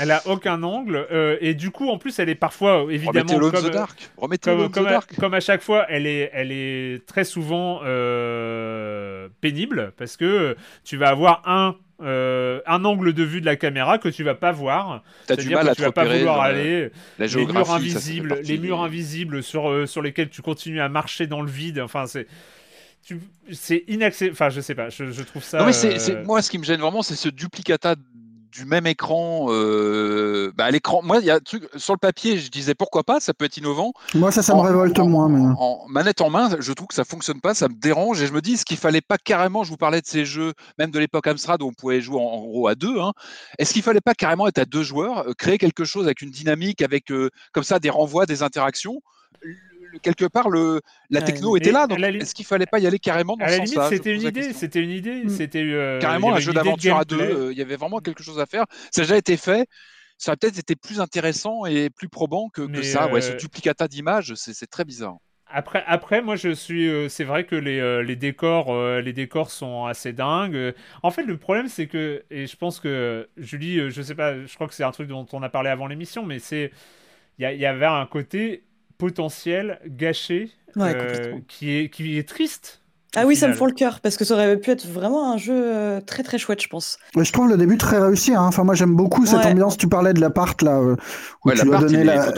[0.00, 1.06] elle a aucun angle.
[1.40, 4.10] et du coup, en plus, elle est parfois, évidemment, comme, the dark.
[4.18, 5.14] Comme, the à, dark.
[5.16, 7.80] comme à chaque fois, elle est, elle est très souvent
[9.40, 13.98] pénible parce que tu vas avoir un, euh, un angle de vue de la caméra
[13.98, 15.02] que tu vas pas voir.
[15.26, 16.90] T'as du C'est-à-dire mal que à tu te vas pas vouloir aller.
[17.18, 21.26] la les murs invisibles, les murs invisibles sur, euh, sur lesquels tu continues à marcher
[21.26, 21.80] dans le vide.
[21.80, 22.26] Enfin, c'est.
[23.06, 23.20] tu-
[23.52, 24.32] C'est inaccessible.
[24.32, 24.88] Enfin, je sais pas.
[24.90, 25.58] Je, je trouve ça.
[25.58, 27.94] Non mais c'est, euh, c'est- moi ce qui me gêne vraiment c'est ce duplicata
[28.54, 31.00] du même écran euh, bah, à l'écran.
[31.02, 33.44] Moi, il y a un truc sur le papier, je disais pourquoi pas, ça peut
[33.44, 33.92] être innovant.
[34.14, 35.28] Moi, ça, ça me révolte en- moins.
[35.28, 35.54] Mais...
[35.58, 38.32] En manette en main, je trouve que ça fonctionne pas, ça me dérange et je
[38.32, 39.64] me dis ce qu'il fallait pas carrément.
[39.64, 42.38] Je vous parlais de ces jeux, même de l'époque Amstrad où on pouvait jouer en,
[42.38, 43.00] gros à deux.
[43.00, 43.12] hein.
[43.58, 46.30] Est-ce qu'il fallait pas carrément être à deux joueurs, euh, créer quelque chose avec une
[46.30, 49.00] dynamique, avec euh, comme ça des renvois, des interactions?
[50.02, 50.80] Quelque part, le,
[51.10, 51.86] la techno était là.
[51.86, 54.14] Donc, la est-ce qu'il fallait pas y aller carrément dans À ce la Je c'était
[54.14, 54.40] une idée.
[54.40, 54.58] question.
[54.58, 55.28] C'était une idée.
[55.28, 57.16] C'était euh, carrément un jeu de d'aventure à deux.
[57.20, 58.64] euh, Il y avait vraiment quelque chose à faire.
[58.90, 59.66] Ça a déjà été fait.
[60.18, 63.08] Ça aurait peut-être été plus intéressant et plus probant que, ça.
[63.08, 65.16] Ouais, ce euh, duplicata d'images, c'est très bizarre.
[65.46, 66.88] Après, après, moi, je suis.
[66.88, 70.56] euh, c'est vrai que les, euh, les décors, euh, les décors sont assez dingues.
[70.56, 70.72] Euh,
[71.02, 74.44] En fait, le problème, c'est que, et je pense que Julie, euh, je sais pas,
[74.44, 76.72] je crois que c'est un truc dont on a parlé avant l'émission, mais c'est,
[77.38, 78.64] il y, a- il y avait un côté
[79.04, 82.82] potentiel gâché Ouais, euh, qui est qui est triste.
[83.16, 85.36] Ah oui, ça me fend le cœur parce que ça aurait pu être vraiment un
[85.36, 86.98] jeu euh, très très chouette, je pense.
[87.14, 88.34] Ouais, je trouve le début très réussi.
[88.34, 88.42] Hein.
[88.42, 89.46] Enfin, moi, j'aime beaucoup cette Ouais.
[89.52, 89.76] ambiance.
[89.76, 90.96] Tu parlais de l'appart là, euh,
[91.44, 92.32] où Ouais, tu as donné la.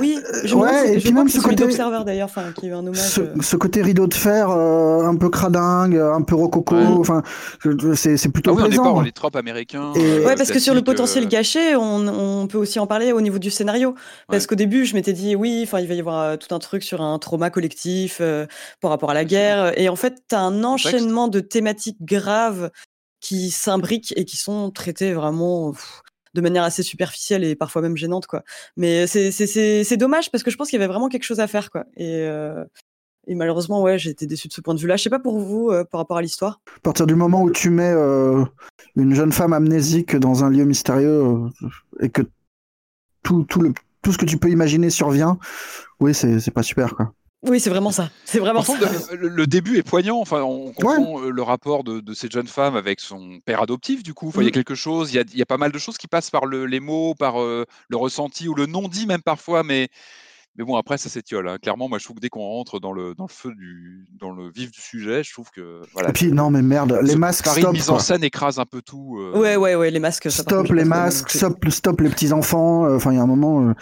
[0.00, 2.96] Oui, je Ouais, et puis même ce côté- d'ailleurs, enfin, qui est un hommage.
[2.96, 3.34] Ce, euh.
[3.40, 6.84] ce côté rideau de fer, euh, un peu cradingue, un peu rococo, Ouais.
[6.86, 7.22] enfin,
[7.94, 8.94] c'est c'est plutôt Ah oui, on n'est pas plaisant.
[8.96, 9.92] dans les tropes américains.
[9.96, 12.86] Et- euh, Ouais, parce que sur le potentiel euh, gâché, on, on peut aussi en
[12.86, 13.94] parler au niveau du scénario.
[14.28, 14.48] Parce Ouais.
[14.48, 17.00] qu'au début, je m'étais dit, oui, enfin, il va y avoir tout un truc sur
[17.02, 18.46] un trauma collectif euh,
[18.80, 19.72] par rapport à la guerre.
[19.78, 22.70] Et en fait, tu as un enchaînement de thématiques graves
[23.20, 26.02] qui s'imbriquent et qui sont traitées vraiment pff,
[26.34, 28.44] de manière assez superficielle et parfois même gênante, quoi.
[28.76, 31.24] Mais c'est- c'est c'est- c'est dommage parce que je pense qu'il y avait vraiment quelque
[31.24, 31.84] chose à faire, quoi.
[31.96, 32.64] Et, euh,
[33.26, 34.96] et malheureusement, ouais, j'ai été déçu de ce point de vue-là.
[34.96, 36.60] Je sais pas pour vous, euh, par rapport à l'histoire.
[36.76, 38.44] À partir du moment où tu mets euh,
[38.96, 41.48] une jeune femme amnésique dans un lieu mystérieux euh,
[42.00, 42.22] et que
[43.22, 43.72] tout, tout, le,
[44.02, 45.38] tout ce que tu peux imaginer survient,
[46.00, 47.12] oui, c'est c'est pas super, quoi.
[47.42, 48.10] Oui, c'est vraiment ça.
[48.24, 48.72] C'est vraiment ça.
[48.72, 50.18] contre, le, le début est poignant.
[50.20, 54.02] Enfin, on comprend euh, le rapport de, de cette jeune femme avec son père adoptif.
[54.02, 54.52] Du coup, Enfin, il y a Mm.
[54.52, 55.12] quelque chose.
[55.12, 56.80] Il y a, il y a pas mal de choses qui passent par le- les
[56.80, 59.62] mots, par euh, le ressenti ou le non dit même parfois.
[59.62, 59.88] Mais
[60.56, 61.48] mais bon, après, ça s'étiole.
[61.48, 61.58] hein.
[61.62, 64.32] Clairement, moi, je trouve que dès qu'on rentre dans le dans le feu du dans
[64.32, 66.08] le vif du sujet, je trouve que voilà.
[66.08, 68.66] Et puis, non, mais merde, les masques, pari de stop, mise en scène écrase un
[68.66, 69.16] peu tout.
[69.20, 70.28] euh, Ouais, ouais, ouais, les masques.
[70.28, 72.86] Stop contre, les masques, stop, stop les petits-enfants.
[72.86, 73.74] euh, Enfin, il y a un moment, euh,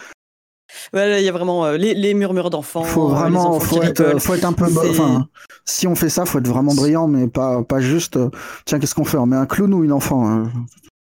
[0.93, 2.83] Ouais, là, il y a vraiment euh, les, les murmures d'enfants.
[2.83, 4.19] faut euh, vraiment, enfants faut être, rigolent.
[4.19, 4.65] faut être un peu.
[4.65, 5.27] Enfin,
[5.65, 8.17] si on fait ça, faut être vraiment brillant, mais pas, pas juste.
[8.17, 8.29] euh,
[8.65, 10.51] tiens, qu'est-ce qu'on fait On met un clown ou une enfant hein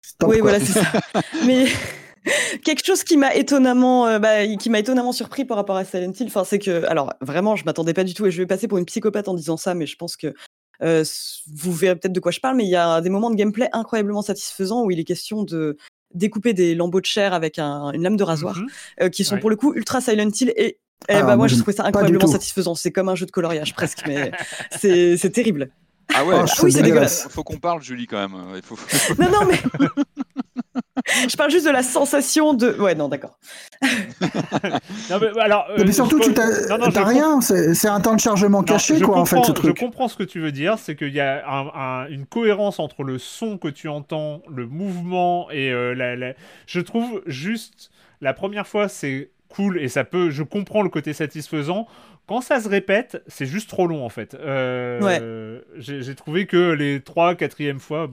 [0.02, 0.50] Stop, oui, quoi.
[0.50, 0.92] voilà, c'est ça.
[1.46, 1.66] Mais
[2.64, 6.12] quelque chose qui m'a étonnamment, euh, bah, qui m'a étonnamment surpris par rapport à Silent
[6.18, 8.68] Hill, enfin, c'est que, alors vraiment, je m'attendais pas du tout, et je vais passer
[8.68, 10.34] pour une psychopathe en disant ça, mais je pense que
[10.82, 11.04] euh,
[11.54, 13.68] vous verrez peut-être de quoi je parle, mais il y a des moments de gameplay
[13.72, 15.76] incroyablement satisfaisants où il est question de
[16.14, 18.66] découper des lambeaux de chair avec un- une lame de rasoir, Mhm.
[19.02, 19.40] euh, qui sont Ouais.
[19.40, 20.78] pour le coup ultra Silent Hill et
[21.08, 22.74] eh Alors, bah, moi, je trouvais ça incroyablement satisfaisant.
[22.76, 24.30] C'est comme un jeu de coloriage presque, mais
[24.78, 25.70] c'est c'est terrible.
[26.14, 26.34] Ah ouais.
[26.36, 26.82] Oh, Ah oui, c'est dégueulasse.
[26.82, 27.28] dégueulasse.
[27.30, 28.38] Faut qu'on parle, Julie, quand même.
[28.54, 28.76] Il faut...
[29.18, 29.58] Non, non, mais.
[31.28, 32.70] je parle juste de la sensation de.
[32.80, 33.38] Ouais, non, d'accord.
[35.10, 36.44] Non, mais, alors, euh, Mais surtout, tu com-
[37.04, 37.40] rien.
[37.40, 39.76] C'est un temps de chargement Non, caché, je quoi, en fait, comprends- ce truc.
[39.76, 42.78] Je comprends ce que tu veux dire, c'est qu'il y a un- un- une cohérence
[42.78, 46.34] entre le son que tu entends, le mouvement et euh, la, la-
[46.66, 50.30] Je trouve juste la première fois c'est cool et ça peut.
[50.30, 51.86] Je comprends le côté satisfaisant.
[52.28, 54.34] Quand ça se répète, c'est juste trop long en fait.
[54.34, 55.20] Euh, Ouais.
[55.78, 58.08] J'ai j'ai trouvé que les trois, quatrième fois.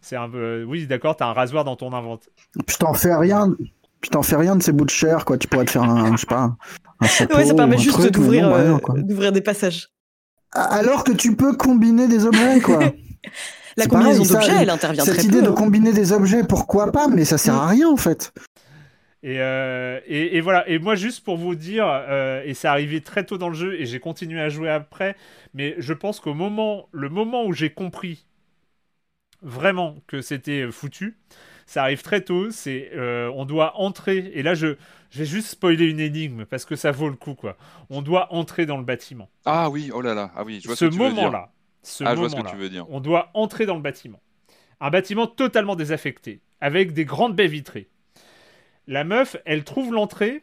[0.00, 0.64] C'est un peu.
[0.66, 2.32] Oui, d'accord, t'as un rasoir dans ton inventaire.
[2.66, 3.54] Puis t'en fais rien.
[4.00, 5.36] Puis t'en fais rien de ces bouts de chair, quoi.
[5.36, 6.56] Tu pourrais te faire un, je sais pas,
[7.00, 7.36] un chapeau.
[7.36, 8.94] Ouais, ça permet un juste truc, d'ouvrir bah, euh, non, quoi.
[8.98, 9.88] d'ouvrir des passages.
[10.52, 12.78] Alors que tu peux combiner des objets, quoi.
[13.76, 15.44] La C'est combinaison pareil, ça, d'objets, elle intervient Cette très idée peu.
[15.44, 15.54] de hein.
[15.54, 18.32] combiner des objets, pourquoi pas, mais ça sert à rien, en fait.
[19.22, 20.68] Et, euh, et, et voilà.
[20.68, 23.74] Et moi, juste pour vous dire, euh, et c'est arrivé très tôt dans le jeu,
[23.80, 25.14] et j'ai continué à jouer après,
[25.54, 28.26] mais je pense qu'au moment, le moment où j'ai compris
[29.42, 31.18] vraiment que c'était foutu,
[31.66, 32.50] ça arrive très tôt.
[32.50, 34.76] C'est, euh, on doit entrer, et là, je,
[35.12, 37.56] vais juste spoiler une énigme parce que ça vaut le coup, quoi.
[37.90, 39.30] On doit entrer dans le bâtiment.
[39.44, 40.30] Ah oui, oh là là.
[40.34, 41.52] Ah oui, je vois ce ce moment-là,
[41.82, 42.86] ce Ah, je vois ce que tu veux dire.
[42.90, 44.20] on doit entrer dans le bâtiment.
[44.80, 47.88] Un bâtiment totalement désaffecté, avec des grandes baies vitrées.
[48.86, 50.42] La meuf, elle trouve l'entrée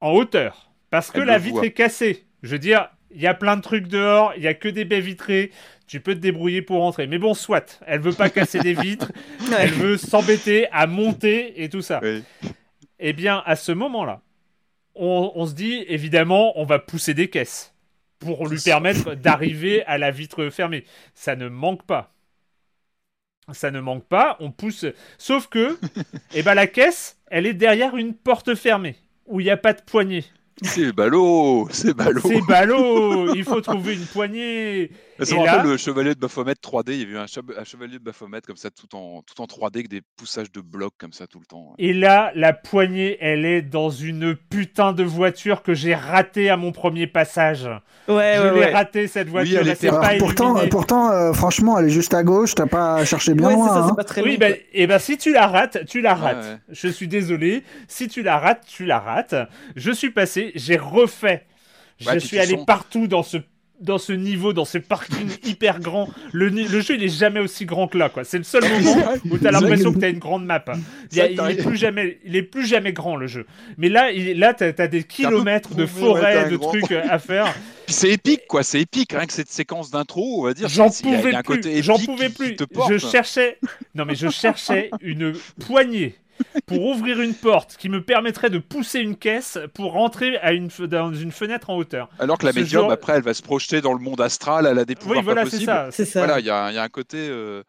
[0.00, 1.66] en hauteur, parce que Elle la vitre voit.
[1.66, 2.26] est cassée.
[2.42, 4.84] Je veux dire, il y a plein de trucs dehors, il y a que des
[4.84, 5.50] baies vitrées,
[5.86, 7.06] tu peux te débrouiller pour entrer.
[7.06, 9.10] Mais bon, soit, elle veut pas casser des vitres,
[9.50, 9.56] Ouais.
[9.60, 12.00] elle veut s'embêter à monter et tout ça.
[12.02, 12.22] Oui.
[12.98, 14.20] Eh bien, à ce moment-là,
[14.94, 17.74] on, on se dit, évidemment, on va pousser des caisses
[18.18, 20.84] pour lui permettre d'arriver à la vitre fermée.
[21.14, 22.12] Ça ne manque pas.
[23.52, 24.86] Ça ne manque pas, on pousse.
[25.18, 25.78] Sauf que,
[26.34, 29.72] eh ben, la caisse, elle est derrière une porte fermée, où il n'y a pas
[29.72, 30.24] de poignée.
[30.62, 32.20] C'est ballot, c'est ballot.
[32.22, 34.90] C'est ballot Il faut trouver une poignée
[35.22, 36.92] Ça Et me rappelle le chevalier de Baphomet 3D.
[36.92, 39.40] Il y a eu un, che- un chevalier de Baphomet comme ça, tout en, tout
[39.40, 41.74] en 3D, avec des poussages de blocs comme ça tout le temps.
[41.78, 46.56] Et là, la poignée, elle est dans une putain de voiture que j'ai ratée à
[46.58, 47.64] mon premier passage.
[48.08, 48.72] Ouais, je ouais, l'ai ouais.
[48.74, 50.68] ratée cette voiture, elle était- Alors, pas pourtant, illuminée.
[50.68, 53.68] pourtant euh, franchement, elle est juste à gauche, t'as pas cherché bien Ouais, loin.
[53.68, 53.86] ça, hein.
[53.88, 56.44] c'est pas très Oui, long, ben, et ben si tu la rates, tu la rates.
[56.44, 56.58] ouais.
[56.68, 57.64] Je suis désolé.
[57.88, 59.34] Si tu la rates, tu la rates.
[59.76, 61.46] Je suis passé, j'ai refait.
[61.98, 63.38] Je Ouais, suis allé sens- partout dans ce
[63.80, 66.08] dans ce niveau, dans ce parking hyper grand.
[66.32, 68.24] Le, le jeu, il est jamais aussi grand que là, quoi.
[68.24, 68.96] C'est le seul moment
[69.30, 70.64] où t'as l'impression que t'as une grande map.
[71.12, 73.46] Il, a- est plus jamais, il est plus jamais grand le jeu.
[73.78, 76.56] Mais là, il, là, t'as as des kilomètres de prouvé, ouais, forêt, t'as un de
[76.56, 77.52] grand- trucs à faire.
[77.86, 78.62] Puis c'est épique, quoi.
[78.62, 79.12] C'est épique.
[79.12, 80.68] Rien que cette séquence d'intro, on va dire.
[80.68, 81.82] J'en pouvais a un côté plus.
[81.82, 82.48] J'en pouvais qui- plus.
[82.50, 82.92] qui te porte.
[82.92, 83.58] Je cherchais.
[83.94, 85.34] Non mais je cherchais une
[85.66, 86.14] poignée
[86.66, 90.68] pour ouvrir une porte qui me permettrait de pousser une caisse pour rentrer à une
[90.68, 92.08] fe- dans une fenêtre en hauteur.
[92.18, 94.66] Alors que la Ce médium, genre- après, elle va se projeter dans le monde astral.
[94.70, 95.72] Elle a des pouvoirs Oui, voilà, pas c'est possibles.
[95.72, 95.88] ça.
[95.90, 96.20] C'est ça.
[96.20, 97.18] Voilà, il y, a il y a un côté.
[97.30, 97.62] euh,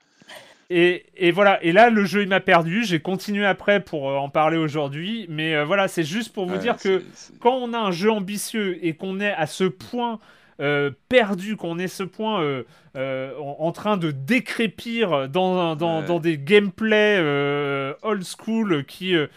[0.69, 1.63] Et, et voilà.
[1.63, 2.83] Et là, le jeu, il m'a perdu.
[2.83, 5.25] J'ai continué après pour euh, en parler aujourd'hui.
[5.29, 7.03] Mais euh, voilà, c'est juste pour vous ouais, dire que
[7.39, 10.19] quand on a un jeu ambitieux et qu'on est à ce point
[10.59, 12.63] euh, perdu, qu'on est ce point euh,
[12.95, 19.15] euh, en, en train de décrépir dans, dans, des gameplays euh, old school qui.
[19.15, 19.27] euh,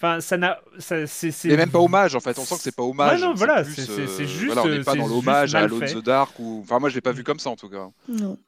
[0.00, 0.60] Enfin, ça n'a.
[0.78, 2.38] ça- C'est même pas hommage, en fait.
[2.38, 3.20] On sent que c'est pas hommage.
[3.20, 6.04] Ouais, non, voilà, c'est- euh, juste, Voilà, on n'est pas dans l'hommage à Alone the
[6.04, 6.38] Dark.
[6.38, 6.60] Ou...
[6.62, 7.88] Enfin, moi, je l'ai pas vu comme ça, en tout cas.
[8.08, 8.38] Non.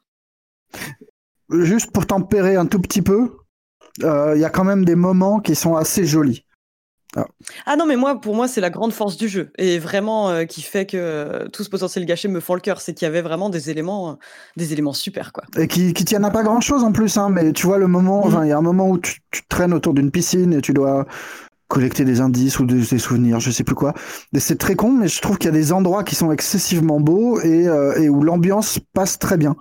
[1.49, 3.37] Juste pour tempérer un tout petit peu,
[4.03, 6.45] euh, il y a quand même des moments qui sont assez jolis.
[7.65, 9.51] Ah non, mais moi, pour moi, c'est la grande force du jeu.
[9.57, 12.79] Et vraiment, euh, qui fait que euh, tout ce potentiel gâché me fend le cœur.
[12.79, 14.13] C'est qu'il y avait vraiment des éléments, euh,
[14.55, 15.43] des éléments super, quoi.
[15.57, 17.87] Et qui, qui tiennent à pas grand chose en plus, hein, mais tu vois le
[17.87, 18.27] moment, Mhm.
[18.27, 20.73] enfin, il y a un moment où tu, tu traînes autour d'une piscine et tu
[20.73, 21.05] dois
[21.67, 23.93] collecter des indices ou des, des souvenirs, je sais plus quoi.
[24.33, 26.99] Et c'est très con, mais je trouve qu'il y a des endroits qui sont excessivement
[26.99, 29.55] beaux et, euh, et où l'ambiance passe très bien.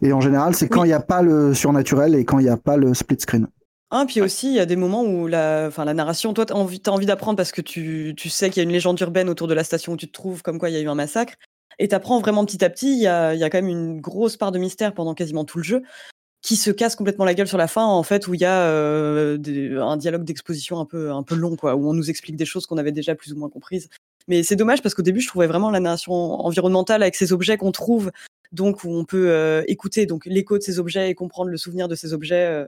[0.00, 0.88] Et en général, c'est quand il Oui.
[0.88, 3.46] n'y a pas le surnaturel et quand il n'y a pas le split screen.
[3.92, 6.52] Hein, puis aussi, il y a des moments où la, enfin, la narration, toi, tu
[6.52, 9.00] as envie, t'as envie d'apprendre parce que tu, tu sais qu'il y a une légende
[9.00, 10.88] urbaine autour de la station où tu te trouves, comme quoi il y a eu
[10.88, 11.34] un massacre.
[11.80, 12.92] Et tu apprends vraiment petit à petit.
[12.92, 15.58] Il y a, y a quand même une grosse part de mystère pendant quasiment tout
[15.58, 15.82] le jeu
[16.42, 18.62] qui se casse complètement la gueule sur la fin, en fait, où il y a
[18.62, 22.36] euh, des- un dialogue d'exposition un peu, un peu long, quoi, où on nous explique
[22.36, 23.88] des choses qu'on avait déjà plus ou moins comprises.
[24.28, 27.58] Mais c'est dommage parce qu'au début, je trouvais vraiment la narration environnementale avec ces objets
[27.58, 28.10] qu'on trouve,
[28.52, 31.88] donc où on peut euh, écouter donc l'écho de ces objets et comprendre le souvenir
[31.88, 32.46] de ces objets.
[32.46, 32.66] euh,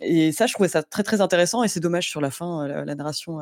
[0.00, 2.84] et ça, je trouvais ça très très intéressant et c'est dommage sur la fin, la,
[2.84, 3.38] la narration.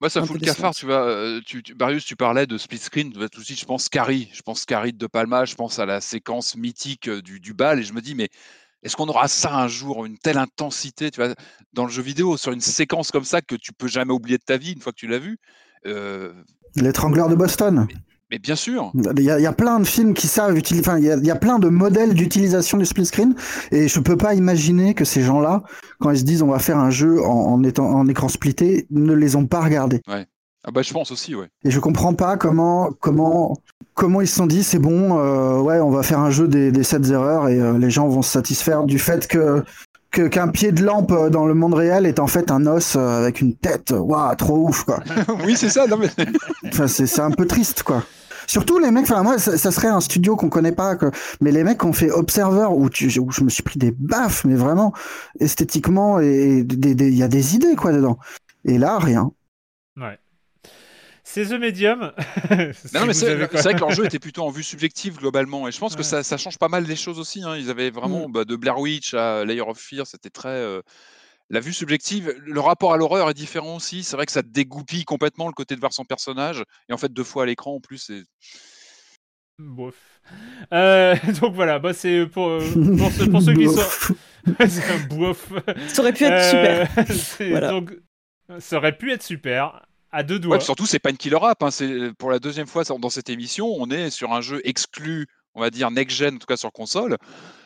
[0.00, 1.06] Moi, ça fout le cafard, tu vois.
[1.06, 3.12] euh, Tu, tu- Marius, tu parlais de split screen.
[3.12, 4.28] Tout de suite, je pense Carrie.
[4.34, 5.44] Je pense Carrie de Palma.
[5.44, 7.78] Je pense à la séquence mythique du, du bal.
[7.78, 8.28] Et je me dis, mais
[8.82, 11.34] est-ce qu'on aura ça un jour, une telle intensité, tu vois,
[11.72, 14.42] dans le jeu vidéo, sur une séquence comme ça que tu peux jamais oublier de
[14.44, 15.38] ta vie une fois que tu l'as vu
[15.86, 16.34] Euh,
[16.76, 17.86] L'étrangleur de Boston.
[18.34, 18.90] Mais bien sûr.
[19.16, 20.84] Il y, a, il y a plein de films qui savent utiliser.
[20.84, 23.36] Enfin, il y, a, il y a plein de modèles d'utilisation du split screen,
[23.70, 25.62] et je peux pas imaginer que ces gens-là,
[26.00, 28.88] quand ils se disent on va faire un jeu en, en étant en écran splitté,
[28.90, 30.02] ne les ont pas regardés.
[30.08, 31.46] Ah bah, je pense aussi, ouais.
[31.64, 33.56] Et je comprends pas comment comment
[33.94, 36.72] comment ils se sont dit c'est bon, euh, ouais, on va faire un jeu des,
[36.72, 39.62] des 7 erreurs et euh, les gens vont se satisfaire du fait que
[40.10, 43.40] qu'un pied de lampe dans le monde réel est en fait un os euh, avec
[43.40, 43.92] une tête.
[43.96, 45.00] Waouh, trop ouf quoi.
[45.44, 45.86] oui, c'est ça.
[45.86, 46.08] Non, mais...
[46.66, 48.02] Enfin, c'est un peu triste, quoi.
[48.46, 51.10] Surtout les mecs, enfin moi, ça, ça serait un studio qu'on connaît pas, que...
[51.40, 53.90] mais les mecs qui ont fait Observer, où, tu, où je me suis pris des
[53.90, 54.92] baffes, mais vraiment
[55.40, 58.18] esthétiquement, et il y a des idées quoi dedans.
[58.64, 59.30] Et là, rien.
[59.96, 60.18] Ouais.
[61.26, 62.12] C'est The Medium.
[62.74, 65.72] Si Non, mais c'est vrai que leur jeu était plutôt en vue subjective globalement, et
[65.72, 67.42] je pense que ça, ça change pas mal les choses aussi.
[67.42, 67.56] hein.
[67.56, 70.82] Ils avaient vraiment bah, de Blair Witch à Layer of Fear, c'était très euh,
[71.50, 72.34] la vue subjective.
[72.38, 74.02] Le rapport à l'horreur est différent aussi.
[74.04, 77.12] C'est vrai que ça dégoupille complètement le côté de voir son personnage, et en fait
[77.12, 77.98] deux fois à l'écran en plus.
[77.98, 78.24] c'est-
[79.58, 79.94] Bof.
[80.72, 82.60] Euh, donc voilà, bah c'est pour, euh,
[82.98, 84.14] pour, ceux, pour ceux qui sont.
[84.68, 85.52] c'est un bof.
[85.88, 87.06] Ça aurait pu être Euh, super.
[87.16, 87.68] c'est- Voilà.
[87.70, 87.92] Donc,
[88.58, 89.86] ça aurait pu être super.
[90.10, 90.58] À deux Ouais, doigts.
[90.58, 91.62] puis surtout, c'est pas une killer app.
[91.62, 91.70] hein.
[91.70, 95.60] C'est pour la deuxième fois dans cette émission, on est sur un jeu exclu, on
[95.60, 97.16] va dire next gen, en tout cas sur console.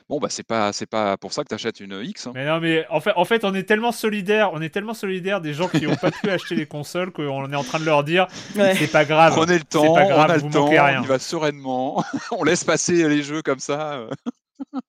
[0.08, 2.26] Bon, bah c'est pas c'est pas pour ça que tu achètes une X.
[2.26, 2.32] hein.
[2.34, 5.40] Mais non, mais en fait, en fait, on est tellement solidaires, on est tellement solidaires
[5.42, 8.04] des gens qui n'ont pas pu acheter les consoles qu'on est en train de leur
[8.04, 8.26] dire
[8.56, 8.74] Ouais.
[8.74, 9.34] c'est pas grave.
[9.34, 11.00] Prenez le c'est temps, pas grave, on a vous le temps, manquez rien.
[11.00, 12.02] on y va sereinement,
[12.32, 14.06] on laisse passer les jeux comme ça.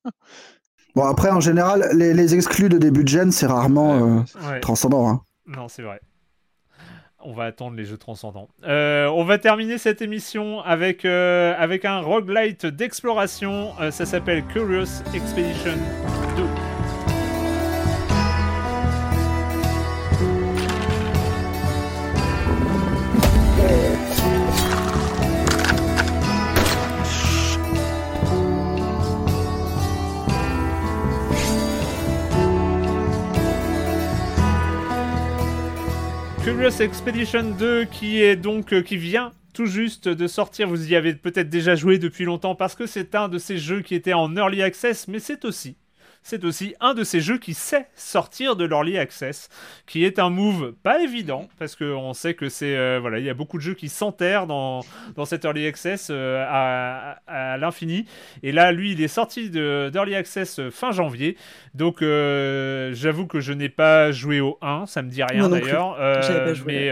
[0.95, 4.59] Bon après, en général, les, les exclus de début de gen, c'est rarement euh, Ouais.
[4.59, 5.07] transcendant.
[5.07, 5.21] Hein.
[5.45, 5.99] Non, c'est vrai.
[7.21, 8.47] On va attendre les jeux transcendants.
[8.63, 13.73] Euh, on va terminer cette émission avec, euh, avec un roguelite d'exploration.
[13.81, 15.77] Euh, ça s'appelle Curious Expedition
[36.59, 36.65] 2.
[36.65, 40.67] Curious Expedition 2 qui est donc euh, qui vient tout juste de sortir.
[40.67, 43.81] Vous y avez peut-être déjà joué depuis longtemps parce que c'est un de ces jeux
[43.81, 45.77] qui était en early access, mais c'est aussi
[46.21, 49.49] c'est aussi un de ces jeux qui sait sortir de l'early access,
[49.87, 52.75] qui est un move pas évident, parce qu'on sait que c'est.
[52.75, 54.81] euh, voilà, il y a beaucoup de jeux qui s'enterrent dans,
[55.15, 58.05] dans cet early access euh, à, à- à l'infini.
[58.43, 61.37] Et là, lui, il est sorti de- d'early access euh, fin janvier.
[61.73, 65.97] Donc, euh, j'avoue que je n'ai pas joué au 1, ça me dit rien d'ailleurs.
[66.67, 66.89] Mais.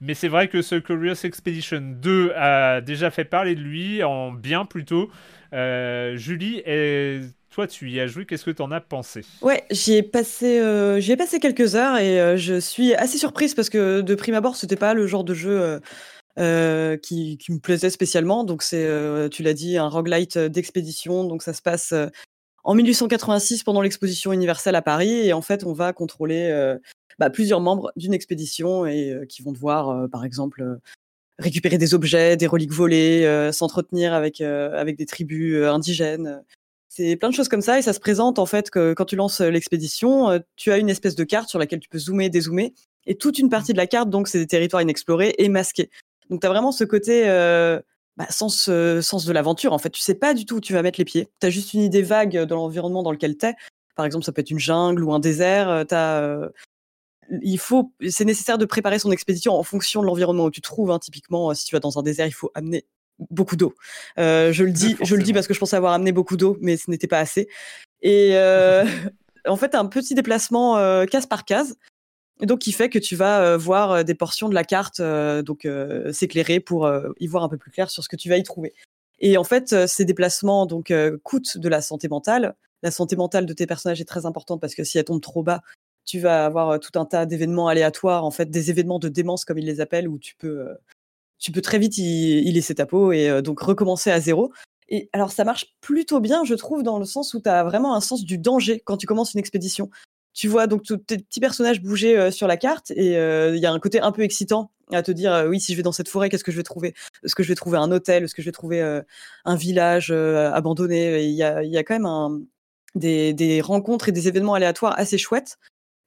[0.00, 4.32] mais c'est vrai que ce Curious Expedition 2 a déjà fait parler de lui, en
[4.32, 5.10] bien plutôt.
[5.52, 7.20] Euh, Julie, et
[7.54, 9.20] toi tu y as joué, qu'est-ce que tu en as pensé?
[9.40, 13.70] Ouais, j'y ai passé, euh, passé quelques heures et euh, je suis assez surprise parce
[13.70, 15.80] que de prime abord, c'était pas le genre de jeu
[16.40, 18.42] euh, qui, me plaisait spécialement.
[18.42, 18.88] Donc c'est,
[19.30, 21.22] tu l'as dit, un roguelite d'expédition.
[21.22, 21.94] Donc ça se passe
[22.64, 26.74] en 1886 pendant l'exposition universelle à Paris et en fait, on va contrôler
[27.20, 30.78] bah, plusieurs membres d'une expédition et qui vont devoir, par exemple,
[31.38, 36.42] récupérer des objets, des reliques volées, s'entretenir avec avec des tribus indigènes.
[36.96, 39.16] C'est plein de choses comme ça et ça se présente en fait que quand tu
[39.16, 42.30] lances euh, l'expédition, euh, tu as une espèce de carte sur laquelle tu peux zoomer,
[42.30, 42.72] dézoomer
[43.06, 45.90] et toute une partie de la carte donc c'est des territoires inexplorés et masqués.
[46.30, 47.80] Donc tu as vraiment ce côté euh,
[48.16, 50.82] bah, sens sens de l'aventure en fait, tu sais pas du tout où tu vas
[50.82, 51.26] mettre les pieds.
[51.40, 53.54] Tu as juste une idée vague de l'environnement dans lequel tu es.
[53.96, 55.84] Par exemple, ça peut être une jungle ou un désert,
[57.42, 60.68] il faut c'est nécessaire de préparer son expédition en fonction de l'environnement où tu te
[60.68, 61.00] trouves hein.
[61.00, 62.84] Typiquement, si tu vas dans un désert, il faut amener
[63.30, 63.74] beaucoup d'eau.
[64.18, 66.56] Euh, je le dis, je le dis parce que je pensais avoir amené beaucoup d'eau,
[66.60, 67.48] mais ce n'était pas assez.
[68.02, 68.84] Et euh,
[69.48, 71.76] en fait, un petit déplacement euh, case par case,
[72.40, 75.68] donc qui fait que tu vas voir des portions de la carte, donc
[76.12, 78.74] s'éclairer pour y voir un peu plus clair sur ce que tu vas y trouver.
[79.20, 80.92] Et en fait, ces déplacements donc
[81.22, 82.56] coûtent de la santé mentale.
[82.82, 85.44] La santé mentale de tes personnages est très importante parce que si elle tombe trop
[85.44, 85.62] bas,
[86.04, 89.58] tu vas avoir tout un tas d'événements aléatoires, en fait, des événements de démence comme
[89.58, 90.76] ils les appellent, où tu peux,
[91.38, 94.52] tu peux très vite y, laisser ta peau et euh, donc recommencer à zéro.
[94.88, 97.94] Et alors, ça marche plutôt bien, je trouve, dans le sens où tu as vraiment
[97.94, 99.90] un sens du danger quand tu commences une expédition.
[100.34, 103.66] Tu vois donc tes petits personnages bouger euh, sur la carte et euh, il y
[103.66, 106.08] a un côté un peu excitant à te dire oui si je vais dans cette
[106.08, 106.94] forêt qu'est-ce que je vais trouver?
[107.22, 108.24] Est-ce que je vais trouver un hôtel?
[108.24, 108.82] Est-ce que je vais trouver
[109.44, 111.22] un village abandonné?
[111.24, 112.46] Il y a, quand même
[112.94, 115.56] des, rencontres et des événements aléatoires assez chouettes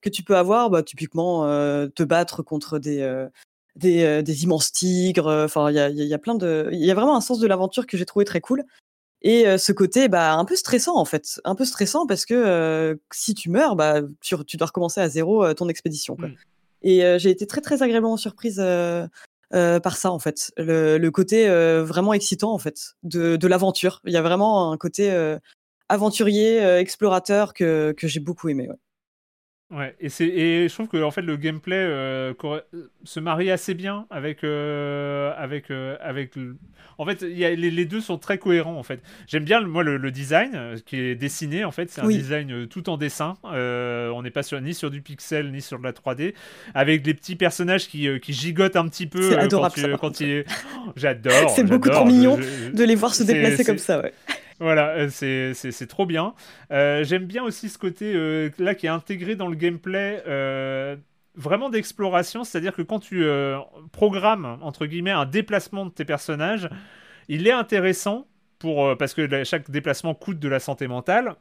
[0.01, 1.43] que tu peux avoir bah, typiquement
[1.89, 3.27] te battre contre des
[3.77, 6.69] des, euh, des immenses tigres euh, enfin il y a, il y a- plein de
[6.71, 8.63] il y a vraiment un sens de l'aventure que j'ai trouvé très cool
[9.21, 12.33] et euh, ce côté bah un peu stressant en fait un peu stressant parce que
[12.33, 16.27] euh, si tu meurs bah tu, tu dois recommencer à zéro euh, ton expédition quoi.
[16.27, 16.35] Mm.
[16.83, 19.07] et euh, j'ai été très très agréablement surprise euh,
[19.53, 23.47] euh, par ça en fait le, le côté euh, vraiment excitant en fait de, de
[23.47, 25.37] l'aventure il y a vraiment un côté euh,
[25.89, 28.75] aventurier euh, explorateur que, que j'ai beaucoup aimé ouais.
[29.69, 32.33] Ouais, et, c'est, et je trouve que en fait, le gameplay euh,
[33.03, 34.45] se marie assez bien avec.
[34.45, 36.55] euh, avec, euh, avec le-
[36.97, 39.01] En fait, y a, les, les deux sont très cohérents en fait.
[39.27, 41.89] J'aime bien moi le, le design qui est dessiné en fait.
[41.91, 42.15] C'est un Oui.
[42.17, 43.33] design tout en dessin.
[43.43, 46.33] On n'est pas sur, ni sur du pixel ni sur de la 3D.
[46.73, 49.21] Avec des petits personnages qui, qui gigotent un petit peu.
[49.21, 50.45] C'est adorable, Quand, tu, il-
[50.87, 51.49] Oh, j'adore.
[51.55, 54.13] C'est beaucoup trop mignon Je- je- de les voir se déplacer c'est- comme ça ouais.
[54.59, 56.33] Voilà, euh, c'est- trop bien.
[56.71, 60.23] Euh, J'aime bien aussi ce côté euh, là qui est intégré dans le gameplay
[61.35, 63.23] vraiment d'exploration, c'est-à-dire que quand tu
[63.91, 66.67] programmes entre guillemets un déplacement de tes personnages,
[67.29, 68.27] il est intéressant
[68.59, 71.35] pour parce que chaque déplacement coûte de la santé mentale.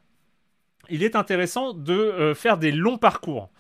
[0.91, 3.51] Il est intéressant de faire des longs parcours.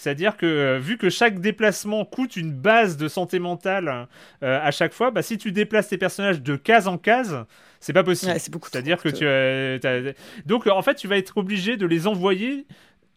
[0.00, 4.06] C'est-à-dire que euh, vu que chaque déplacement coûte une base de santé mentale
[4.44, 7.44] euh, à chaque fois, bah, si tu déplaces tes personnages de case en case,
[7.80, 8.30] c'est pas possible.
[8.32, 10.12] Ouais, c'est beaucoup C'est-à-dire que tu as, t'as-
[10.46, 12.66] donc en fait tu vas être obligé de les envoyer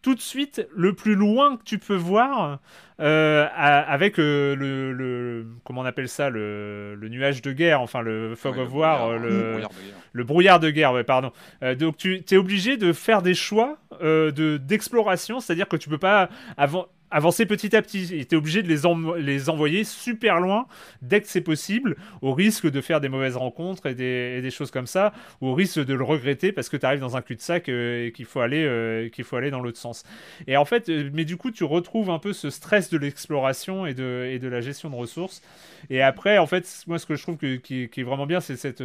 [0.02, 2.60] tout de suite le plus loin que tu peux voir
[3.00, 7.82] euh, à- avec euh, le, le- comment on appelle ça le, le nuage de guerre
[7.82, 9.96] enfin le fog Ouais, of le war brouillard, le brouillard de guerre.
[10.14, 11.32] le brouillard de guerre, ouais, pardon.
[11.64, 15.98] Euh, donc tu es obligé de faire des choix de d'exploration, c'est-à-dire que tu peux
[16.00, 18.08] pas avan- avancer petit à petit.
[18.08, 20.66] Tu es obligé de les, en- les envoyer super loin
[21.02, 24.88] dès que c'est possible, au risque de faire des mauvaises rencontres et des, choses comme
[24.88, 28.12] ça, au risque de le regretter parce que tu arrives dans un cul-de-sac euh, et
[28.12, 30.04] qu'il faut aller euh, faut aller dans l'autre sens.
[30.48, 33.86] Et en fait, euh, mais du coup, tu retrouves un peu ce stress de l'exploration
[33.86, 35.42] et de, la gestion de ressources.
[35.90, 38.82] Et après, en fait, moi, ce que je trouve qui, est vraiment bien, c'est cette,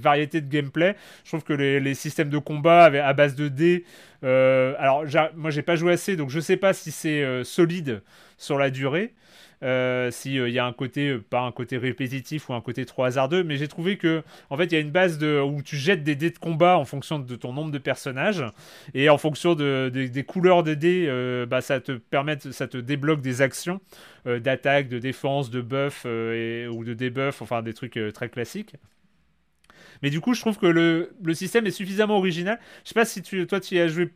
[0.00, 0.96] variété de gameplay.
[1.24, 3.84] Je trouve que les, les systèmes de combat à base de dés,
[4.22, 8.02] alors j'a- moi, j'ai pas joué assez, donc je sais pas si c'est euh, solide
[8.38, 9.14] sur la durée.
[9.62, 13.04] euh, s'il y a un côté, euh, pas un côté répétitif ou un côté trop
[13.04, 15.76] hasardeux, mais j'ai trouvé que, en fait, il y a une base de, où tu
[15.76, 18.42] jettes des dés de combat en fonction de ton nombre de personnages,
[18.94, 22.78] et en fonction de, des couleurs des dés, euh, bah, ça te permet, ça te
[22.78, 23.80] débloque des actions
[24.24, 28.76] d'attaque, de défense, de buff ou de debuff, enfin des trucs très classiques.
[30.02, 32.58] Mais du coup, je trouve que le, le, système est suffisamment original.
[32.84, 34.10] Je sais pas si tu, toi, tu y as joué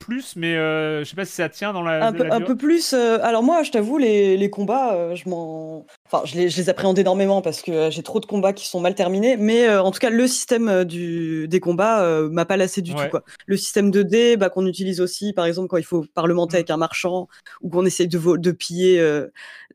[0.00, 2.06] plus, mais euh, je sais pas si ça tient dans la.
[2.06, 2.94] Un, peu, un peu, plus.
[2.94, 6.56] Euh, alors moi, je t'avoue, les, les, combats, euh, je m'en, enfin, je les, je
[6.56, 9.36] les, appréhende énormément parce que j'ai trop de combats qui sont mal terminés.
[9.36, 13.08] Mais en tout cas, le système du, des combats m'a pas lassé du tout.
[13.10, 13.22] Quoi.
[13.46, 16.56] Le système de dés, bah, qu'on utilise aussi, par exemple, quand il faut parlementer mm.
[16.56, 17.28] avec un marchand
[17.60, 19.00] ou qu'on essaye de, de piller.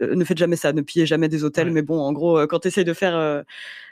[0.02, 1.70] ne faites jamais ça, ne pillez jamais des hôtels.
[1.70, 3.44] Mais bon, en gros, quand tu essayes de faire euh,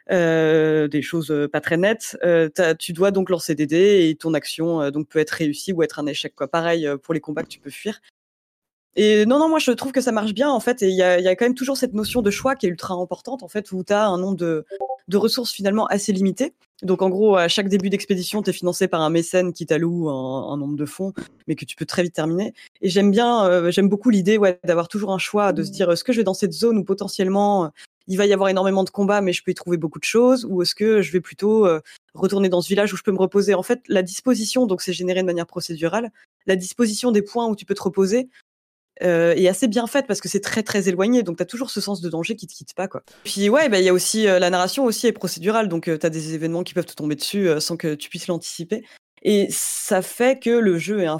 [0.09, 4.33] des choses euh, pas très nettes, euh, tu dois donc lancer des dés et ton
[4.33, 6.35] action donc peut être réussie ou être un échec.
[6.35, 6.47] Quoi.
[6.47, 8.01] Pareil pour les combats que tu peux fuir.
[8.95, 10.83] Et non, non, moi je trouve que ça marche bien en fait.
[10.83, 13.41] Et il y a, quand même toujours cette notion de choix qui est ultra importante
[13.41, 14.65] en fait, où tu as un nombre de,
[15.13, 16.53] ressources finalement assez limité.
[16.83, 20.09] Donc en gros, à chaque début d'expédition, tu es financé par un mécène qui t'alloue
[20.09, 21.13] un, nombre de fonds,
[21.47, 22.53] mais que tu peux très vite terminer.
[22.81, 26.13] Et j'aime bien, j'aime beaucoup l'idée d'avoir toujours un choix, de se dire est-ce que
[26.13, 27.71] je vais dans cette zone où potentiellement
[28.07, 30.45] il va y avoir énormément de combats, mais je peux y trouver beaucoup de choses,
[30.45, 31.79] ou est-ce que je vais plutôt euh,
[32.13, 33.53] retourner dans ce village où je peux me reposer?
[33.53, 36.11] En fait, la disposition, donc c'est généré de manière procédurale,
[36.45, 38.29] la disposition des points où tu peux te reposer
[39.01, 41.69] euh, est assez bien faite parce que c'est très très éloigné, donc tu as toujours
[41.69, 42.87] ce sens de danger qui te quitte pas.
[42.87, 43.03] quoi.
[43.23, 46.05] Puis ouais, bah, il y a aussi euh, la narration aussi est procédurale, donc tu
[46.05, 48.83] as des événements qui peuvent te tomber dessus sans que tu puisses l'anticiper.
[49.23, 51.19] Et ça fait que le jeu est un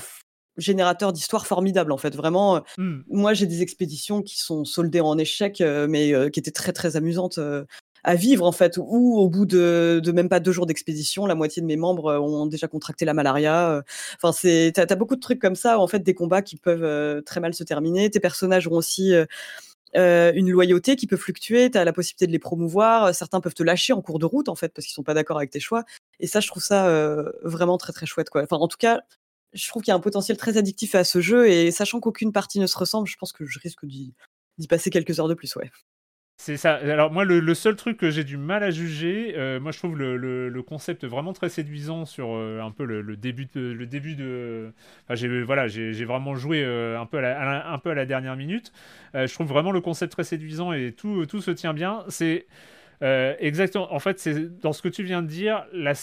[0.57, 2.15] générateur d'histoires formidable en fait.
[2.15, 3.01] Vraiment, mmh.
[3.09, 7.39] moi j'ai des expéditions qui sont soldées en échec, mais qui étaient très très amusantes
[8.03, 8.77] à vivre en fait.
[8.77, 12.45] Ou au bout de, même pas deux jours d'expédition, la moitié de mes membres ont
[12.45, 13.81] déjà contracté la malaria.
[14.17, 15.79] Enfin, c'est t'as as beaucoup de trucs comme ça.
[15.79, 18.09] En fait, des combats qui peuvent très mal se terminer.
[18.09, 19.13] Tes personnages ont aussi
[19.95, 23.63] une loyauté qui peut fluctuer, tu as la possibilité de les promouvoir, certains peuvent te
[23.63, 25.83] lâcher en cours de route en fait parce qu'ils sont pas d'accord avec tes choix
[26.19, 26.89] et ça je trouve ça
[27.43, 28.43] vraiment très très chouette quoi.
[28.43, 29.01] Enfin en tout cas,
[29.53, 32.31] je trouve qu'il y a un potentiel très addictif à ce jeu et sachant qu'aucune
[32.31, 34.13] partie ne se ressemble, je pense que je risque d'y
[34.67, 35.71] passer quelques heures de plus, ouais.
[36.37, 36.73] C'est ça.
[36.73, 39.95] Alors moi, le, seul truc que j'ai du mal à juger, euh, moi je trouve
[39.97, 44.73] le, concept vraiment très séduisant sur euh, un peu le, début de, le début de.
[45.03, 48.05] Enfin, j'ai voilà, j'ai vraiment joué euh, un peu à la, un peu à la
[48.05, 48.73] dernière minute.
[49.13, 52.03] je trouve vraiment le concept très séduisant et tout tout se tient bien.
[52.09, 52.47] C'est
[53.03, 53.93] euh, exactement.
[53.93, 55.93] En fait, c'est dans ce que tu viens de dire, le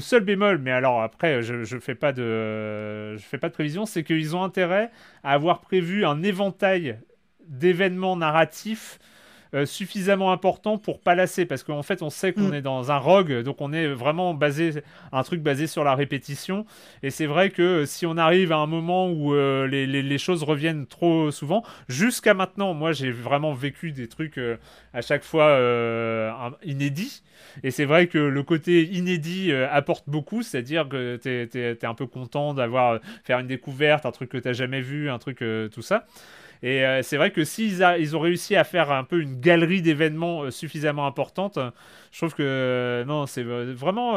[0.00, 4.02] seul bémol, mais alors après, je ne fais, pas de, fais pas de prévision, c'est
[4.02, 4.90] qu'ils ont intérêt
[5.22, 6.98] à avoir prévu un éventail
[7.46, 8.98] d'événements narratifs
[9.54, 12.54] euh, suffisamment important pour pas lasser parce qu'en fait on sait qu'on mm.
[12.54, 14.82] est dans un rogue donc on est vraiment basé
[15.12, 16.66] un truc basé sur la répétition.
[17.02, 20.42] Et c'est vrai que si on arrive à un moment où euh, les, les, choses
[20.42, 24.56] reviennent trop souvent jusqu'à maintenant moi j'ai vraiment vécu des trucs euh,
[24.92, 25.60] à chaque fois
[26.64, 27.22] inédits.
[27.62, 32.06] Et c'est vrai que le côté inédit apporte beaucoup c'est-à-dire que tu es, un peu
[32.06, 36.06] content d'avoir faire une découverte un truc que tu jamais vu un truc tout ça
[36.62, 39.82] et euh, c'est vrai que s'ils ils ont réussi à faire un peu une galerie
[39.82, 41.58] d'événements euh, suffisamment importante,
[42.12, 44.14] je trouve que euh, non, c'est vraiment,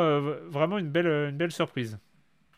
[0.50, 1.98] vraiment une belle, une belle surprise.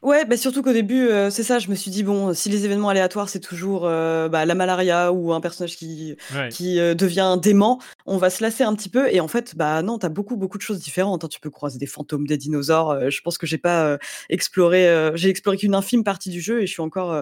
[0.01, 2.89] Ouais, bah surtout qu'au début, c'est ça, je me suis dit, bon, si les événements
[2.89, 6.17] aléatoires, c'est toujours bah, la malaria ou un personnage qui,
[6.49, 9.13] qui devient dément, on va se lasser un petit peu.
[9.13, 11.23] Et en fait, bah non, t'as beaucoup, beaucoup de choses différentes.
[11.23, 11.27] Hein.
[11.27, 13.11] Tu peux croiser des fantômes, des dinosaures.
[13.11, 13.99] je pense que j'ai pas
[14.29, 17.13] exploré, j'ai exploré qu'une infime partie du jeu et je suis encore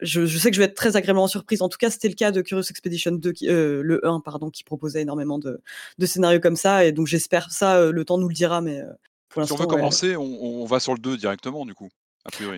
[0.00, 1.62] je, sais que je vais être très agréablement surprise.
[1.62, 4.64] En tout cas, c'était le cas de Curious Expedition 2, euh, le 1, pardon, qui
[4.64, 5.60] proposait énormément de,
[6.04, 6.84] scénarios comme ça.
[6.84, 8.92] Et donc, j'espère ça, euh, le temps nous le dira, mais euh,
[9.28, 9.56] pour l'instant.
[9.56, 11.88] Si on veut commencer, on, va sur le 2 directement, du coup.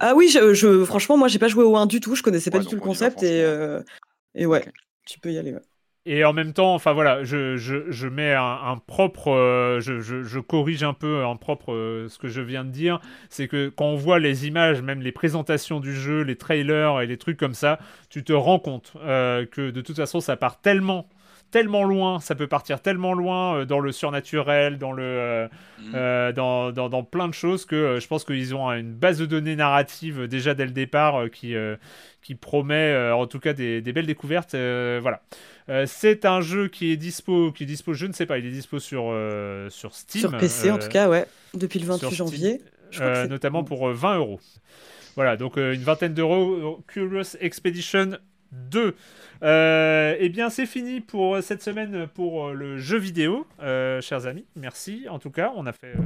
[0.01, 2.15] Ah oui, je, franchement, moi, j'ai pas joué au 1 du tout.
[2.15, 3.23] Je connaissais pas du tout le concept.
[3.23, 3.45] Et,
[4.35, 4.65] et ouais,
[5.07, 5.55] tu peux y aller.
[6.11, 10.41] Et en même temps, enfin voilà, je, je, je mets un, propre, euh, je, je,
[10.41, 12.99] corrige un peu en propre euh, ce que je viens de dire,
[13.29, 17.07] c'est que quand on voit les images, même les présentations du jeu, les trailers et
[17.07, 17.79] les trucs comme ça,
[18.09, 21.11] tu te rends compte euh, que de toute façon ça part tellement
[21.51, 25.49] tellement loin, ça peut partir tellement loin dans le surnaturel, dans le,
[25.81, 26.33] mmh.
[26.33, 29.57] dans, dans, dans, plein de choses que je pense qu'ils ont une base de données
[29.57, 31.55] narrative déjà dès le départ qui,
[32.23, 34.55] qui promet en tout cas des, des belles découvertes.
[34.55, 35.23] voilà.
[35.71, 38.47] Euh, c'est un jeu qui est dispo, qui est dispo, je ne sais pas, il
[38.47, 40.21] est dispo sur, euh, sur Steam.
[40.21, 42.63] Sur PC en tout euh, cas, ouais, depuis le 28 janvier.
[43.29, 44.41] notamment pour 20 euros.
[45.15, 46.83] Voilà, donc une vingtaine d'euros.
[46.87, 48.19] Curious Expedition
[48.53, 48.95] 2.
[49.43, 54.27] Euh, eh bien, c'est fini pour cette semaine pour euh, le jeu vidéo, euh, chers
[54.27, 54.45] amis.
[54.57, 55.07] Merci.
[55.11, 55.95] En tout cas, on a fait.
[55.95, 56.03] euh,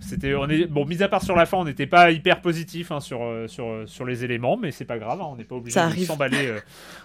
[0.00, 0.84] C'était, on est bon.
[0.84, 4.04] Mis à part sur la fin, on n'était pas hyper positif hein, sur sur sur
[4.04, 5.20] les éléments, mais c'est pas grave.
[5.20, 6.54] hein, on n'est pas obligé de s'emballer.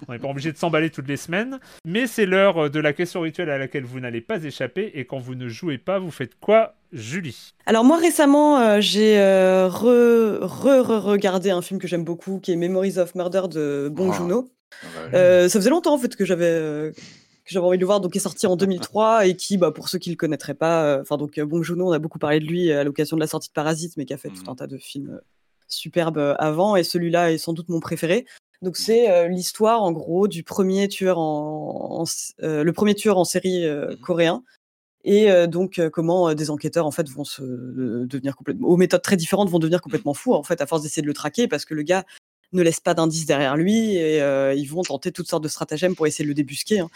[0.07, 1.60] on n'est pas obligé de s'emballer toutes les semaines.
[1.85, 4.91] Mais c'est l'heure de la question rituelle à laquelle vous n'allez pas échapper.
[4.95, 9.18] Et quand vous ne jouez pas, vous faites quoi, Julie Alors moi récemment, euh, j'ai
[9.20, 13.44] euh, re, re, re- regardé un film que j'aime beaucoup, qui est Memories of Murder
[13.49, 14.18] de Bong Ah.
[14.18, 14.41] Joon-ho.
[14.84, 15.15] Ouais.
[15.15, 17.99] Euh, ça faisait longtemps en fait que j'avais euh, que j'avais envie de le voir,
[17.99, 20.84] donc qui est sorti en 2003 et qui, bah, pour ceux qui le connaîtraient pas,
[20.86, 23.22] euh, enfin donc euh, Bong Joon-ho, on a beaucoup parlé de lui à l'occasion de
[23.22, 24.49] la sortie de Parasite, mais qui a fait tout Mhm.
[24.52, 25.20] un tas de films euh,
[25.68, 28.26] superbes euh, avant, et celui-là est sans doute mon préféré.
[28.61, 32.03] Donc c'est euh, l'histoire en gros du premier tueur en,
[32.44, 33.98] euh, le premier tueur en série euh, Mhm.
[33.98, 34.44] coréen.
[35.05, 38.69] Et euh, donc euh, comment euh, des enquêteurs en fait vont se euh, devenir complètement
[38.69, 41.13] aux méthodes très différentes vont devenir complètement fous en fait à force d'essayer de le
[41.13, 42.05] traquer parce que le gars
[42.53, 45.95] ne laisse pas d'indices derrière lui et euh, ils vont tenter toutes sortes de stratagèmes
[45.95, 46.80] pour essayer de le débusquer.
[46.80, 46.89] hein.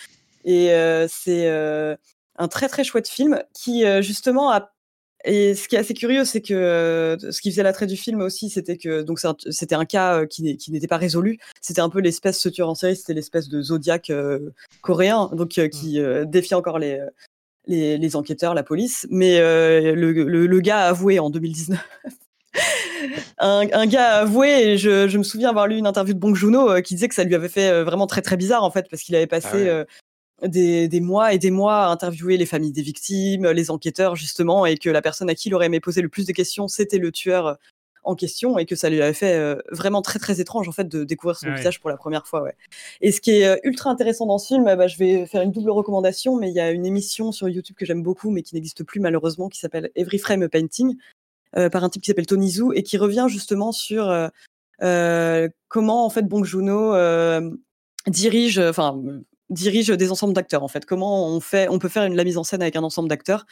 [0.46, 1.96] Et euh, c'est euh,
[2.38, 4.72] un très très chouette film qui euh, justement a
[5.26, 8.50] et ce qui est assez curieux, c'est que ce qui faisait l'attrait du film aussi,
[8.50, 11.40] c'était que donc un- c'était un cas qui n'était pas résolu.
[11.60, 14.52] C'était un peu l'espèce ce tueur en série, c'était l'espèce de Zodiac euh,
[14.82, 17.02] coréen, donc euh, qui euh, défie encore les,
[17.68, 19.08] les les enquêteurs, la police.
[19.10, 21.80] Mais euh, le, le, le gars a avoué en 2019
[23.40, 26.20] un, un gars a avoué, et je, je me souviens avoir lu une interview de
[26.20, 28.64] Bong Joon-ho euh, qui disait que ça lui avait fait euh, vraiment très très bizarre
[28.64, 29.70] en fait, parce qu'il avait passé Ah ouais.
[29.70, 29.86] euh,
[30.48, 34.66] des, des mois et des mois à interviewer les familles des victimes, les enquêteurs justement,
[34.66, 37.00] et que la personne à qui il aurait aimé poser le plus de questions, c'était
[37.00, 37.58] le tueur
[38.08, 40.88] en question, et que ça lui avait fait euh, vraiment très très étrange en fait
[40.88, 42.42] de découvrir son Ah visage pour la première fois.
[42.44, 42.56] Ouais.
[43.02, 45.52] Et ce qui est euh, ultra intéressant dans ce film, bah, je vais faire une
[45.52, 48.56] double recommandation, mais il y a une émission sur YouTube que j'aime beaucoup, mais qui
[48.56, 50.96] n'existe plus malheureusement, qui s'appelle Every Frame a Painting,
[51.56, 54.28] euh, par un type qui s'appelle Tony Zhu, et qui revient justement sur euh,
[54.82, 57.52] euh, comment en fait Bong euh,
[58.08, 59.02] dirige, enfin
[59.50, 60.86] dirige des ensembles d'acteurs en fait.
[60.86, 63.46] Comment on fait, on peut faire une, la mise en scène avec un ensemble d'acteurs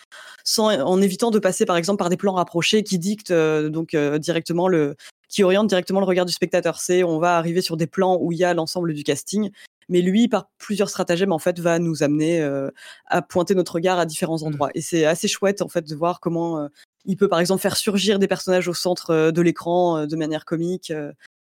[0.43, 3.93] sans en évitant de passer par exemple par des plans rapprochés qui dictent euh, donc
[3.93, 4.95] euh, directement le
[5.29, 6.79] qui orientent directement le regard du spectateur.
[6.79, 9.51] C'est on va arriver sur des plans où il y a l'ensemble du casting,
[9.89, 12.69] mais lui par plusieurs stratagèmes en fait va nous amener euh,
[13.07, 14.69] à pointer notre regard à différents endroits.
[14.75, 16.67] Et c'est assez chouette en fait de voir comment
[17.05, 20.91] il peut par exemple faire surgir des personnages au centre de l'écran de manière comique.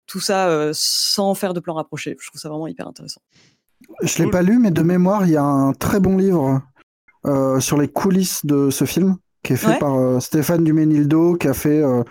[0.06, 2.16] tout ça sans faire de plan rapproché.
[2.20, 3.20] Je trouve ça vraiment hyper intéressant.
[4.02, 4.30] Je l'ai Cool.
[4.32, 6.62] pas lu, mais de mémoire, il y a un très bon livre
[7.26, 9.78] euh, sur les coulisses de ce film qui est fait Ouais.
[9.78, 12.02] par euh, Stéphane Duménildo, qui a fait euh,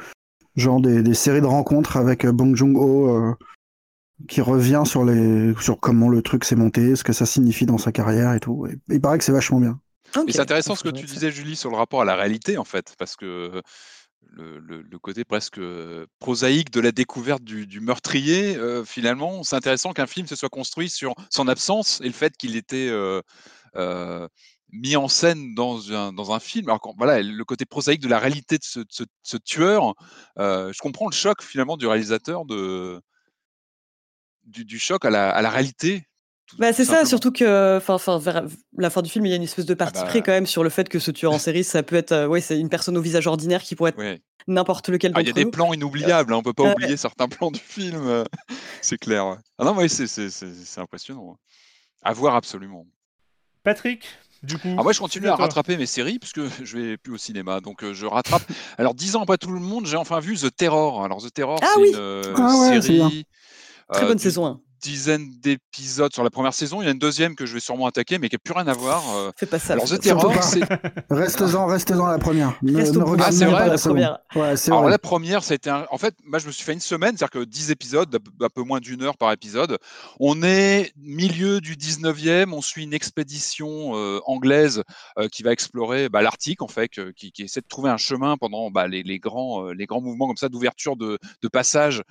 [0.55, 3.33] genre des, des séries de rencontres avec euh, Bong Joon-ho, euh,
[4.27, 7.77] qui revient sur les sur comment le truc s'est monté, ce que ça signifie dans
[7.77, 8.65] sa carrière et tout.
[8.67, 9.79] Et il paraît que c'est vachement bien.
[10.15, 10.25] Et Ok.
[10.31, 12.95] c'est intéressant ce que tu disais, Julie, sur le rapport à la réalité, en fait,
[12.97, 13.61] parce que
[14.37, 15.59] le, côté presque
[16.19, 20.89] prosaïque de la découverte du, meurtrier, euh, finalement, c'est intéressant qu'un film se soit construit
[20.89, 23.21] sur son absence et le fait qu'il était euh,
[23.75, 24.27] euh,
[24.71, 26.69] mis en scène dans un, dans un film.
[26.69, 29.95] Alors, voilà, le côté prosaïque de la réalité de ce, tueur,
[30.39, 33.01] euh, je comprends le choc, finalement, du réalisateur de,
[34.43, 36.07] du, du choc à la, à la réalité.
[36.59, 38.45] Bah, c'est ça, surtout que, enfin, enfin, vers
[38.77, 40.07] la fin du film, il y a une espèce de parti bah.
[40.07, 42.27] pris quand même sur le fait que ce tueur en série, ça peut être, euh,
[42.27, 44.21] ouais, c'est une personne au visage ordinaire qui pourrait être Ouais.
[44.47, 46.71] n'importe lequel Ah, Il y a des plans inoubliables, hein, on peut pas Ouais.
[46.71, 48.23] oublier certains plans du film, euh,
[48.81, 49.37] c'est clair.
[49.57, 51.33] Ah non, ouais, c'est c'est- c'est- c'est impressionnant.
[51.33, 51.37] hein.
[52.03, 52.85] À voir absolument.
[53.63, 54.05] Patrick,
[54.43, 54.69] du coup.
[54.69, 55.43] Alors moi, je continue à toi.
[55.45, 58.43] rattraper mes séries puisque je vais plus au cinéma, donc euh, je rattrape.
[58.77, 61.03] Alors dix ans après tout le monde, j'ai enfin vu The Terror.
[61.03, 61.89] Alors The Terror, Ah c'est oui.
[61.89, 63.25] une euh, Ah ouais, série.
[63.91, 64.61] Très euh, bonne saison.
[64.81, 66.81] Dizaine d'épisodes sur la première saison.
[66.81, 68.67] Il y a une deuxième que je vais sûrement attaquer, mais qui n'a plus rien
[68.67, 69.03] à voir.
[69.15, 69.31] euh.
[69.37, 69.73] Fais pas ça.
[69.73, 70.31] Alors The Terror,
[71.09, 72.53] restez-en à la première.
[72.61, 74.19] Ne, ne Ah, c'est vrai, pas la première.
[74.35, 74.91] Ouais, c'est Alors vrai.
[74.91, 75.85] la première, ça a été un...
[75.91, 78.63] En fait, moi, je me suis fait une semaine, c'est-à-dire que 10 épisodes, d'un peu-
[78.63, 79.77] moins d'une heure par épisode.
[80.19, 84.83] On est milieu du 19e, on suit une expédition euh, anglaise
[85.17, 88.35] euh, qui va explorer bah, l'Arctique, en fait, qui, qui essaie de trouver un chemin
[88.37, 92.03] pendant bah, les, les grands, euh, les grands mouvements comme ça d'ouverture de, de passage.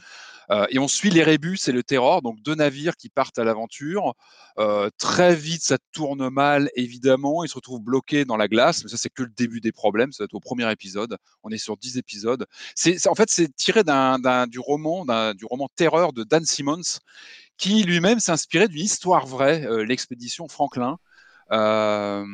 [0.50, 3.44] Euh, et on suit les Rébus et le Terror, donc deux navires qui partent à
[3.44, 4.14] l'aventure.
[4.58, 7.44] Euh, très vite, ça tourne mal, évidemment.
[7.44, 10.12] Ils se retrouvent bloqués dans la glace, mais ça, c'est que le début des problèmes.
[10.12, 11.16] Ça va être au premier épisode.
[11.42, 12.46] On est sur 10 épisodes.
[12.74, 15.04] C'est, en fait, c'est tiré d'un, du roman,
[15.34, 16.98] du roman Terreur de Dan Simmons,
[17.56, 20.98] qui lui-même inspiré d'une histoire vraie, euh, l'expédition Franklin.
[21.52, 22.24] Euh,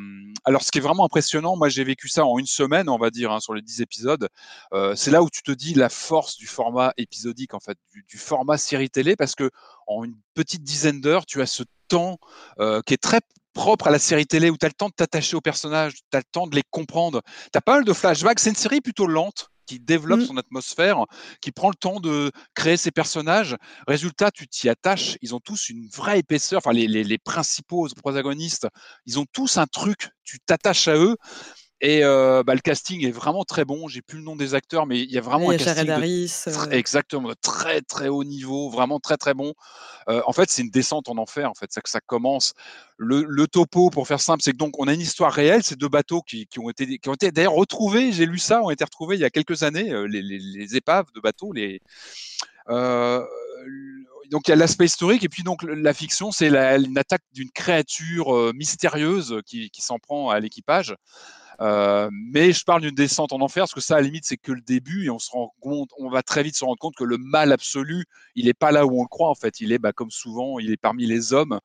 [0.45, 3.09] alors, ce qui est vraiment impressionnant, moi j'ai vécu ça en une semaine, on va
[3.09, 4.27] dire, hein, sur les 10 épisodes.
[4.73, 8.17] Euh, c'est là où tu te dis la force du format épisodique, en fait, du,
[8.17, 9.49] format série télé, parce que
[9.87, 12.17] en une petite dizaine d'heures, tu as ce temps
[12.59, 13.19] euh, qui est très
[13.53, 16.17] propre à la série télé, où tu as le temps de t'attacher aux personnages, tu
[16.17, 17.21] as le temps de les comprendre.
[17.51, 18.39] Tu as pas mal de flashbacks.
[18.39, 19.49] C'est une série plutôt lente.
[19.65, 20.25] Qui développe Mm.
[20.25, 20.97] son atmosphère,
[21.41, 23.55] qui prend le temps de créer ses personnages.
[23.87, 25.17] Résultat, tu t'y attaches.
[25.21, 26.57] Ils ont tous une vraie épaisseur.
[26.57, 28.67] Enfin, les, les- les principaux protagonistes,
[29.05, 30.09] ils ont tous un truc.
[30.23, 31.17] Tu t'attaches à eux.
[31.85, 33.89] Et euh, bah, le casting est vraiment très bon.
[33.89, 36.05] J'ai plus le nom des acteurs, mais il y a vraiment y un casting Harris.
[36.47, 39.53] Euh, Exactement, de très très haut niveau, vraiment très très bon.
[40.07, 41.49] Euh, en fait, c'est une descente en enfer.
[41.51, 42.53] En fait, c'est que ça commence.
[42.97, 45.61] Le, le topo, pour faire simple, c'est que donc on a une histoire réelle.
[45.61, 48.13] Ces deux bateaux qui, qui ont été qui ont été d'ailleurs retrouvés.
[48.13, 49.93] J'ai lu ça, ont été retrouvés il y a quelques années.
[50.07, 51.81] les, les- les épaves de bateaux, les
[54.31, 57.51] donc il y a l'aspect historique et puis donc la fiction, c'est une attaque d'une
[57.51, 60.95] créature mystérieuse qui, qui s'en prend à l'équipage.
[61.61, 64.37] Euh, mais je parle d'une descente en enfer parce que ça, à la limite, c'est
[64.37, 66.95] que le début et on se rend compte, on va très vite se rendre compte
[66.95, 68.05] que le mal absolu,
[68.35, 69.59] il n'est pas là où on le croit en fait.
[69.59, 71.59] Il est, bah, comme souvent, il est parmi les hommes.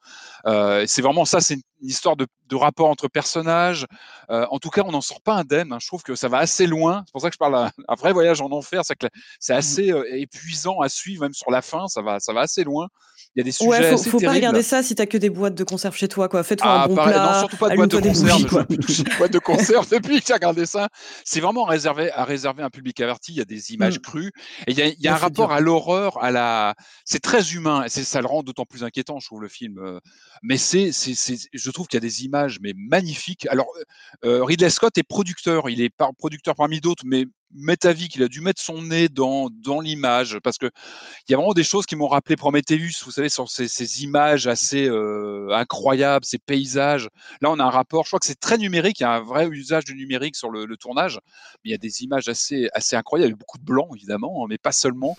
[0.47, 3.87] Euh, c'est vraiment ça, c'est une, histoire de, de rapport entre personnages.
[4.31, 5.73] Euh, en tout cas, on n'en sort pas indemne.
[5.73, 5.79] hein.
[5.81, 7.03] Je trouve que ça va assez loin.
[7.07, 8.83] C'est pour ça que je parle d'un un vrai voyage en enfer.
[8.85, 8.97] C'est
[9.39, 11.87] c'est assez épuisant à suivre, même sur la fin.
[11.89, 12.89] Ça va, ça va assez loin.
[13.39, 15.17] Il y a des sujets Ouais, faut, assez faut pas regarder ça si t'as que
[15.17, 16.43] des boîtes de conserve chez toi, quoi.
[16.43, 17.33] Fais-toi Ah, un bon pareil, plat.
[17.35, 18.67] non, surtout pas de boîte de conserve.
[18.81, 20.89] touché de boîte de conserve depuis que j'ai regardé ça.
[21.25, 23.31] C'est vraiment réservé à réserver un public averti.
[23.31, 24.03] Il y a des images Mm.
[24.03, 24.33] crues
[24.67, 26.75] et il y a, il y a Ouais, un rapport à l'horreur, à la.
[27.05, 27.85] C'est très humain.
[27.85, 29.79] Et ça le rend d'autant plus inquiétant, je trouve le film.
[29.79, 30.01] euh.
[30.43, 31.15] Mais c'est, c'est,
[31.53, 33.47] je trouve qu'il y a des images mais magnifiques.
[33.51, 33.69] Alors
[34.25, 35.71] euh, Ridley Scott est producteur.
[35.71, 39.49] Il est pas producteur parmi d'autres, mais vie qu'il a dû mettre son nez dans
[39.51, 40.71] dans l'image parce que
[41.29, 44.03] il y a vraiment des choses qui m'ont rappelé Prometheus, vous savez, sur ces, ces
[44.03, 47.09] images assez euh, incroyables, ces paysages.
[47.41, 49.21] Là, on a un rapport, je crois que c'est très numérique, il y a un
[49.23, 51.21] vrai usage du numérique sur le, le tournage,
[51.65, 53.89] mais il y a des images assez, assez incroyables, il y a beaucoup de blanc,
[53.95, 55.17] évidemment, hein, mais pas seulement.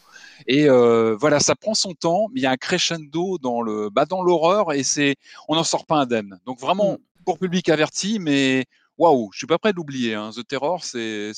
[0.48, 3.90] Et euh, voilà, ça prend son temps, mais il y a un crescendo dans le,
[3.90, 5.16] bah, dans l'horreur, et c'est,
[5.48, 6.40] on n'en sort pas indemne.
[6.46, 7.24] Donc vraiment, Mm.
[7.26, 8.66] pour public averti, mais
[9.00, 10.14] waouh, je suis pas prêt de l'oublier.
[10.14, 10.30] Hein.
[10.36, 11.32] The Terror, c'est,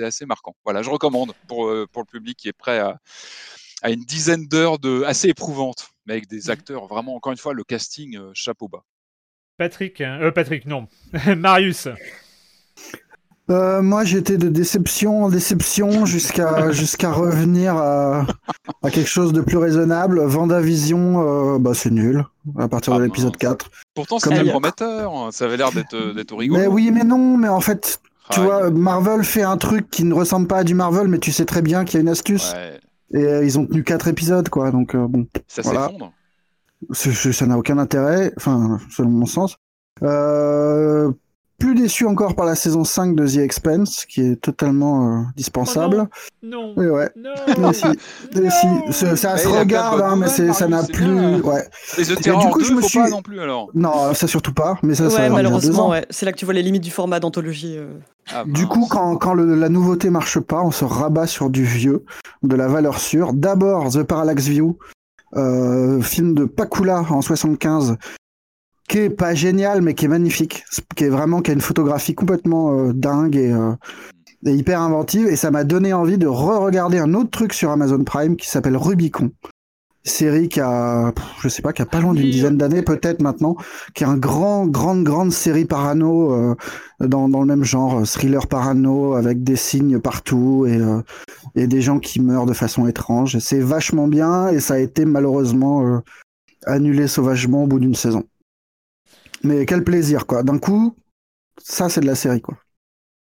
[0.00, 0.54] assez marquant.
[0.64, 3.00] Voilà, je recommande pour, euh, pour le public qui est prêt à,
[3.82, 7.54] à une dizaine d'heures de assez éprouvantes, mais avec des acteurs vraiment, encore une fois,
[7.54, 8.84] le casting euh, chapeau bas.
[9.56, 10.86] Patrick, hein, euh, Patrick, non.
[11.36, 11.88] Marius.
[13.48, 18.26] Euh, moi, j'étais de déception en déception jusqu'à jusqu'à revenir à,
[18.82, 20.20] à quelque chose de plus raisonnable.
[20.24, 22.24] Vendavision, euh, bah, c'est nul
[22.58, 23.38] à partir Ah de l'épisode mince.
[23.38, 23.70] 4.
[23.94, 25.12] Pourtant, c'était prometteur.
[25.14, 25.28] hein.
[25.30, 26.60] Ça avait l'air d'être euh, rigolo.
[26.60, 28.00] Mais oui, mais non, mais en fait,
[28.30, 31.18] tu Ah, vois, Marvel fait un truc qui ne ressemble pas à du Marvel, mais
[31.18, 32.52] tu sais très bien qu'il y a une astuce.
[32.52, 32.80] ouais,
[33.20, 34.72] Et euh, ils ont tenu 4 épisodes, quoi.
[34.72, 35.86] Donc, bon, ça Voilà.
[35.86, 36.12] s'effondre.
[37.32, 39.56] ça n'a aucun intérêt, enfin, selon mon sens.
[40.02, 41.12] Euh,
[41.58, 46.08] plus déçu encore par la saison 5 de The Expense, qui est totalement euh, dispensable.
[46.42, 46.74] Non.
[46.76, 47.10] Oui, ouais.
[47.16, 47.30] Non.
[47.58, 47.84] Mais si,
[48.34, 51.06] mais si, ça, ça Mais se regarde, hein, mais c'est- nouvelles, ça n'a plus.
[51.06, 51.40] bien.
[51.40, 51.66] Ouais.
[51.98, 53.70] Et The du coup, 2, je me suis- pas non plus alors.
[53.74, 56.04] Non, ça surtout pas, mais ça, Ouais, malheureusement, ouais.
[56.10, 57.76] C'est là que tu vois les limites du format d'anthologie.
[57.78, 57.92] euh.
[58.34, 61.64] Ah, Du coup, quand, quand le- la nouveauté marche pas, on se rabat sur du
[61.64, 62.04] vieux,
[62.42, 63.32] de la valeur sûre.
[63.32, 64.78] D'abord, The Parallax View,
[65.36, 67.96] euh, film de Pakula en 75,
[68.86, 70.64] qui est pas génial, mais qui est magnifique,
[70.94, 73.72] qui est vraiment, qui a une photographie complètement euh, dingue et, euh,
[74.44, 75.26] et hyper inventive.
[75.28, 78.76] Et ça m'a donné envie de re-regarder un autre truc sur Amazon Prime qui s'appelle
[78.76, 79.30] Rubicon.
[80.06, 83.56] Série qui a, je sais pas, qui a pas loin d'une dizaine d'années peut-être maintenant,
[83.92, 86.54] qui est un grand, grande, grande série parano euh,
[87.00, 91.02] dans, dans le même genre, euh, thriller parano avec des signes partout et, euh,
[91.56, 93.38] et des gens qui meurent de façon étrange.
[93.40, 95.98] C'est vachement bien et ça a été malheureusement euh,
[96.66, 98.22] annulé sauvagement au bout d'une saison.
[99.42, 100.42] Mais quel plaisir quoi.
[100.42, 100.96] D'un coup,
[101.58, 102.56] ça c'est de la série quoi.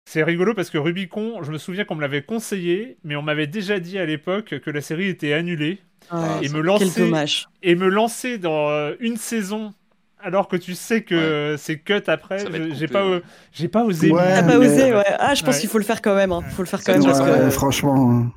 [0.10, 3.48] C'est rigolo parce que Rubicon, je me souviens qu'on me l'avait conseillé, mais on m'avait
[3.48, 5.80] déjà dit à l'époque que la série était annulée.
[6.10, 7.48] Ah, et me Quel lancer, dommage.
[7.64, 9.74] et me lancer dans euh, une saison
[10.20, 12.40] alors que tu sais que euh, c'est cut après,
[12.74, 13.16] j'ai pas, ouais.
[13.16, 13.20] euh,
[13.52, 14.10] j'ai pas osé.
[14.12, 15.04] Ouais, pas mais- osé, ouais.
[15.20, 15.62] Ah, je pense Ouais.
[15.62, 16.32] qu'il faut le faire quand même.
[16.32, 16.42] Hein.
[16.52, 17.50] Faut le faire quand même parce que.
[17.50, 18.28] Franchement.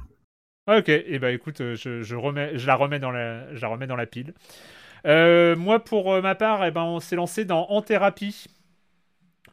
[0.66, 3.69] Ah, ok, et bah écoute, je, je remets, je la remets dans la, je la
[3.69, 4.35] remets dans la pile.
[5.06, 8.47] Euh, moi, pour euh, ma part, eh ben, on s'est lancé dans En thérapie.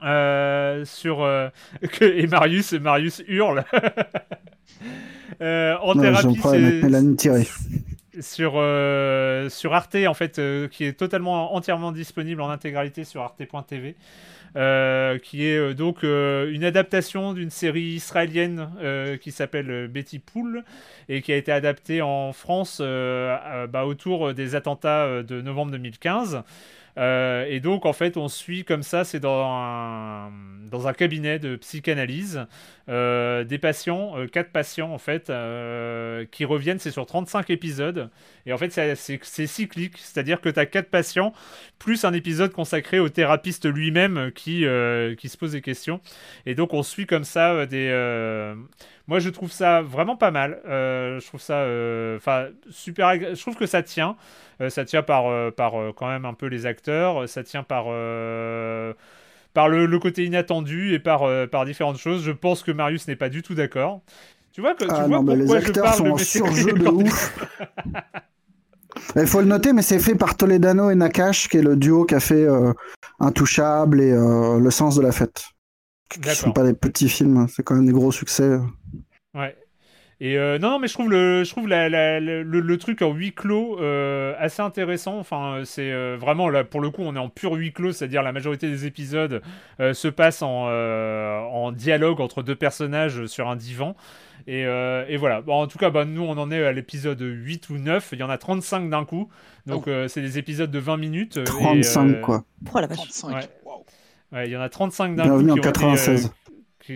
[0.03, 1.17] Euh, sur
[1.91, 3.63] que, et Marius Marius hurle.
[5.39, 6.81] En thérapie c'est
[8.21, 8.51] sur
[9.51, 10.41] sur Arte en fait
[10.71, 13.95] qui est totalement entièrement disponible en intégralité sur arte.tv
[14.55, 18.69] euh, qui est euh, donc euh, une adaptation d'une série israélienne
[19.21, 20.63] qui s'appelle Betty Pool
[21.09, 26.43] et qui a été adaptée en France bah, autour des attentats de novembre 2015.
[26.97, 32.45] Euh, et donc, en fait, on suit comme ça, c'est dans un, cabinet de psychanalyse,
[32.87, 35.31] des patients, quatre patients, en fait,
[36.31, 38.09] qui reviennent, c'est sur 35 épisodes.
[38.47, 41.33] Et en fait, c'est- cyclique, c'est-à-dire que tu as quatre patients,
[41.79, 46.01] plus un épisode consacré au thérapeute lui-même qui, euh, qui se pose des questions.
[46.45, 47.89] Et donc, on suit comme ça euh, des...
[47.91, 48.55] euh,
[49.07, 50.59] Moi, je trouve ça vraiment pas mal.
[50.65, 51.65] Je trouve ça,
[52.17, 53.13] enfin, super.
[53.35, 54.15] Je trouve que ça tient.
[54.69, 57.27] Ça tient par, par quand même un peu les acteurs.
[57.29, 57.85] Ça tient par,
[59.53, 62.23] par le, le côté inattendu et par, euh, par différentes choses.
[62.23, 64.01] Je pense que Marius n'est pas du tout d'accord.
[64.53, 66.11] Tu vois, que, tu Ah vois non, mais les pourquoi je acteurs parle sont de
[66.11, 67.33] en surjeu de ouf.
[69.15, 72.05] Il faut le noter, mais c'est fait par Toledano et Nakash, qui est le duo
[72.05, 72.73] qui a fait euh,
[73.19, 75.45] Intouchable et euh, Le sens de la fête.
[76.09, 78.57] Qui ne sont pas des petits films, c'est quand même des gros succès.
[79.33, 79.55] Ouais.
[80.19, 82.77] Et euh, non, non, mais je trouve le, je trouve la- la- le, le- le
[82.77, 85.19] truc en huis clos euh, assez intéressant.
[85.19, 88.23] Enfin, c'est euh, vraiment là pour le coup, on est en pur huis clos, c'est-à-dire
[88.23, 89.41] la majorité des épisodes
[89.79, 93.95] se passent en, en dialogue entre deux personnages sur un divan.
[94.47, 95.41] Et, euh, et voilà.
[95.41, 98.09] Bon, en tout cas, bah, nous, on en est à l'épisode 8 ou 9.
[98.13, 99.29] Il y en a 35 d'un coup.
[99.65, 101.37] Donc, euh, c'est des épisodes de 20 minutes.
[101.37, 102.45] et, 35, euh, quoi.
[102.73, 102.97] Oh la vache.
[102.97, 103.35] 35.
[103.35, 103.49] Ouais.
[103.65, 103.85] Waouh.
[104.31, 106.31] Ouais, il y en a 35 d'un Bienvenue coup en qui ont été, euh, 96.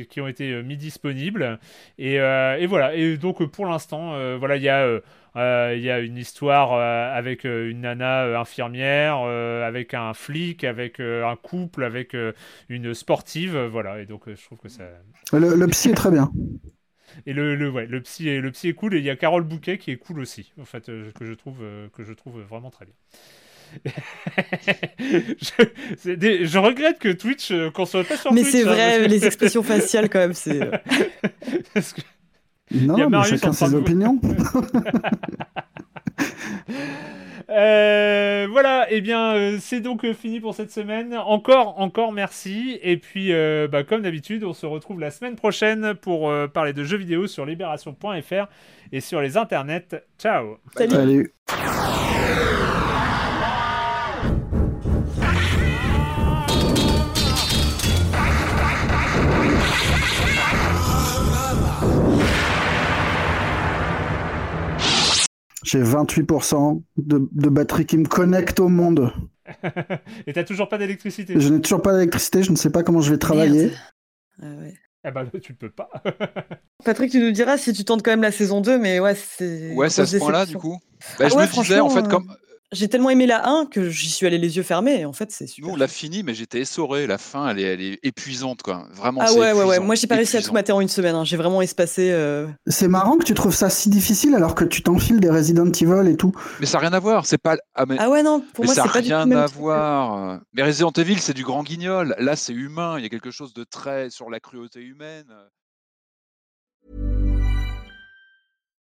[0.10, 1.60] qui, ont été euh, mis disponibles.
[1.98, 2.96] Et, euh, et voilà.
[2.96, 4.82] Et donc, euh, pour l'instant, euh, voilà, il y a.
[4.84, 5.02] euh,
[5.38, 9.94] euh, il y a une histoire euh, avec euh, une nana euh, infirmière, euh, avec
[9.94, 12.34] un flic, avec euh, un couple, avec euh,
[12.68, 14.02] une sportive, euh, voilà.
[14.02, 14.84] Et donc, euh, je trouve que ça.
[15.32, 16.30] Le, le psy est très bien.
[17.26, 18.94] Et le, le, ouais, le psy, est, le psy est cool.
[18.96, 21.34] Et il y a Carole Bouquet qui est cool aussi, en fait, euh, que je
[21.34, 22.94] trouve euh, que je trouve vraiment très bien.
[25.00, 25.64] je,
[25.98, 28.52] c'est des- je regrette que Twitch, euh, qu'on soit pas sur Mais Twitch.
[28.54, 30.62] c'est hein, vrai, parce que- les expressions faciales quand même, c'est.
[30.62, 30.72] euh,
[31.76, 32.02] que-
[32.76, 34.20] Non, mais chacun ses opinions.
[37.50, 41.16] Euh, voilà, et bien euh, c'est donc euh, fini pour cette semaine.
[41.16, 42.80] Encore, encore merci.
[42.82, 46.74] Et puis, euh, bah, comme d'habitude, on se retrouve la semaine prochaine pour euh, parler
[46.74, 48.48] de jeux vidéo sur libération.fr
[48.92, 50.04] et sur les internets.
[50.20, 50.58] Ciao.
[50.76, 51.32] Salut.
[51.48, 52.68] Salut.
[65.72, 69.14] J'ai 28% de, de batterie qui me connecte au monde.
[70.28, 73.00] et t'as toujours pas d'électricité Je n'ai toujours pas d'électricité, je ne sais pas comment
[73.00, 73.72] je vais travailler.
[74.42, 74.74] Ah ouais.
[75.08, 75.90] Eh ben, tu peux pas.
[76.84, 79.74] Patrick, tu nous diras si tu tentes quand même la saison 2, mais ouais, c'est.
[79.74, 80.78] Ouais, c'est à ce point-là, du coup.
[81.18, 82.28] Bah, Ah je ouais, me disais, en fait, comme
[82.74, 85.30] J'ai tellement aimé la 1 que j'y suis allé les yeux fermés, et en fait,
[85.32, 85.68] c'est super.
[85.68, 87.06] nous, on l'a fini, mais j'étais essoré.
[87.06, 88.88] La fin, elle est, elle est épuisante, quoi.
[88.94, 89.80] Vraiment, Ah ouais, ouais, ouais.
[89.80, 91.16] Moi, j'ai pas réussi à tout mater en une semaine.
[91.16, 91.26] hein.
[91.26, 92.12] J'ai vraiment espacé.
[92.12, 95.66] euh, C'est marrant que tu trouves ça si difficile alors que tu t'enfiles des Resident
[95.72, 96.32] Evil et tout.
[96.62, 97.26] Mais ça n'a rien à voir.
[97.26, 97.58] C'est pas.
[97.76, 97.98] Ah, mais...
[98.00, 100.40] Ah ouais, non, pour mais moi, ça c'est n'a pas du tout rien à voir.
[100.54, 102.16] Mais Resident Evil, c'est du grand guignol.
[102.20, 102.96] Là, c'est humain.
[102.98, 105.26] Il y a quelque chose de très sur la cruauté humaine.